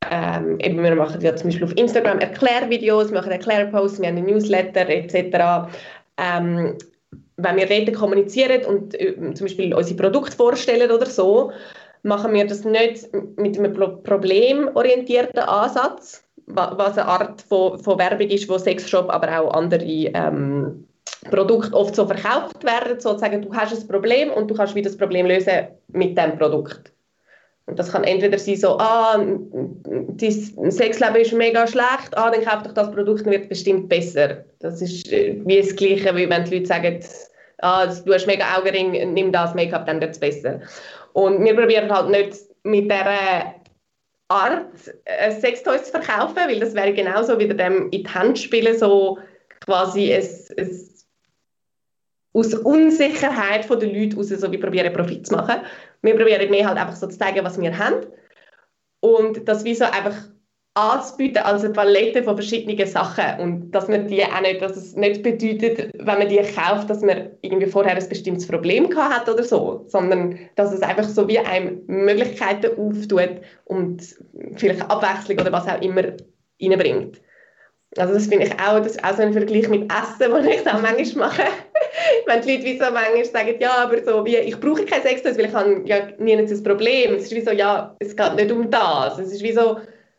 ähm, 0.09 0.61
eben 0.61 0.81
wir 0.81 0.95
machen 0.95 1.21
ja 1.21 1.35
zum 1.35 1.49
Beispiel 1.51 1.67
auf 1.67 1.77
Instagram 1.77 2.21
Erklärvideos, 2.21 3.11
machen 3.11 3.33
Erklärposts, 3.33 4.01
wir 4.01 4.09
haben 4.09 4.19
einen 4.19 4.27
Newsletter 4.27 4.89
etc. 4.89 5.69
Ähm, 6.17 6.79
wenn 7.37 7.57
wir 7.57 7.67
dort 7.67 7.97
kommunizieren 7.97 8.65
und 8.67 8.95
äh, 8.95 9.15
zum 9.35 9.47
Beispiel 9.47 9.75
unsere 9.75 10.01
Produkte 10.01 10.37
vorstellen 10.37 10.93
oder 10.93 11.07
so, 11.07 11.51
machen 12.09 12.33
wir 12.33 12.47
das 12.47 12.65
nicht 12.65 13.09
mit 13.37 13.59
einem 13.59 14.03
problemorientierten 14.03 15.41
Ansatz, 15.41 16.25
was 16.47 16.99
eine 16.99 17.07
Art 17.07 17.43
von, 17.43 17.79
von 17.79 17.99
Werbung 17.99 18.29
ist, 18.29 18.49
wo 18.49 18.59
Sexshop, 18.59 19.11
aber 19.11 19.41
auch 19.41 19.53
andere 19.53 19.85
ähm, 19.85 20.89
Produkte 21.31 21.75
oft 21.75 21.95
so 21.95 22.07
verkauft 22.07 22.65
werden, 22.65 22.99
sozusagen, 22.99 23.43
du 23.43 23.55
hast 23.55 23.79
ein 23.79 23.89
Problem 23.89 24.31
und 24.31 24.51
du 24.51 24.55
kannst 24.55 24.75
wie 24.75 24.83
das 24.83 24.97
Problem 24.97 25.27
lösen 25.27 25.69
mit 25.89 26.17
dem 26.17 26.39
Produkt. 26.39 26.93
Und 27.67 27.79
das 27.79 27.93
kann 27.93 28.05
entweder 28.05 28.39
sein 28.39 28.57
so, 28.57 28.79
ah, 28.79 29.19
dein 29.19 30.71
Sexleben 30.71 31.17
ist 31.17 31.35
mega 31.35 31.67
schlecht, 31.67 32.17
ah, 32.17 32.31
dann 32.31 32.43
kauf 32.43 32.63
doch 32.63 32.73
das 32.73 32.91
Produkt 32.91 33.27
und 33.27 33.33
wird 33.33 33.51
bestimmt 33.51 33.91
besser. 33.91 34.45
Das 34.61 34.81
ist 34.81 35.13
äh, 35.13 35.37
wie 35.45 35.61
das 35.61 35.77
Gleiche, 35.77 36.17
wie 36.17 36.31
wenn 36.31 36.45
die 36.45 36.57
Leute 36.57 36.67
sagen, 36.67 37.01
ah, 37.59 37.87
du 37.87 38.15
hast 38.15 38.27
mega 38.27 38.57
Augenring, 38.57 39.13
nimm 39.13 39.33
das 39.33 39.55
Make-up, 39.55 39.85
dann 39.85 40.01
wird 40.01 40.13
es 40.13 40.19
besser. 40.19 40.61
Und 41.13 41.45
wir 41.45 41.55
probieren 41.55 41.93
halt 41.93 42.11
nicht 42.11 42.39
mit 42.63 42.85
dieser 42.85 43.55
Art 44.29 44.67
äh, 45.05 45.33
Sextoys 45.33 45.85
zu 45.85 45.91
verkaufen, 45.91 46.37
weil 46.37 46.61
das 46.61 46.75
wäre 46.75 46.93
genauso 46.93 47.39
wie 47.39 47.49
dem 47.49 47.91
in 47.91 48.05
die 48.05 48.09
Hand 48.09 48.39
spielen, 48.39 48.79
so 48.79 49.19
quasi 49.61 50.13
ein 50.13 50.23
aus 52.35 52.55
Unsicherheit 52.55 53.69
der 53.69 53.89
Leute 53.89 54.17
raus, 54.17 54.29
so 54.29 54.53
wie 54.53 54.59
probieren 54.59 54.93
Profit 54.93 55.27
zu 55.27 55.35
machen. 55.35 55.61
Wir 56.03 56.15
probieren 56.15 56.51
mehr 56.51 56.69
halt 56.69 56.79
einfach 56.79 56.95
so 56.95 57.09
zu 57.09 57.19
zeigen, 57.19 57.45
was 57.45 57.61
wir 57.61 57.77
haben 57.77 58.07
und 59.01 59.49
das 59.49 59.65
wie 59.65 59.75
so 59.75 59.85
einfach 59.85 60.15
anzubieten 60.79 61.43
als 61.43 61.65
eine 61.65 61.73
Palette 61.73 62.23
von 62.23 62.37
verschiedenen 62.37 62.87
Sachen 62.87 63.41
und 63.41 63.71
dass 63.73 63.89
man 63.89 64.07
die 64.07 64.23
auch 64.23 64.41
nicht, 64.41 64.63
dass 64.63 64.77
es 64.77 64.95
nicht 64.95 65.23
bedeutet, 65.23 65.91
wenn 65.99 66.19
man 66.19 66.29
die 66.29 66.39
kauft, 66.39 66.89
dass 66.89 67.03
man 67.03 67.31
irgendwie 67.43 67.67
vorher 67.67 67.97
ein 67.97 68.09
bestimmtes 68.09 68.47
Problem 68.47 68.89
gehabt 68.89 69.15
hat 69.15 69.29
oder 69.29 69.43
so, 69.43 69.85
sondern 69.89 70.39
dass 70.57 70.73
es 70.73 70.83
einfach 70.83 71.05
so 71.05 71.27
wie 71.29 71.39
einem 71.39 71.83
Möglichkeiten 71.87 72.79
auftut 72.79 73.41
und 73.65 74.03
vielleicht 74.57 74.83
Abwechslung 74.83 75.41
oder 75.41 75.53
was 75.53 75.67
auch 75.67 75.81
immer 75.83 76.05
reinbringt. 76.61 77.21
Also 77.97 78.15
das 78.15 78.27
finde 78.27 78.47
ich 78.47 78.53
auch, 78.53 78.79
das 78.81 78.97
ist 78.97 79.05
auch 79.05 79.17
so 79.17 79.23
ein 79.23 79.33
Vergleich 79.33 79.69
mit 79.69 79.91
Essen, 79.91 80.33
den 80.43 80.49
ich 80.49 80.67
auch 80.67 80.81
manchmal 80.81 81.29
mache. 81.29 81.43
Wenn 82.27 82.43
die 82.43 82.57
Leute 82.57 82.65
wie 82.65 82.79
so 82.79 82.85
manchmal 82.93 83.25
sagen, 83.25 83.55
ja, 83.59 83.71
aber 83.79 84.05
so 84.05 84.25
wie, 84.25 84.37
ich 84.37 84.61
brauche 84.61 84.85
kein 84.85 85.03
Sex, 85.03 85.25
weil 85.25 85.47
ich 85.47 85.55
habe 85.55 85.83
ja 85.87 86.09
nie 86.19 86.37
ein 86.37 86.63
Problem. 86.63 87.15
Es 87.15 87.25
ist 87.25 87.35
wie 87.35 87.41
so, 87.41 87.51
ja, 87.51 87.97
es 87.99 88.15
geht 88.15 88.35
nicht 88.37 88.53
um 88.53 88.71
das. 88.71 89.19
Es 89.19 89.33
ist 89.33 89.43
wie 89.43 89.53
so, 89.53 89.79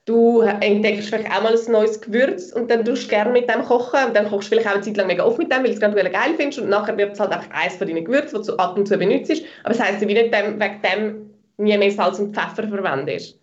du 0.10 0.42
entdeckst 0.42 1.10
vielleicht 1.10 1.32
auch 1.32 1.44
mal 1.44 1.56
ein 1.56 1.72
neues 1.72 2.02
Gewürz 2.02 2.52
und 2.52 2.72
dann 2.72 2.84
tust 2.84 3.04
du 3.04 3.08
gerne 3.10 3.32
mit 3.32 3.48
dem 3.48 3.64
kochen 3.64 4.08
und 4.08 4.16
dann 4.16 4.28
kochst 4.28 4.48
du 4.48 4.56
vielleicht 4.56 4.68
auch 4.68 4.74
eine 4.74 4.82
Zeit 4.82 4.98
lang 4.98 5.06
mega 5.06 5.24
oft 5.24 5.38
mit 5.38 5.52
dem, 5.52 5.60
weil 5.60 5.66
du 5.66 5.74
es 5.74 5.80
gerade 5.80 6.10
geil 6.10 6.34
findest 6.36 6.60
und 6.60 6.70
nachher 6.70 6.98
wird 6.98 7.14
es 7.14 7.20
halt 7.20 7.32
einfach 7.32 7.52
eines 7.52 7.76
von 7.76 7.88
deinen 7.88 8.04
Gewürzen, 8.04 8.40
das 8.40 8.48
du 8.48 8.56
ab 8.56 8.76
und 8.76 8.88
zu 8.88 8.98
benutzt. 8.98 9.32
Aber 9.64 9.74
das 9.76 9.80
heisst 9.80 10.02
wie 10.02 10.14
nicht 10.14 10.34
dem, 10.34 10.60
wegen 10.60 10.82
dem 10.82 11.30
nie 11.58 11.78
mehr 11.78 11.92
Salz 11.92 12.18
und 12.18 12.36
Pfeffer 12.36 12.68
verwendest. 12.68 13.38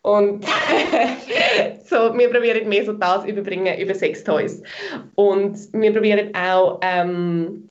Und 0.00 0.44
so, 1.84 2.16
wir 2.16 2.30
probieren 2.30 2.66
mehr 2.68 2.84
so 2.86 2.94
das 2.94 3.26
überbringen 3.26 3.78
über 3.78 3.94
Sextoys. 3.94 4.62
Und 5.16 5.58
wir 5.72 5.92
probieren 5.92 6.34
auch 6.34 6.80
ähm, 6.82 7.68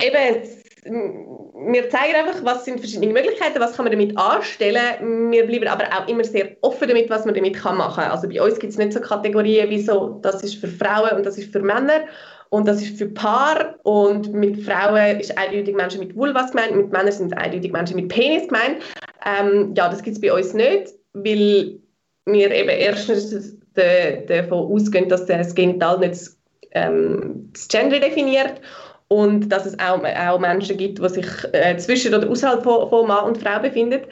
eben 0.00 0.44
wir 0.90 1.90
zeigen 1.90 2.14
einfach, 2.14 2.44
was 2.44 2.64
sind 2.64 2.80
verschiedene 2.80 3.12
Möglichkeiten, 3.12 3.60
was 3.60 3.74
kann 3.74 3.84
man 3.84 3.92
damit 3.92 4.16
anstellen. 4.16 5.30
Wir 5.30 5.46
bleiben 5.46 5.68
aber 5.68 5.84
auch 5.84 6.08
immer 6.08 6.24
sehr 6.24 6.56
offen 6.62 6.88
damit, 6.88 7.10
was 7.10 7.24
man 7.24 7.34
damit 7.34 7.56
kann 7.56 7.76
machen 7.76 8.02
kann. 8.02 8.10
Also 8.10 8.28
bei 8.28 8.40
uns 8.40 8.58
gibt 8.58 8.72
es 8.72 8.78
nicht 8.78 8.92
so 8.92 9.00
Kategorien 9.00 9.68
wie 9.70 9.80
so, 9.80 10.18
das 10.22 10.42
ist 10.42 10.56
für 10.56 10.68
Frauen 10.68 11.16
und 11.16 11.26
das 11.26 11.36
ist 11.36 11.52
für 11.52 11.60
Männer 11.60 12.04
und 12.50 12.66
das 12.66 12.80
ist 12.80 12.96
für 12.98 13.06
Paar 13.06 13.74
und 13.82 14.32
mit 14.32 14.62
Frauen 14.62 15.20
ist 15.20 15.36
eindeutig 15.36 15.74
Menschen 15.74 16.00
mit 16.00 16.16
Vulvas 16.16 16.52
gemeint, 16.52 16.76
mit 16.76 16.90
Männern 16.90 17.12
sind 17.12 17.36
eindeutig 17.36 17.72
Menschen 17.72 17.96
mit 17.96 18.08
Penis 18.08 18.48
gemeint. 18.48 18.82
Ähm, 19.26 19.74
ja, 19.76 19.88
das 19.88 20.02
gibt 20.02 20.16
es 20.16 20.20
bei 20.20 20.32
uns 20.32 20.54
nicht, 20.54 20.94
weil 21.12 21.78
wir 22.26 22.50
eben 22.50 22.68
erstens 22.68 23.56
davon 23.74 24.72
ausgehen, 24.72 25.08
dass 25.08 25.26
das 25.26 25.54
Genital 25.54 25.98
nicht 25.98 26.30
ähm, 26.72 27.50
das 27.52 27.68
Gender 27.68 28.00
definiert 28.00 28.60
und 29.08 29.48
dass 29.48 29.66
es 29.66 29.78
auch, 29.78 30.02
auch 30.04 30.38
Menschen 30.38 30.76
gibt, 30.76 30.98
die 30.98 31.08
sich 31.08 31.26
äh, 31.52 31.76
zwischen 31.78 32.14
oder 32.14 32.28
außerhalb 32.28 32.62
von, 32.62 32.88
von 32.88 33.08
Mann 33.08 33.24
und 33.24 33.38
Frau 33.38 33.58
befinden. 33.58 34.02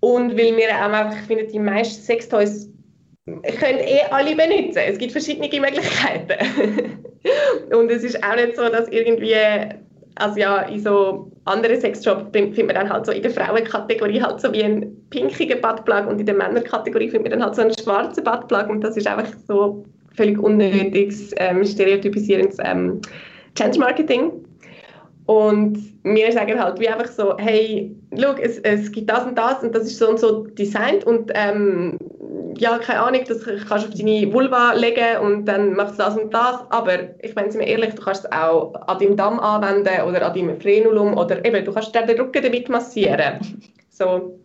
Und 0.00 0.32
weil 0.36 0.56
wir 0.56 0.68
auch 0.70 0.92
einfach 0.92 1.16
finden, 1.26 1.50
die 1.50 1.58
meisten 1.58 2.02
Sextoys 2.02 2.68
können 3.26 3.78
eh 3.78 4.02
alle 4.10 4.36
benutzen. 4.36 4.82
Es 4.86 4.98
gibt 4.98 5.12
verschiedene 5.12 5.48
Möglichkeiten. 5.60 6.98
und 7.74 7.90
es 7.90 8.04
ist 8.04 8.22
auch 8.22 8.34
nicht 8.34 8.56
so, 8.56 8.68
dass 8.68 8.88
irgendwie, 8.88 9.34
also 10.16 10.38
ja, 10.38 10.62
in 10.62 10.80
so 10.80 11.30
anderen 11.46 11.80
Sexshops 11.80 12.26
findet 12.32 12.66
man 12.66 12.74
dann 12.74 12.90
halt 12.90 13.06
so 13.06 13.12
in 13.12 13.22
der 13.22 13.30
Frauenkategorie 13.30 14.20
halt 14.20 14.40
so 14.40 14.52
wie 14.52 14.64
einen 14.64 15.08
pinkigen 15.10 15.60
Buttplug 15.60 16.06
und 16.08 16.18
in 16.18 16.26
der 16.26 16.34
Männerkategorie 16.34 17.08
findet 17.08 17.30
man 17.30 17.40
dann 17.40 17.46
halt 17.46 17.54
so 17.54 17.62
einen 17.62 17.78
schwarzen 17.78 18.24
Buttplug 18.24 18.68
und 18.68 18.82
das 18.82 18.96
ist 18.96 19.06
einfach 19.06 19.32
so 19.46 19.84
völlig 20.16 20.38
unnötiges, 20.38 21.32
ähm, 21.38 21.64
stereotypisierendes 21.64 22.58
ähm, 22.62 23.00
Change 23.54 23.78
Marketing. 23.78 24.44
Und 25.26 25.78
wir 26.02 26.32
sagen 26.32 26.62
halt 26.62 26.78
wie 26.78 26.88
einfach 26.88 27.10
so, 27.10 27.36
hey, 27.38 27.96
schau, 28.14 28.34
es, 28.34 28.58
es 28.58 28.92
gibt 28.92 29.08
das 29.08 29.24
und 29.24 29.38
das 29.38 29.62
und 29.62 29.74
das 29.74 29.84
ist 29.84 29.98
so 29.98 30.10
und 30.10 30.20
so 30.20 30.44
designt 30.48 31.04
und 31.04 31.32
ähm, 31.34 31.98
ja, 32.58 32.78
keine 32.78 33.00
Ahnung, 33.00 33.22
das 33.26 33.42
kannst 33.42 33.86
du 33.86 33.88
auf 33.88 33.94
deine 33.94 34.32
Vulva 34.32 34.74
legen 34.74 35.18
und 35.22 35.46
dann 35.46 35.74
machst 35.74 35.94
du 35.94 36.02
das 36.02 36.16
und 36.16 36.32
das, 36.32 36.60
aber 36.70 36.98
ich 37.22 37.34
meine, 37.34 37.50
sind 37.50 37.62
wir 37.62 37.68
ehrlich, 37.68 37.94
du 37.94 38.02
kannst 38.02 38.26
es 38.26 38.32
auch 38.32 38.74
an 38.86 38.98
deinem 38.98 39.16
Damm 39.16 39.40
anwenden 39.40 40.02
oder 40.06 40.26
an 40.26 40.34
deinem 40.34 40.60
Frenulum 40.60 41.16
oder 41.16 41.42
eben, 41.44 41.64
du 41.64 41.72
kannst 41.72 41.94
den 41.94 42.20
Rücken 42.20 42.42
damit 42.42 42.68
massieren. 42.68 43.40
So, 43.88 44.38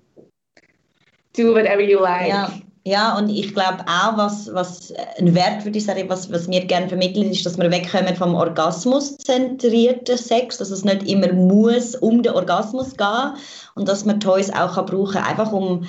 do 1.38 1.54
whatever 1.54 1.82
you 1.82 2.00
like. 2.00 2.30
Ja. 2.30 2.50
Ja, 2.86 3.18
und 3.18 3.30
ich 3.30 3.54
glaube 3.54 3.84
auch, 3.88 4.18
was, 4.18 4.54
was 4.54 4.94
ein 5.18 5.36
Wert 5.36 5.64
für 5.64 5.72
die 5.72 5.82
Serie, 5.82 6.10
was, 6.10 6.32
was 6.32 6.50
wir 6.50 6.66
gerne 6.66 6.88
vermitteln, 6.88 7.30
ist, 7.30 7.46
dass 7.46 7.58
wir 7.58 7.70
wegkommen 7.70 8.16
vom 8.16 8.36
Orgasmus-zentrierten 8.36 10.18
Sex, 10.18 10.58
dass 10.58 10.72
es 10.72 10.86
nicht 10.86 11.04
immer 11.04 11.32
muss 11.34 11.96
um 11.96 12.24
den 12.24 12.34
Orgasmus 12.34 12.96
gehen 12.96 13.34
und 13.76 13.88
dass 13.88 14.06
man 14.06 14.20
Toys 14.20 14.50
auch 14.50 14.76
kann 14.76 14.86
brauchen 14.86 15.18
einfach 15.18 15.52
um 15.52 15.86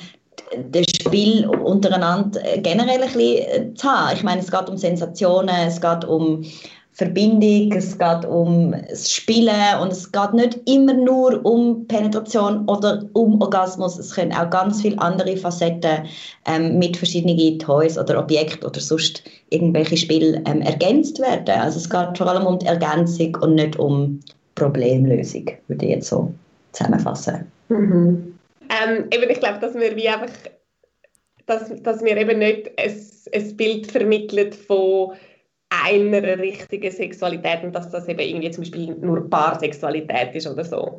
das 0.70 0.86
Spiel 0.96 1.46
untereinander 1.46 2.40
generell 2.58 3.02
ein 3.02 3.12
bisschen 3.12 3.76
zu 3.76 3.88
haben. 3.88 4.16
Ich 4.16 4.22
meine, 4.22 4.40
es 4.40 4.50
geht 4.50 4.68
um 4.68 4.76
Sensationen, 4.76 5.54
es 5.66 5.80
geht 5.80 6.04
um 6.04 6.44
Verbindung, 6.92 7.72
es 7.72 7.96
geht 7.96 8.24
um 8.26 8.74
das 8.88 9.10
Spielen 9.10 9.78
und 9.80 9.92
es 9.92 10.10
geht 10.10 10.34
nicht 10.34 10.60
immer 10.68 10.92
nur 10.92 11.44
um 11.46 11.86
Penetration 11.86 12.68
oder 12.68 13.04
um 13.12 13.40
Orgasmus. 13.40 13.98
Es 13.98 14.14
können 14.14 14.32
auch 14.32 14.50
ganz 14.50 14.82
viele 14.82 14.98
andere 14.98 15.36
Facetten 15.36 16.06
ähm, 16.46 16.78
mit 16.78 16.96
verschiedenen 16.96 17.58
Toys 17.58 17.96
oder 17.96 18.18
Objekten 18.18 18.66
oder 18.66 18.80
sonst 18.80 19.22
irgendwelche 19.50 19.96
Spiele 19.96 20.42
ähm, 20.46 20.62
ergänzt 20.62 21.20
werden. 21.20 21.48
Also 21.48 21.78
es 21.78 21.88
geht 21.88 22.18
vor 22.18 22.26
allem 22.26 22.46
um 22.46 22.58
die 22.58 22.66
Ergänzung 22.66 23.36
und 23.40 23.54
nicht 23.54 23.78
um 23.78 24.20
Problemlösung, 24.56 25.50
würde 25.68 25.86
ich 25.86 25.92
jetzt 25.92 26.08
so 26.08 26.32
zusammenfassen. 26.72 27.50
Mhm. 27.68 28.38
Ähm, 28.68 29.06
eben, 29.12 29.30
ich 29.30 29.40
glaube, 29.40 29.58
dass 29.60 29.74
wir 29.74 29.96
wie 29.96 30.08
einfach, 30.08 30.32
dass, 31.46 31.72
dass 31.82 32.04
wir 32.04 32.16
eben 32.16 32.38
nicht 32.40 32.70
ein, 32.78 32.94
ein 33.32 33.56
Bild 33.56 33.90
vermittelt 33.90 34.54
von 34.54 35.12
einer 35.70 36.38
richtigen 36.38 36.90
Sexualität 36.90 37.62
und 37.62 37.74
dass 37.74 37.90
das 37.90 38.08
eben 38.08 38.20
irgendwie 38.20 38.50
zum 38.50 38.62
Beispiel 38.62 38.94
nur 38.96 39.30
Paarsexualität 39.30 40.34
ist 40.34 40.46
oder 40.46 40.64
so. 40.64 40.98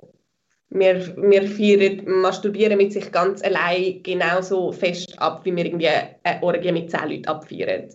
Wir, 0.69 1.15
wir 1.17 1.43
feiern 1.43 2.01
Masturbieren 2.05 2.77
mit 2.77 2.93
sich 2.93 3.11
ganz 3.11 3.43
allein 3.43 4.01
genauso 4.03 4.71
fest 4.71 5.13
ab, 5.19 5.41
wie 5.43 5.53
wir 5.55 5.65
irgendwie 5.65 5.89
eine 5.89 6.41
Orgie 6.41 6.71
mit 6.71 6.89
zehn 6.89 7.09
Leuten 7.09 7.25
abfeiern. 7.25 7.89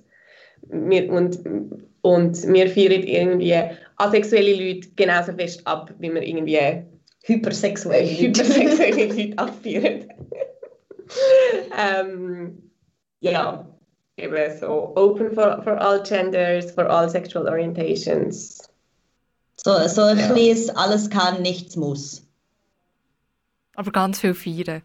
Wir, 0.69 1.11
und, 1.11 1.39
und 2.03 2.53
wir 2.53 2.69
feiern 2.69 3.03
irgendwie 3.03 3.55
asexuelle 3.97 4.55
Leute 4.55 4.91
genauso 4.95 5.33
fest 5.33 5.67
ab, 5.67 5.95
wie 5.99 6.13
wir 6.13 6.23
irgendwie 6.23 6.83
hypersexuelle, 7.23 8.07
hypersexuelle 8.07 9.07
Leute 9.07 9.39
abfeiern. 9.39 10.13
ähm, 11.79 12.71
ja, 13.21 13.76
eben 14.17 14.59
so 14.59 14.93
open 14.97 15.33
for, 15.33 15.63
for 15.63 15.79
all 15.79 16.03
genders, 16.03 16.71
for 16.73 16.89
all 16.89 17.09
sexual 17.09 17.47
orientations. 17.49 18.69
So, 19.57 19.87
so 19.89 20.03
ein 20.03 20.19
ja. 20.19 20.33
bisschen 20.33 20.77
alles 20.77 21.11
kann, 21.11 21.43
nichts 21.43 21.77
muss. 21.77 22.23
Aber 23.75 23.91
ganz 23.91 24.21
viel 24.21 24.35
feiern. 24.35 24.83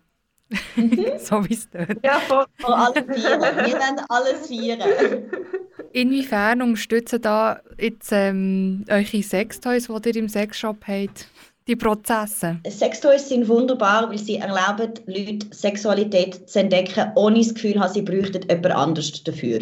so 1.18 1.48
wie 1.48 1.54
es 1.54 1.70
dort. 1.70 2.04
Ja, 2.04 2.20
vor, 2.20 2.48
vor 2.58 2.78
allem 2.78 3.06
feiern. 3.06 3.42
Wir 3.42 3.74
werden 3.74 4.02
alles 4.10 4.48
feiern. 4.48 5.30
Inwiefern 5.94 6.62
unterstützen 6.62 7.22
da 7.22 7.62
jetzt 7.78 8.12
ähm, 8.12 8.86
eure 8.90 9.24
Sextoys, 9.24 9.88
die 9.88 10.10
ihr 10.10 10.16
im 10.16 10.30
Sexshop 10.30 10.78
habt, 10.88 11.28
die 11.68 11.76
Prozesse? 11.76 12.59
Sextoys 12.68 13.30
sind 13.30 13.47
wunderbar, 13.47 14.09
weil 14.09 14.18
sie 14.18 14.38
erlauben 14.38 14.93
Leuten 15.05 15.51
Sexualität 15.51 16.49
zu 16.49 16.59
entdecken, 16.59 17.12
ohne 17.16 17.39
das 17.39 17.53
Gefühl 17.53 17.80
haben, 17.80 17.93
sie 17.93 18.01
bräuchten 18.01 18.41
jemand 18.49 18.76
anderes 18.76 19.24
dafür. 19.24 19.62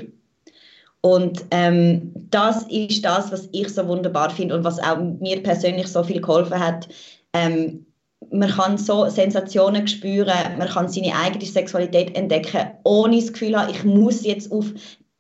Und 1.02 1.46
ähm, 1.52 2.12
das 2.30 2.64
ist 2.64 3.06
das, 3.06 3.32
was 3.32 3.48
ich 3.52 3.70
so 3.70 3.88
wunderbar 3.88 4.30
finde 4.30 4.56
und 4.56 4.64
was 4.64 4.80
auch 4.80 4.98
mir 4.98 5.42
persönlich 5.42 5.88
so 5.88 6.04
viel 6.04 6.20
geholfen 6.20 6.60
hat. 6.60 6.90
Ähm, 7.34 7.86
man 8.32 8.50
kann 8.50 8.78
so 8.78 9.08
Sensationen 9.08 9.88
spüren, 9.88 10.58
man 10.58 10.68
kann 10.68 10.90
seine 10.90 11.16
eigene 11.16 11.46
Sexualität 11.46 12.16
entdecken, 12.18 12.72
ohne 12.84 13.16
das 13.16 13.32
Gefühl 13.32 13.58
haben, 13.58 13.72
ich 13.72 13.84
muss 13.86 14.26
jetzt 14.26 14.52
auf 14.52 14.66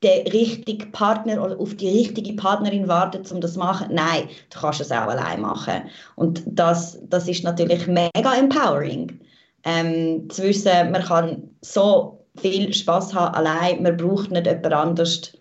den 0.03 0.27
richtigen 0.27 0.91
Partner 0.91 1.43
oder 1.43 1.59
auf 1.59 1.75
die 1.75 1.89
richtige 1.89 2.33
Partnerin 2.33 2.87
warten, 2.87 3.23
um 3.31 3.41
das 3.41 3.53
zu 3.53 3.59
machen. 3.59 3.89
Nein, 3.91 4.29
du 4.49 4.59
kannst 4.59 4.79
es 4.79 4.91
auch 4.91 5.07
allein 5.07 5.41
machen. 5.41 5.83
Und 6.15 6.41
das, 6.45 6.99
das 7.03 7.27
ist 7.27 7.43
natürlich 7.43 7.85
mega 7.87 8.35
empowering. 8.35 9.19
Ähm, 9.65 10.29
zu 10.29 10.43
wissen, 10.43 10.91
man 10.91 11.03
kann 11.03 11.49
so 11.61 12.25
viel 12.37 12.73
Spaß 12.73 13.13
haben 13.13 13.35
allein, 13.35 13.83
man 13.83 13.97
braucht 13.97 14.31
nicht 14.31 14.45
jemand 14.45 14.73
anderes. 14.73 15.33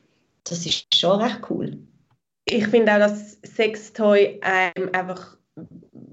Das 0.42 0.66
ist 0.66 0.92
schon 0.94 1.20
recht 1.20 1.40
cool. 1.50 1.78
Ich 2.44 2.66
finde 2.66 2.94
auch, 2.94 2.98
dass 2.98 3.38
Sextoy 3.42 4.40
einem 4.40 4.90
einfach 4.92 5.36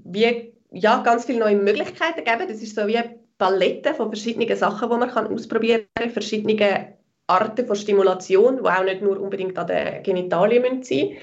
wie, 0.04 0.52
ja, 0.70 1.02
ganz 1.02 1.24
viele 1.24 1.40
neue 1.40 1.56
Möglichkeiten 1.56 2.24
geben. 2.24 2.48
Das 2.48 2.62
ist 2.62 2.76
so 2.76 2.86
wie 2.86 2.98
eine 2.98 3.18
Palette 3.38 3.94
von 3.94 4.08
verschiedenen 4.08 4.56
Sachen, 4.56 4.88
die 4.88 4.96
man 4.96 5.10
kann 5.10 5.26
ausprobieren 5.26 5.86
kann, 5.94 6.10
verschiedene 6.10 6.95
Arten 7.26 7.66
von 7.66 7.76
Stimulation, 7.76 8.58
die 8.58 8.68
auch 8.68 8.84
nicht 8.84 9.02
nur 9.02 9.20
unbedingt 9.20 9.58
an 9.58 9.66
den 9.66 10.02
Genitalien 10.02 10.82
sein 10.82 11.08
müssen. 11.08 11.16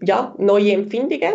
Ja, 0.00 0.34
neue 0.38 0.72
Empfindungen, 0.72 1.34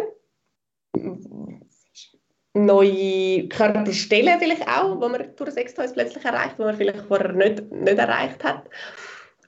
neue 2.53 3.47
Körperstellen 3.49 4.39
vielleicht 4.39 4.67
auch, 4.67 4.99
die 4.99 5.09
man 5.09 5.35
durch 5.35 5.51
Sextoys 5.51 5.93
plötzlich 5.93 6.25
erreicht, 6.25 6.57
die 6.57 6.63
man 6.63 6.75
vielleicht 6.75 7.05
vorher 7.07 7.33
nicht, 7.33 7.71
nicht 7.71 7.97
erreicht 7.97 8.43
hat. 8.43 8.63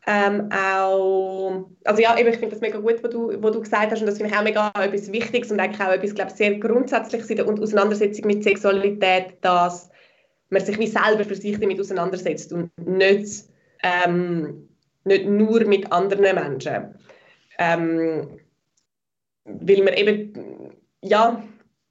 Ähm, 0.07 0.49
auch, 0.51 1.65
also 1.83 2.01
ja, 2.01 2.17
ich 2.17 2.25
finde 2.37 2.49
das 2.49 2.61
mega 2.61 2.79
gut, 2.79 3.03
was 3.03 3.11
du, 3.11 3.31
was 3.41 3.51
du 3.51 3.61
gesagt 3.61 3.91
hast 3.91 3.99
und 3.99 4.07
das 4.07 4.17
finde 4.17 4.33
ich 4.33 4.39
auch 4.39 4.43
mega 4.43 4.71
etwas 4.75 5.11
Wichtiges 5.11 5.51
und 5.51 5.59
eigentlich 5.59 5.85
auch 5.85 5.91
etwas, 5.91 6.15
glaube 6.15 6.31
sehr 6.31 6.57
Grundsätzliches 6.57 7.29
in 7.29 7.35
der 7.35 7.47
Auseinandersetzung 7.47 8.25
mit 8.25 8.43
Sexualität, 8.43 9.37
dass 9.41 9.89
man 10.49 10.65
sich 10.65 10.79
wie 10.79 10.87
selber 10.87 11.23
für 11.25 11.35
sich 11.35 11.59
damit 11.59 11.79
auseinandersetzt 11.79 12.51
und 12.53 12.71
nicht 12.87 13.48
ähm, 13.83 14.69
nicht 15.05 15.25
nur 15.25 15.63
mit 15.65 15.91
anderen 15.91 16.35
Menschen. 16.35 16.95
Ähm, 17.57 18.39
weil 19.45 19.83
man 19.83 19.93
eben, 19.93 20.73
ja, 21.01 21.41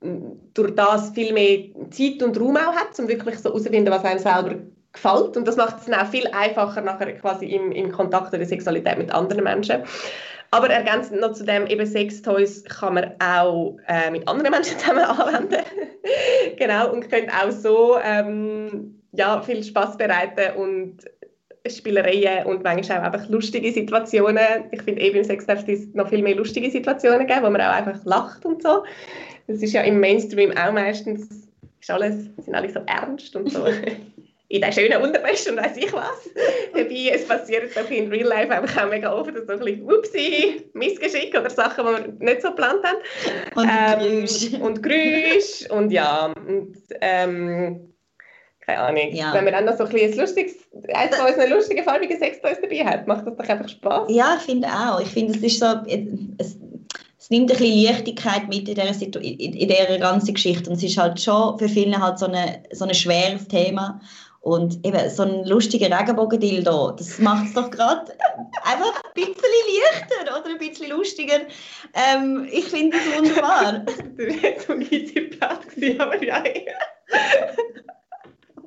durch 0.00 0.74
das 0.74 1.10
viel 1.10 1.32
mehr 1.32 1.90
Zeit 1.90 2.22
und 2.22 2.38
Raum 2.38 2.56
auch 2.56 2.74
hat, 2.74 2.98
um 2.98 3.08
wirklich 3.08 3.38
so 3.38 3.48
herauszufinden, 3.48 3.92
was 3.92 4.04
einem 4.04 4.20
selber 4.20 4.56
gefällt. 4.92 5.36
Und 5.36 5.46
das 5.46 5.56
macht 5.56 5.78
es 5.78 5.86
dann 5.86 6.00
auch 6.00 6.06
viel 6.06 6.26
einfacher 6.28 6.80
nachher 6.80 7.12
quasi 7.16 7.46
im, 7.46 7.72
im 7.72 7.90
Kontakt 7.90 8.32
oder 8.32 8.44
Sexualität 8.44 8.98
mit 8.98 9.10
anderen 9.10 9.44
Menschen. 9.44 9.82
Aber 10.50 10.70
ergänzend 10.70 11.20
noch 11.20 11.32
zu 11.32 11.44
dem, 11.44 11.66
eben 11.66 11.84
Sextoys 11.84 12.64
kann 12.64 12.94
man 12.94 13.12
auch 13.20 13.76
äh, 13.86 14.10
mit 14.10 14.26
anderen 14.26 14.50
Menschen 14.50 14.78
zusammen 14.78 15.04
anwenden. 15.04 15.62
genau, 16.56 16.92
und 16.92 17.10
können 17.10 17.30
auch 17.30 17.50
so 17.50 17.98
ähm, 18.02 19.02
ja, 19.12 19.42
viel 19.42 19.62
Spaß 19.62 19.98
bereiten 19.98 20.56
und 20.56 20.98
Spielereien 21.70 22.46
und 22.46 22.62
manchmal 22.62 23.00
auch 23.00 23.04
einfach 23.04 23.28
lustige 23.28 23.72
Situationen. 23.72 24.64
Ich 24.72 24.82
finde, 24.82 25.02
eben 25.02 25.18
im 25.18 25.24
Sex 25.24 25.46
darf 25.46 25.66
es 25.66 25.86
noch 25.94 26.08
viel 26.08 26.22
mehr 26.22 26.34
lustige 26.34 26.70
Situationen 26.70 27.26
geben, 27.26 27.42
wo 27.42 27.50
man 27.50 27.60
auch 27.60 27.74
einfach 27.74 28.04
lacht 28.04 28.44
und 28.44 28.62
so. 28.62 28.84
Das 29.46 29.62
ist 29.62 29.72
ja 29.72 29.82
im 29.82 30.00
Mainstream 30.00 30.52
auch 30.56 30.72
meistens, 30.72 31.48
ist 31.80 31.90
alles, 31.90 32.26
sind 32.36 32.54
alle 32.54 32.70
so 32.70 32.80
ernst 32.86 33.34
und 33.34 33.50
so. 33.50 33.64
in 34.48 34.62
der 34.62 34.72
schönen 34.72 35.02
Unterwäsche 35.02 35.50
und 35.50 35.58
weiß 35.58 35.76
ich 35.76 35.92
was. 35.92 36.30
Dabei, 36.72 37.10
es 37.12 37.26
passiert 37.26 37.76
doch 37.76 37.90
in 37.90 38.08
Real 38.08 38.28
Life 38.28 38.50
einfach 38.50 38.82
auch 38.82 38.88
mega 38.88 39.12
oft 39.12 39.30
so 39.34 39.52
ein 39.52 39.58
bisschen 39.58 39.82
Upsi, 39.82 40.70
Missgeschick 40.72 41.38
oder 41.38 41.50
Sachen, 41.50 41.84
die 41.84 41.92
wir 41.92 42.32
nicht 42.32 42.42
so 42.42 42.48
geplant 42.48 42.82
haben. 42.82 42.98
Und 43.54 43.68
ähm, 43.70 44.20
Grüsch. 44.20 44.52
Und 44.60 44.82
Grüsch 44.82 45.70
und 45.70 45.90
ja, 45.90 46.32
und, 46.46 46.78
ähm, 47.00 47.87
keine 48.68 48.80
Ahnung. 48.80 49.14
Ja. 49.14 49.32
Wenn 49.32 49.44
man 49.44 49.54
dann 49.54 49.64
noch 49.64 49.76
so 49.76 49.84
ein, 49.84 49.96
ein 49.96 50.16
lustiges, 50.16 50.56
eins 50.92 51.16
von 51.16 51.26
unseren 51.26 51.50
lustigen, 51.50 51.82
farbigen 51.82 52.18
Sextoys 52.18 52.58
dabei 52.60 52.84
hat, 52.84 53.06
macht 53.06 53.26
das 53.26 53.36
doch 53.36 53.48
einfach 53.48 53.68
Spaß. 53.68 54.10
Ja, 54.10 54.36
ich 54.38 54.42
finde 54.42 54.68
auch. 54.68 55.00
Ich 55.00 55.08
finde, 55.08 55.34
es 55.34 55.42
ist 55.42 55.60
so, 55.60 55.66
es, 55.86 56.56
es 57.18 57.30
nimmt 57.30 57.50
ein 57.50 57.56
bisschen 57.56 57.82
Leichtigkeit 57.82 58.48
mit 58.48 58.68
in 58.68 58.74
dieser, 58.74 59.22
in, 59.22 59.54
in 59.54 59.68
dieser 59.68 59.98
ganzen 59.98 60.34
Geschichte 60.34 60.68
und 60.68 60.76
es 60.76 60.82
ist 60.82 60.98
halt 60.98 61.20
schon 61.20 61.58
für 61.58 61.68
viele 61.68 61.98
halt 61.98 62.18
so, 62.18 62.26
eine, 62.26 62.62
so 62.72 62.84
ein 62.84 62.94
schweres 62.94 63.48
Thema 63.48 64.00
und 64.40 64.84
eben 64.86 65.10
so 65.10 65.22
ein 65.22 65.44
lustiger 65.46 65.98
Regenbogendildo, 65.98 66.92
das 66.92 67.18
macht 67.18 67.46
es 67.46 67.54
doch 67.54 67.70
gerade 67.70 68.12
einfach 68.64 69.02
ein 69.02 69.12
bisschen 69.14 69.34
leichter 69.82 70.40
oder 70.40 70.50
ein 70.50 70.58
bisschen 70.58 70.90
lustiger. 70.90 71.40
Ähm, 71.94 72.46
ich 72.50 72.66
finde 72.66 72.96
das 72.96 73.18
wunderbar. 73.18 73.72
du 74.16 74.18
wärst 74.18 74.66
so 74.66 74.72
ein 74.74 75.30
Platz 75.30 75.98
aber 75.98 76.22
ja. 76.22 76.42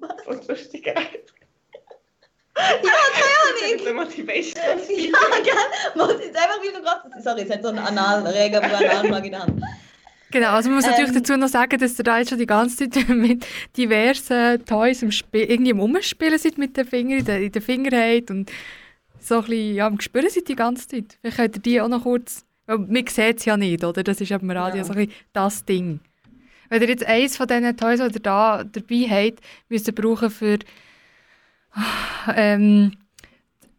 Und 0.28 0.48
Lustigkeit. 0.48 1.24
Ja, 2.58 2.80
keine 2.84 3.90
Ahnung. 3.90 4.06
Motivation. 4.06 4.64
Ja, 4.64 5.20
gell? 5.44 5.54
Muss 5.96 6.24
jetzt 6.24 6.38
einfach 6.38 6.62
wieder 6.62 6.82
gerade. 6.82 7.22
Sorry, 7.22 7.42
es 7.42 7.50
hat 7.50 7.64
so 7.64 7.70
einen 7.70 7.80
Analregen, 7.80 8.62
wo 8.62 8.76
Analplug 8.76 9.26
in 9.26 9.32
der 9.32 9.42
Hand. 9.42 9.62
Genau, 10.32 10.50
also 10.52 10.70
man 10.70 10.78
muss 10.78 10.86
ähm, 10.86 10.92
natürlich 10.92 11.14
dazu 11.14 11.36
noch 11.36 11.50
sagen, 11.50 11.78
dass 11.78 12.00
ihr 12.00 12.04
da 12.04 12.18
jetzt 12.18 12.30
schon 12.30 12.40
die 12.40 12.46
ganze 12.46 12.90
Zeit 12.90 13.08
mit 13.10 13.46
diversen 13.76 14.66
Toys 14.66 15.02
im 15.02 15.12
Spiel, 15.12 15.44
irgendwie 15.44 15.72
im 15.72 15.80
Umspielen 15.80 16.38
seid 16.40 16.58
mit 16.58 16.78
den 16.78 16.86
Fingern, 16.86 17.20
in 17.20 17.26
den, 17.26 17.44
in 17.44 17.52
den 17.52 17.62
Finger 17.62 17.92
habt 17.92 18.32
und 18.32 18.52
so 19.20 19.36
ein 19.36 19.42
bisschen, 19.42 19.76
ja, 19.76 19.88
am 19.88 19.98
Gespüren 19.98 20.30
seid 20.30 20.48
die 20.48 20.56
ganze 20.56 20.88
Zeit. 20.88 21.18
Vielleicht 21.20 21.38
könnt 21.38 21.56
ihr 21.58 21.62
die 21.62 21.82
auch 21.82 21.90
noch 21.90 22.04
kurz, 22.04 22.46
man 22.66 23.08
sieht 23.08 23.40
es 23.40 23.46
ja 23.46 23.58
nicht, 23.58 23.84
oder? 23.84 24.04
Das 24.04 24.22
ist 24.22 24.32
eben 24.32 24.50
Radio 24.52 24.78
ja. 24.78 24.84
so 24.84 24.94
ein 24.94 25.06
bisschen 25.06 25.14
das 25.34 25.66
Ding. 25.66 26.00
Wenn 26.72 26.84
ihr 26.84 26.88
jetzt 26.88 27.06
eines 27.06 27.36
von 27.36 27.48
diesen 27.48 27.76
Toys, 27.76 28.00
die 28.00 28.06
ihr 28.06 28.22
da 28.22 28.64
dabei 28.64 29.06
habt, 29.10 29.42
müsst 29.68 29.88
ihr 29.88 29.94
brauchen 29.94 30.30
für 30.30 30.58
ähm, 32.34 32.94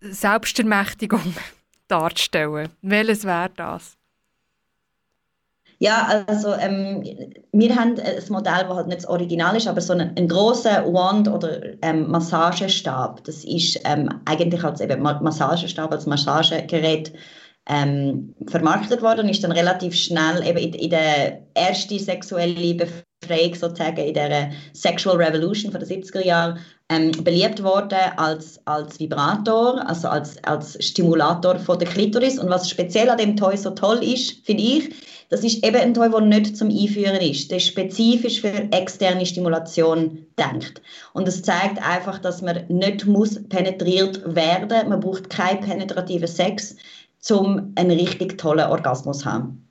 Selbstermächtigung 0.03 1.35
darzustellen, 1.89 2.69
welches 2.83 3.25
wäre 3.25 3.49
das? 3.57 3.97
Ja, 5.79 6.23
also 6.29 6.53
ähm, 6.53 7.03
wir 7.53 7.75
haben 7.75 7.99
ein 7.99 8.23
Modell, 8.29 8.65
das 8.69 8.77
halt 8.77 8.87
nicht 8.89 8.99
das 8.99 9.09
Original 9.09 9.57
ist, 9.57 9.67
aber 9.67 9.81
so 9.81 9.95
einen, 9.95 10.15
einen 10.15 10.29
grossen 10.29 10.93
Wand 10.93 11.29
oder 11.29 11.61
ähm, 11.81 12.11
Massagestab. 12.11 13.25
Das 13.25 13.43
ist 13.43 13.81
ähm, 13.87 14.21
eigentlich 14.27 14.63
als 14.63 14.83
eben 14.83 15.01
Massagestab, 15.01 15.91
als 15.93 16.05
Massagegerät 16.05 17.11
ähm, 17.69 18.35
vermarktet 18.49 19.03
worden 19.03 19.21
und 19.21 19.29
ist 19.29 19.45
dann 19.45 19.53
relativ 19.53 19.95
schnell 19.95 20.47
eben 20.47 20.59
in, 20.59 20.75
in 20.75 20.91
der 20.91 21.43
ersten 21.55 21.99
sexuellen 21.99 22.77
Befreiung 22.77 23.55
sozusagen 23.55 23.99
in 23.99 24.15
der 24.15 24.51
Sexual 24.73 25.17
Revolution 25.17 25.71
von 25.71 25.81
den 25.81 25.89
70er 25.89 26.25
Jahren 26.25 26.59
ähm, 26.89 27.13
beliebt 27.25 27.63
worden 27.63 27.99
als, 28.17 28.61
als 28.67 28.99
Vibrator, 28.99 29.87
also 29.89 30.09
als, 30.09 30.43
als 30.45 30.77
Stimulator 30.85 31.59
von 31.59 31.79
der 31.79 31.89
Klitoris. 31.89 32.39
Und 32.39 32.51
was 32.51 32.69
speziell 32.69 33.09
an 33.09 33.19
dem 33.19 33.37
Toy 33.37 33.57
so 33.57 33.71
toll 33.71 34.03
ist, 34.03 34.45
finde 34.45 34.63
ich, 34.63 34.91
das 35.31 35.45
ist 35.45 35.65
eben 35.65 35.77
ein 35.77 35.95
Toy, 35.95 36.11
der 36.11 36.21
nicht 36.21 36.59
zum 36.59 36.69
Einführen 36.69 37.17
ist. 37.17 37.51
Der 37.51 37.57
ist 37.57 37.69
spezifisch 37.69 38.43
für 38.43 38.69
externe 38.71 39.25
Stimulation 39.25 40.27
denkt. 40.39 40.83
Und 41.15 41.27
es 41.27 41.43
zeigt 41.43 41.83
einfach, 41.83 42.19
dass 42.19 42.43
man 42.43 42.67
nicht 42.69 43.07
muss 43.07 43.43
penetriert 43.49 44.21
werden. 44.35 44.91
Man 44.91 45.01
braucht 45.01 45.31
keinen 45.31 45.61
penetrativen 45.63 46.29
Sex, 46.29 46.77
um 47.31 47.73
einen 47.77 47.93
richtig 47.93 48.39
tollen 48.39 48.69
Orgasmus 48.69 49.21
zu 49.21 49.27
haben. 49.27 49.69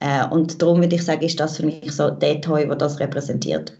Äh, 0.00 0.26
und 0.28 0.60
darum 0.60 0.80
würde 0.80 0.96
ich 0.96 1.04
sagen, 1.04 1.22
ist 1.22 1.38
das 1.38 1.56
für 1.56 1.66
mich 1.66 1.92
so 1.92 2.10
der 2.10 2.40
Toy, 2.40 2.66
der 2.66 2.76
das 2.76 2.98
repräsentiert. 2.98 3.78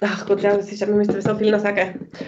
Ach 0.00 0.26
gut, 0.26 0.42
ja, 0.42 0.56
das 0.56 0.72
ist, 0.72 0.80
wir 0.80 0.88
müssen 0.88 1.20
so 1.20 1.34
viel 1.36 1.50
noch 1.50 1.60
sagen. 1.60 2.08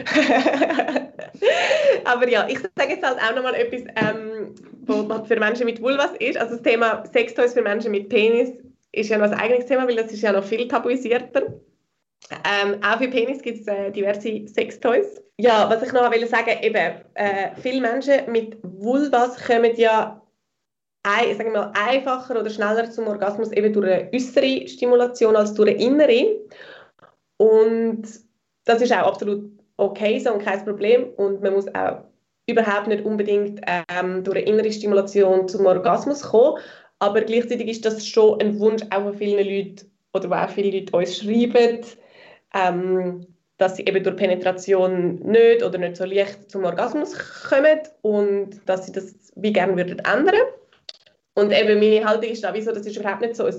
Aber 2.04 2.28
ja, 2.28 2.46
ich 2.48 2.58
sage 2.58 2.92
jetzt 2.92 3.04
halt 3.04 3.18
auch 3.18 3.34
nochmal 3.34 3.54
etwas, 3.54 3.82
ähm, 3.96 4.54
was 4.86 5.26
für 5.26 5.38
Menschen 5.38 5.66
mit 5.66 5.80
Vulvas 5.80 6.12
ist. 6.18 6.36
Also 6.36 6.54
das 6.54 6.62
Thema 6.62 7.04
Sextoys 7.12 7.54
für 7.54 7.62
Menschen 7.62 7.90
mit 7.90 8.08
Penis 8.08 8.50
ist 8.92 9.08
ja 9.08 9.18
noch 9.18 9.26
ein 9.26 9.34
eigenes 9.34 9.66
Thema, 9.66 9.88
weil 9.88 9.96
das 9.96 10.12
ist 10.12 10.22
ja 10.22 10.32
noch 10.32 10.44
viel 10.44 10.68
tabuisierter. 10.68 11.54
Ähm, 12.30 12.78
auch 12.82 12.98
für 12.98 13.08
Penis 13.08 13.42
gibt 13.42 13.60
es 13.60 13.66
äh, 13.66 13.90
diverse 13.90 14.46
Sextoys. 14.46 15.20
Ja, 15.38 15.68
was 15.68 15.82
ich 15.82 15.92
noch 15.92 16.10
will 16.10 16.26
sagen, 16.26 16.56
eben, 16.62 17.00
äh, 17.14 17.50
viele 17.60 17.80
Menschen 17.80 18.30
mit 18.30 18.56
Vulvas 18.62 19.44
kommen 19.44 19.74
ja 19.76 20.22
ein, 21.02 21.36
sagen 21.36 21.52
wir 21.52 21.60
mal, 21.60 21.72
einfacher 21.74 22.38
oder 22.38 22.50
schneller 22.50 22.90
zum 22.90 23.08
Orgasmus 23.08 23.50
eben 23.52 23.72
durch 23.72 23.90
eine 23.90 24.10
äußere 24.14 24.68
Stimulation 24.68 25.36
als 25.36 25.54
durch 25.54 25.70
eine 25.70 25.82
innere. 25.82 26.40
Und 27.38 28.04
das 28.64 28.80
ist 28.80 28.92
auch 28.92 29.08
absolut 29.08 29.50
okay 29.76 30.18
so 30.20 30.32
und 30.32 30.44
kein 30.44 30.64
Problem. 30.64 31.10
Und 31.16 31.42
man 31.42 31.54
muss 31.54 31.66
auch 31.74 32.04
überhaupt 32.46 32.86
nicht 32.86 33.04
unbedingt 33.04 33.60
ähm, 33.66 34.22
durch 34.22 34.38
eine 34.38 34.46
innere 34.46 34.72
Stimulation 34.72 35.48
zum 35.48 35.66
Orgasmus 35.66 36.22
kommen. 36.22 36.60
Aber 37.00 37.20
gleichzeitig 37.22 37.68
ist 37.68 37.84
das 37.84 38.06
schon 38.06 38.40
ein 38.40 38.60
Wunsch 38.60 38.82
auch 38.90 39.02
von 39.02 39.14
vielen 39.14 39.44
Leuten, 39.44 39.90
oder 40.14 40.30
wo 40.30 40.34
auch 40.34 40.48
viele 40.50 40.78
Leute 40.78 40.96
uns 40.96 41.18
schreiben, 41.18 41.80
ähm, 42.54 43.26
dass 43.58 43.76
sie 43.76 43.84
eben 43.84 44.02
durch 44.02 44.16
Penetration 44.16 45.20
nicht 45.20 45.62
oder 45.62 45.78
nicht 45.78 45.96
so 45.96 46.04
leicht 46.04 46.50
zum 46.50 46.64
Orgasmus 46.64 47.16
kommen 47.48 47.80
und 48.02 48.60
dass 48.66 48.86
sie 48.86 48.92
das 48.92 49.14
wie 49.36 49.52
gerne 49.52 49.76
würden 49.76 50.00
ändern. 50.00 50.40
Und 51.34 51.52
eben 51.52 51.78
meine 51.78 52.04
Haltung 52.04 52.30
ist 52.30 52.44
da, 52.44 52.52
wieso, 52.52 52.72
das 52.72 52.86
ist 52.86 52.96
überhaupt 52.96 53.22
nicht 53.22 53.36
so 53.36 53.46
ein, 53.46 53.54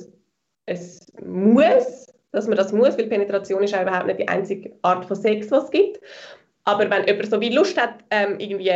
ein 0.67 0.79
Muss, 1.25 2.07
dass 2.31 2.47
man 2.47 2.57
das 2.57 2.73
muss, 2.73 2.97
weil 2.97 3.07
Penetration 3.07 3.63
ist 3.63 3.75
auch 3.75 3.81
überhaupt 3.81 4.07
nicht 4.07 4.19
die 4.19 4.27
einzige 4.27 4.73
Art 4.81 5.05
von 5.05 5.15
Sex, 5.15 5.49
was 5.51 5.65
es 5.65 5.71
gibt. 5.71 5.99
Aber 6.65 6.89
wenn 6.89 7.05
jemand 7.05 7.29
so 7.29 7.39
wie 7.39 7.53
Lust 7.53 7.79
hat, 7.79 7.95
ähm, 8.09 8.39
irgendwie 8.39 8.71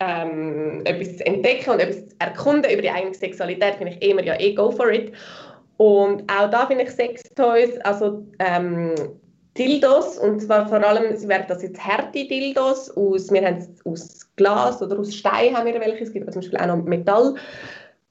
ähm, 0.00 0.82
etwas 0.84 1.18
zu 1.18 1.26
entdecken 1.26 1.70
und 1.70 1.80
etwas 1.80 2.08
zu 2.08 2.16
erkunden 2.18 2.70
über 2.70 2.82
die 2.82 2.90
eigene 2.90 3.14
Sexualität, 3.14 3.76
finde 3.76 3.94
ich 3.94 4.02
immer 4.02 4.22
ja 4.22 4.38
eh 4.38 4.54
go 4.54 4.70
for 4.70 4.90
it. 4.90 5.12
Und 5.76 6.30
auch 6.30 6.50
da 6.50 6.66
finde 6.66 6.84
ich 6.84 6.90
Sextoys, 6.90 7.78
also 7.78 8.26
ähm, 8.38 8.94
Dildos, 9.56 10.18
und 10.18 10.40
zwar 10.40 10.68
vor 10.68 10.82
allem, 10.82 11.28
werden 11.28 11.46
das 11.48 11.62
jetzt 11.62 11.84
harte 11.84 12.26
Dildos, 12.26 12.96
aus, 12.96 13.32
wir 13.32 13.44
haben 13.44 13.58
es 13.58 13.84
aus 13.84 14.34
Glas 14.36 14.80
oder 14.80 14.98
aus 14.98 15.14
Stein 15.14 15.56
haben 15.56 15.66
wir 15.66 15.80
welche, 15.80 16.04
es 16.04 16.12
gibt 16.12 16.32
zum 16.32 16.40
Beispiel 16.40 16.58
auch 16.58 16.66
noch 16.66 16.84
Metall, 16.84 17.34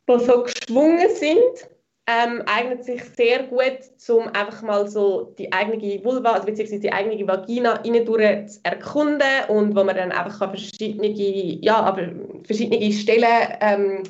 die 0.09 0.19
so 0.19 0.43
geschwungen 0.43 1.09
sind. 1.15 1.69
Ähm, 2.11 2.41
eignet 2.47 2.83
sich 2.83 3.03
sehr 3.15 3.43
gut, 3.43 3.81
um 4.09 4.27
einfach 4.29 4.63
mal 4.63 4.87
so 4.87 5.35
die 5.37 5.53
eigene 5.53 6.03
Vulva, 6.03 6.31
also 6.31 6.47
beziehungsweise 6.47 6.81
die 6.81 6.91
eigene 6.91 7.27
Vagina 7.27 7.75
innen 7.83 8.07
zu 8.07 8.59
erkunden 8.63 9.21
und 9.49 9.75
wo 9.75 9.83
man 9.83 9.95
dann 9.95 10.11
einfach 10.11 10.49
verschiedene, 10.49 11.07
ja, 11.07 11.75
aber 11.75 12.09
verschiedene 12.45 12.91
Stellen 12.91 13.57
ähm, 13.61 14.03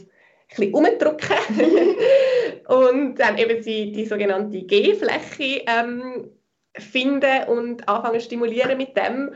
ein 0.58 0.74
umdrücken 0.74 1.36
und 2.70 3.16
dann 3.16 3.38
eben 3.38 3.62
die, 3.62 3.92
die 3.92 4.06
sogenannte 4.06 4.62
G-Fläche 4.62 5.64
ähm, 5.68 6.30
finden 6.78 7.48
und 7.48 7.88
anfangen 7.88 8.20
zu 8.20 8.26
stimulieren 8.26 8.78
mit 8.78 8.96
dem. 8.96 9.34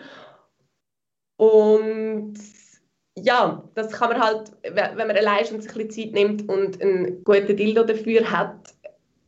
Und 1.37 2.35
ja, 3.15 3.63
das 3.75 3.91
kann 3.91 4.09
man 4.09 4.21
halt, 4.21 4.51
wenn 4.63 4.97
man 4.97 5.11
allein 5.11 5.45
schon 5.45 5.61
sich 5.61 5.71
ein 5.71 5.87
bisschen 5.87 6.11
Zeit 6.11 6.13
nimmt 6.13 6.49
und 6.49 6.81
einen 6.81 7.23
guten 7.23 7.55
Dildo 7.55 7.83
dafür 7.83 8.29
hat, 8.31 8.73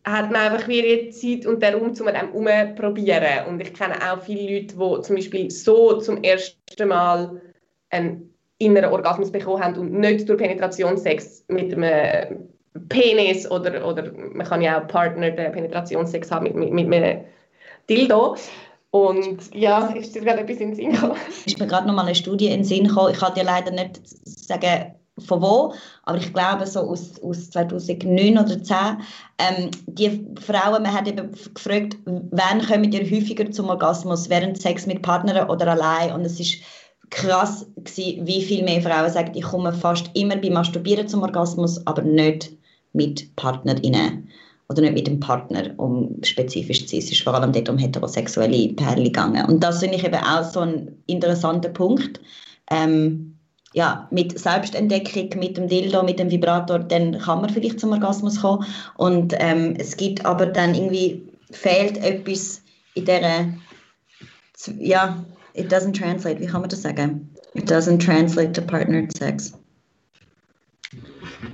hat 0.05 0.31
man 0.31 0.41
einfach 0.41 0.67
wieder 0.67 0.87
die 0.87 1.09
Zeit 1.09 1.45
und 1.45 1.61
den 1.61 1.73
Raum, 1.73 1.89
um 1.89 1.93
dem 1.93 2.31
umzuprobieren. 2.31 3.47
Und 3.47 3.59
ich 3.59 3.73
kenne 3.73 3.95
auch 3.95 4.21
viele 4.21 4.59
Leute, 4.59 4.75
die 4.75 5.01
zum 5.01 5.15
Beispiel 5.15 5.51
so 5.51 5.99
zum 5.99 6.23
ersten 6.23 6.87
Mal 6.87 7.41
einen 7.89 8.33
inneren 8.59 8.91
Orgasmus 8.91 9.31
bekommen 9.31 9.63
haben 9.63 9.77
und 9.77 9.93
nicht 9.93 10.29
durch 10.29 10.37
Penetrationssex 10.37 11.45
mit 11.47 11.73
einem 11.73 12.49
Penis 12.89 13.49
oder, 13.49 13.85
oder 13.85 14.11
man 14.13 14.45
kann 14.45 14.61
ja 14.61 14.81
auch 14.81 14.87
Partner 14.87 15.31
den 15.31 15.51
Penetrationssex 15.51 16.31
haben 16.31 16.43
mit, 16.43 16.55
mit, 16.55 16.87
mit 16.87 17.03
einem 17.03 17.25
Dildo. 17.89 18.35
Und 18.91 19.53
ja, 19.53 19.87
ist 19.87 20.15
dir 20.15 20.21
gerade 20.21 20.41
etwas 20.41 20.57
in 20.57 20.69
den 20.69 20.75
Sinn 20.75 20.91
gekommen? 20.93 21.17
Ist 21.45 21.59
mir 21.59 21.67
gerade 21.67 21.85
noch 21.87 21.93
mal 21.93 22.05
eine 22.05 22.15
Studie 22.15 22.47
in 22.47 22.59
den 22.59 22.63
Sinn 22.63 22.87
gekommen. 22.87 23.11
Ich 23.11 23.19
kann 23.19 23.33
dir 23.33 23.43
leider 23.43 23.71
nicht 23.71 24.01
sagen, 24.23 24.95
von 25.19 25.41
wo, 25.41 25.73
aber 26.03 26.17
ich 26.17 26.33
glaube 26.33 26.67
so 26.67 26.81
aus, 26.81 27.21
aus 27.21 27.49
2009 27.51 28.37
oder 28.37 28.61
2010, 28.61 28.97
ähm, 29.37 29.71
die 29.87 30.27
Frauen, 30.41 30.83
man 30.83 30.93
hat 30.93 31.07
eben 31.07 31.31
gefragt, 31.53 31.97
wann 32.05 32.65
kommen 32.65 32.91
ihr 32.91 33.03
häufiger 33.03 33.49
zum 33.51 33.69
Orgasmus, 33.69 34.29
während 34.29 34.61
Sex 34.61 34.85
mit 34.85 35.01
Partnern 35.01 35.49
oder 35.49 35.67
allein 35.67 36.11
und 36.11 36.21
es 36.25 36.39
ist 36.39 36.57
krass 37.09 37.65
gewesen, 37.77 38.27
wie 38.27 38.41
viel 38.41 38.63
mehr 38.63 38.81
Frauen 38.81 39.09
sagen, 39.09 39.31
ich 39.35 39.43
komme 39.43 39.71
fast 39.71 40.09
immer 40.15 40.35
beim 40.35 40.53
Masturbieren 40.53 41.07
zum 41.07 41.21
Orgasmus, 41.21 41.85
aber 41.87 42.01
nicht 42.01 42.51
mit 42.91 43.33
PartnerInnen 43.37 44.29
oder 44.69 44.81
nicht 44.81 44.93
mit 44.93 45.07
dem 45.07 45.19
Partner, 45.19 45.71
um 45.77 46.17
spezifisch 46.23 46.81
zu 46.85 46.89
sein. 46.89 46.99
Es 46.99 47.11
ist 47.11 47.21
vor 47.21 47.33
allem 47.35 47.51
dort 47.51 47.69
um 47.69 47.77
heterosexuelle 47.77 48.73
Pärchen 48.73 49.03
gegangen. 49.03 49.45
Und 49.45 49.63
das 49.63 49.79
finde 49.79 49.97
ich 49.97 50.05
eben 50.05 50.15
auch 50.15 50.43
so 50.43 50.61
ein 50.61 50.91
interessanter 51.07 51.69
Punkt. 51.69 52.19
Ähm, 52.71 53.35
ja, 53.73 54.07
mit 54.09 54.39
Selbstentdeckung, 54.39 55.37
mit 55.37 55.57
dem 55.57 55.67
Dildo, 55.67 56.01
mit 56.01 56.17
dem 56.17 56.31
Vibrator, 56.31 56.79
dann 56.79 57.19
kann 57.19 57.41
man 57.41 57.49
vielleicht 57.49 57.79
zum 57.79 57.91
Orgasmus 57.91 58.41
kommen. 58.41 58.65
Und 58.95 59.33
ähm, 59.37 59.75
es 59.77 59.97
gibt 59.97 60.25
aber 60.25 60.45
dann 60.45 60.73
irgendwie, 60.73 61.21
fehlt 61.51 61.97
etwas 61.97 62.61
in 62.95 63.05
dieser, 63.05 63.45
ja, 64.79 65.23
it 65.53 65.71
doesn't 65.71 65.97
translate, 65.97 66.39
wie 66.39 66.45
kann 66.45 66.61
man 66.61 66.69
das 66.69 66.81
sagen? 66.81 67.29
It 67.53 67.69
doesn't 67.69 68.03
translate 68.03 68.53
to 68.53 68.61
partnered 68.61 69.15
sex. 69.15 69.53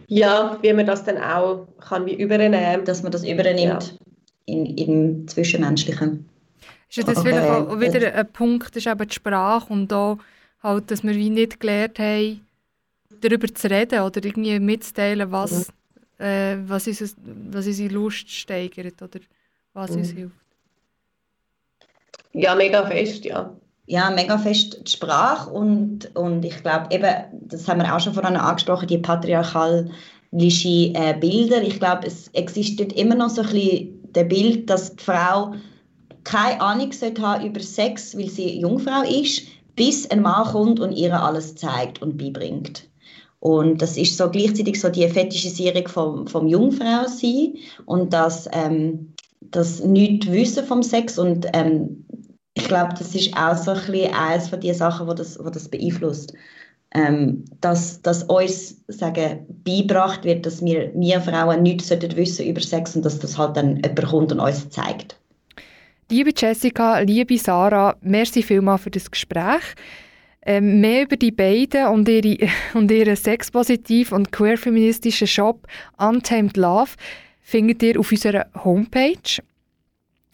Ja, 0.08 0.58
wie 0.62 0.74
man 0.74 0.86
das 0.86 1.04
dann 1.04 1.18
auch 1.18 1.68
kann 1.80 2.06
wie 2.06 2.16
übernehmen. 2.16 2.86
Dass 2.86 3.04
man 3.04 3.12
das 3.12 3.24
übernimmt 3.24 3.60
ja. 3.60 4.06
in, 4.46 4.66
im 4.78 5.28
Zwischenmenschlichen. 5.28 6.30
Ist 6.90 6.98
ja 6.98 7.04
das 7.04 7.18
okay. 7.18 7.30
wieder, 7.30 7.80
wieder 7.80 8.14
ein 8.16 8.32
Punkt, 8.32 8.76
ist 8.76 8.88
eben 8.88 9.08
die 9.08 9.14
Sprache 9.14 9.72
und 9.72 9.90
da 9.92 10.18
halt, 10.62 10.92
dass 10.92 11.04
wir 11.04 11.16
wie 11.16 11.30
nicht 11.30 11.60
gelernt 11.60 12.00
haben, 12.00 12.46
darüber 13.22 13.48
zu 13.54 13.70
reden 13.70 14.02
oder 14.02 14.24
irgendwie 14.24 14.60
mitzuteilen, 14.60 15.32
was, 15.32 15.72
mhm. 16.20 16.26
äh, 16.26 16.58
was, 16.68 16.88
uns, 16.88 17.16
was 17.24 17.68
unsere 17.68 17.94
Lust 17.94 18.30
steigert 18.30 19.02
oder 19.02 19.20
was 19.74 19.92
mhm. 19.92 19.98
uns 19.98 20.12
hilft. 20.12 20.36
Ja, 22.34 22.56
mega 22.56 22.86
fest, 22.86 23.26
ja. 23.26 23.54
Ja, 23.86 24.10
mega 24.10 24.38
fest 24.38 24.80
die 24.86 24.92
Sprache 24.92 25.50
und, 25.50 26.16
und 26.16 26.46
ich 26.46 26.62
glaube 26.62 26.88
eben, 26.92 27.14
das 27.48 27.68
haben 27.68 27.82
wir 27.82 27.94
auch 27.94 28.00
schon 28.00 28.14
vorhin 28.14 28.38
angesprochen, 28.38 28.88
die 28.88 29.00
patriarchalische 29.00 29.92
äh, 30.32 31.16
Bilder. 31.20 31.62
Ich 31.62 31.80
glaube, 31.80 32.08
es 32.08 32.30
existiert 32.30 32.94
immer 32.94 33.16
noch 33.16 33.30
so 33.30 33.42
ein 33.42 33.50
bisschen 33.50 34.02
das 34.14 34.28
Bild, 34.28 34.70
dass 34.70 34.96
die 34.96 35.04
Frau 35.04 35.54
keine 36.24 36.62
Ahnung 36.62 36.92
sollte 36.92 37.22
haben 37.22 37.46
über 37.46 37.60
Sex, 37.60 38.16
weil 38.18 38.30
sie 38.30 38.60
Jungfrau 38.60 39.02
ist, 39.04 39.44
bis 39.76 40.10
ein 40.10 40.22
Mann 40.22 40.48
kommt 40.48 40.80
und 40.80 40.92
ihr 40.92 41.20
alles 41.20 41.56
zeigt 41.56 42.02
und 42.02 42.18
beibringt. 42.18 42.88
Und 43.40 43.82
das 43.82 43.98
ist 43.98 44.18
so 44.18 44.30
gleichzeitig 44.30 44.80
so 44.80 44.90
die 44.90 45.08
Fetischisierung 45.08 45.88
vom, 45.88 46.28
vom 46.28 46.48
Jungfrau-Sein 46.48 47.56
und 47.88 48.14
das, 48.14 48.48
ähm, 48.54 49.14
das 49.42 49.84
Nicht-Wissen 49.84 50.64
vom 50.66 50.84
Sex. 50.84 51.18
Und 51.18 51.48
ähm, 51.54 52.06
ich 52.54 52.68
glaube, 52.68 52.93
das 52.97 53.16
ist 53.16 53.36
auch 53.36 53.56
so 53.56 53.72
ein 53.72 53.86
bisschen 53.86 54.14
eines 54.14 54.49
von 54.49 54.60
den 54.60 54.74
Sachen, 54.74 55.08
wo 55.08 55.14
das, 55.14 55.39
wo 55.43 55.49
das 55.49 55.70
beeinflusst. 55.70 56.34
Ähm, 56.93 57.45
dass, 57.62 58.02
dass 58.02 58.24
uns 58.24 58.84
sagen, 58.89 59.45
beigebracht 59.64 60.26
wird, 60.26 60.45
dass 60.45 60.64
wir, 60.64 60.91
wir 60.93 61.22
Frauen 61.22 61.64
nichts 61.64 61.89
wissen 61.89 62.45
über 62.45 62.60
Sex 62.60 62.97
und 62.97 63.06
dass 63.06 63.18
das 63.18 63.38
halt 63.38 63.56
dann 63.56 63.78
jemand 63.78 64.06
kommt 64.06 64.32
und 64.34 64.41
uns 64.41 64.70
zeigt. 64.70 65.16
Liebe 66.10 66.34
Jessica, 66.36 66.99
liebe 66.99 67.38
Sarah, 67.38 67.95
merci 68.02 68.43
vielmals 68.43 68.82
für 68.82 68.91
das 68.91 69.10
Gespräch. 69.10 69.64
Ähm, 70.41 70.82
mehr 70.82 71.04
über 71.04 71.16
die 71.16 71.32
beiden 71.32 71.88
und, 71.88 72.10
ihre, 72.10 72.49
und 72.74 72.91
ihren 72.91 73.16
sexpositiv 73.16 74.12
und 74.12 74.34
queer-feministischen 74.34 75.28
Shop 75.28 75.66
Untamed 75.97 76.58
Love 76.58 76.91
findet 77.39 77.82
ihr 77.84 77.97
auf 77.97 78.12
unserer 78.12 78.47
Homepage. 78.66 79.41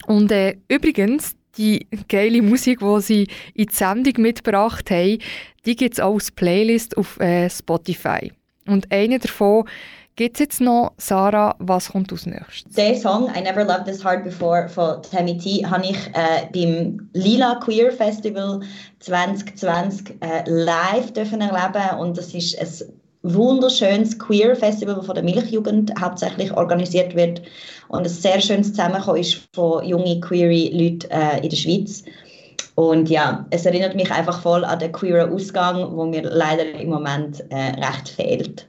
Und 0.08 0.32
äh, 0.32 0.56
übrigens, 0.66 1.37
die 1.58 1.86
geile 2.08 2.40
Musik, 2.40 2.78
die 2.78 3.00
sie 3.00 3.28
in 3.54 3.66
die 3.66 3.74
Sendung 3.74 4.14
mitgebracht 4.22 4.90
haben, 4.90 5.18
die 5.66 5.76
gibt 5.76 5.94
es 5.94 6.00
auch 6.00 6.14
als 6.14 6.30
Playlist 6.30 6.96
auf 6.96 7.18
äh, 7.20 7.50
Spotify. 7.50 8.32
Und 8.66 8.90
eine 8.90 9.18
davon 9.18 9.64
gibt 10.16 10.36
es 10.36 10.40
jetzt 10.40 10.60
noch. 10.60 10.92
Sarah, 10.98 11.54
was 11.58 11.90
kommt 11.90 12.12
als 12.12 12.26
nächstes? 12.26 12.72
Den 12.74 12.96
Song 12.96 13.30
«I 13.34 13.40
Never 13.40 13.64
Loved 13.64 13.86
This 13.86 14.04
Hard 14.04 14.24
Before» 14.24 14.68
von 14.68 15.02
Tammy 15.02 15.38
T 15.38 15.64
habe 15.64 15.84
ich 15.84 15.96
äh, 16.08 16.46
beim 16.52 17.08
Lila 17.12 17.56
Queer 17.56 17.92
Festival 17.92 18.60
2020 19.00 20.16
äh, 20.20 20.42
live 20.46 21.12
dürfen 21.12 21.40
erleben 21.40 21.98
und 21.98 22.18
das 22.18 22.34
ist 22.34 22.58
ein 22.58 22.92
wunderschönes 23.34 24.18
Queer 24.18 24.56
Festival, 24.56 24.94
das 24.94 25.06
von 25.06 25.14
der 25.14 25.24
Milchjugend 25.24 25.92
hauptsächlich 26.00 26.52
organisiert 26.52 27.14
wird 27.14 27.42
und 27.88 28.00
ein 28.00 28.08
sehr 28.08 28.40
schönes 28.40 28.70
Zusammenkommen 28.70 29.20
ist 29.20 29.48
von 29.52 29.84
jungen 29.84 30.20
queer 30.20 30.48
Leuten 30.48 31.10
äh, 31.10 31.40
in 31.42 31.50
der 31.50 31.56
Schweiz. 31.56 32.04
Und 32.74 33.10
ja, 33.10 33.44
es 33.50 33.66
erinnert 33.66 33.96
mich 33.96 34.10
einfach 34.12 34.40
voll 34.40 34.64
an 34.64 34.78
den 34.78 34.92
queeren 34.92 35.32
Ausgang, 35.32 35.96
wo 35.96 36.06
mir 36.06 36.22
leider 36.22 36.64
im 36.78 36.90
Moment 36.90 37.44
äh, 37.50 37.72
recht 37.84 38.08
fehlt. 38.08 38.68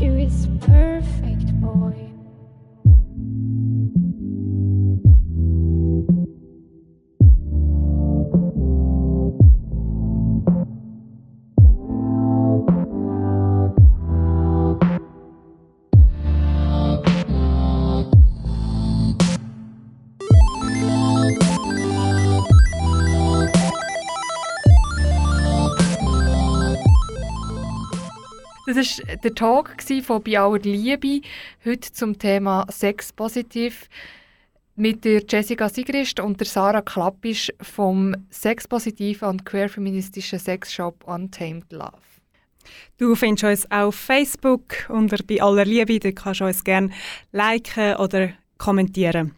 You 0.00 0.16
is 0.16 0.46
perfect, 0.60 1.60
boy. 1.60 2.11
Das 28.82 28.98
war 28.98 29.14
der 29.14 29.34
Talk 29.36 29.76
von 30.02 30.24
«Bei 30.24 30.40
aller 30.40 30.58
Liebe», 30.58 31.20
heute 31.64 31.92
zum 31.92 32.18
Thema 32.18 32.66
Sex 32.68 33.12
positiv 33.12 33.88
mit 34.74 35.04
der 35.04 35.22
Jessica 35.28 35.68
Sigrist 35.68 36.18
und 36.18 36.40
der 36.40 36.48
Sarah 36.48 36.82
Klappisch 36.82 37.52
vom 37.60 38.16
sexpositiven 38.30 39.28
und 39.28 39.46
queerfeministischen 39.46 40.40
Sexshop 40.40 41.04
Untamed 41.04 41.70
Love. 41.70 41.92
Du 42.98 43.14
findest 43.14 43.44
uns 43.44 43.70
auf 43.70 43.94
Facebook 43.94 44.74
unter 44.88 45.22
«Bei 45.28 45.40
aller 45.40 45.64
Liebe», 45.64 46.00
dort 46.00 46.16
kannst 46.16 46.40
du 46.40 46.46
uns 46.46 46.64
gerne 46.64 46.90
liken 47.30 47.94
oder 47.98 48.30
kommentieren. 48.58 49.36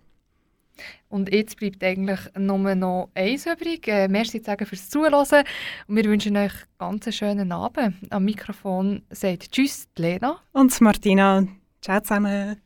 Und 1.14 1.32
jetzt 1.32 1.58
bleibt 1.58 1.84
eigentlich 1.84 2.18
nur 2.36 2.74
noch 2.74 3.08
eins 3.14 3.46
übrig. 3.46 3.86
Äh, 3.86 4.08
merci 4.08 4.40
zu 4.40 4.46
sagen 4.46 4.66
fürs 4.66 4.90
Zuhören. 4.90 5.44
Und 5.86 5.94
wir 5.94 6.04
wünschen 6.06 6.36
euch 6.36 6.50
ganz 6.76 7.06
einen 7.06 7.12
schönen 7.12 7.52
Abend. 7.52 7.94
Am 8.10 8.24
Mikrofon 8.24 9.02
sagt 9.10 9.52
Tschüss, 9.52 9.86
die 9.96 10.02
Lena. 10.02 10.40
Und 10.50 10.80
Martina. 10.80 11.46
Ciao 11.80 12.00
zusammen. 12.00 12.60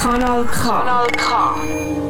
Kanal 0.00 0.46
K. 0.46 0.62
Kanal 0.62 1.06
K. 1.08 2.03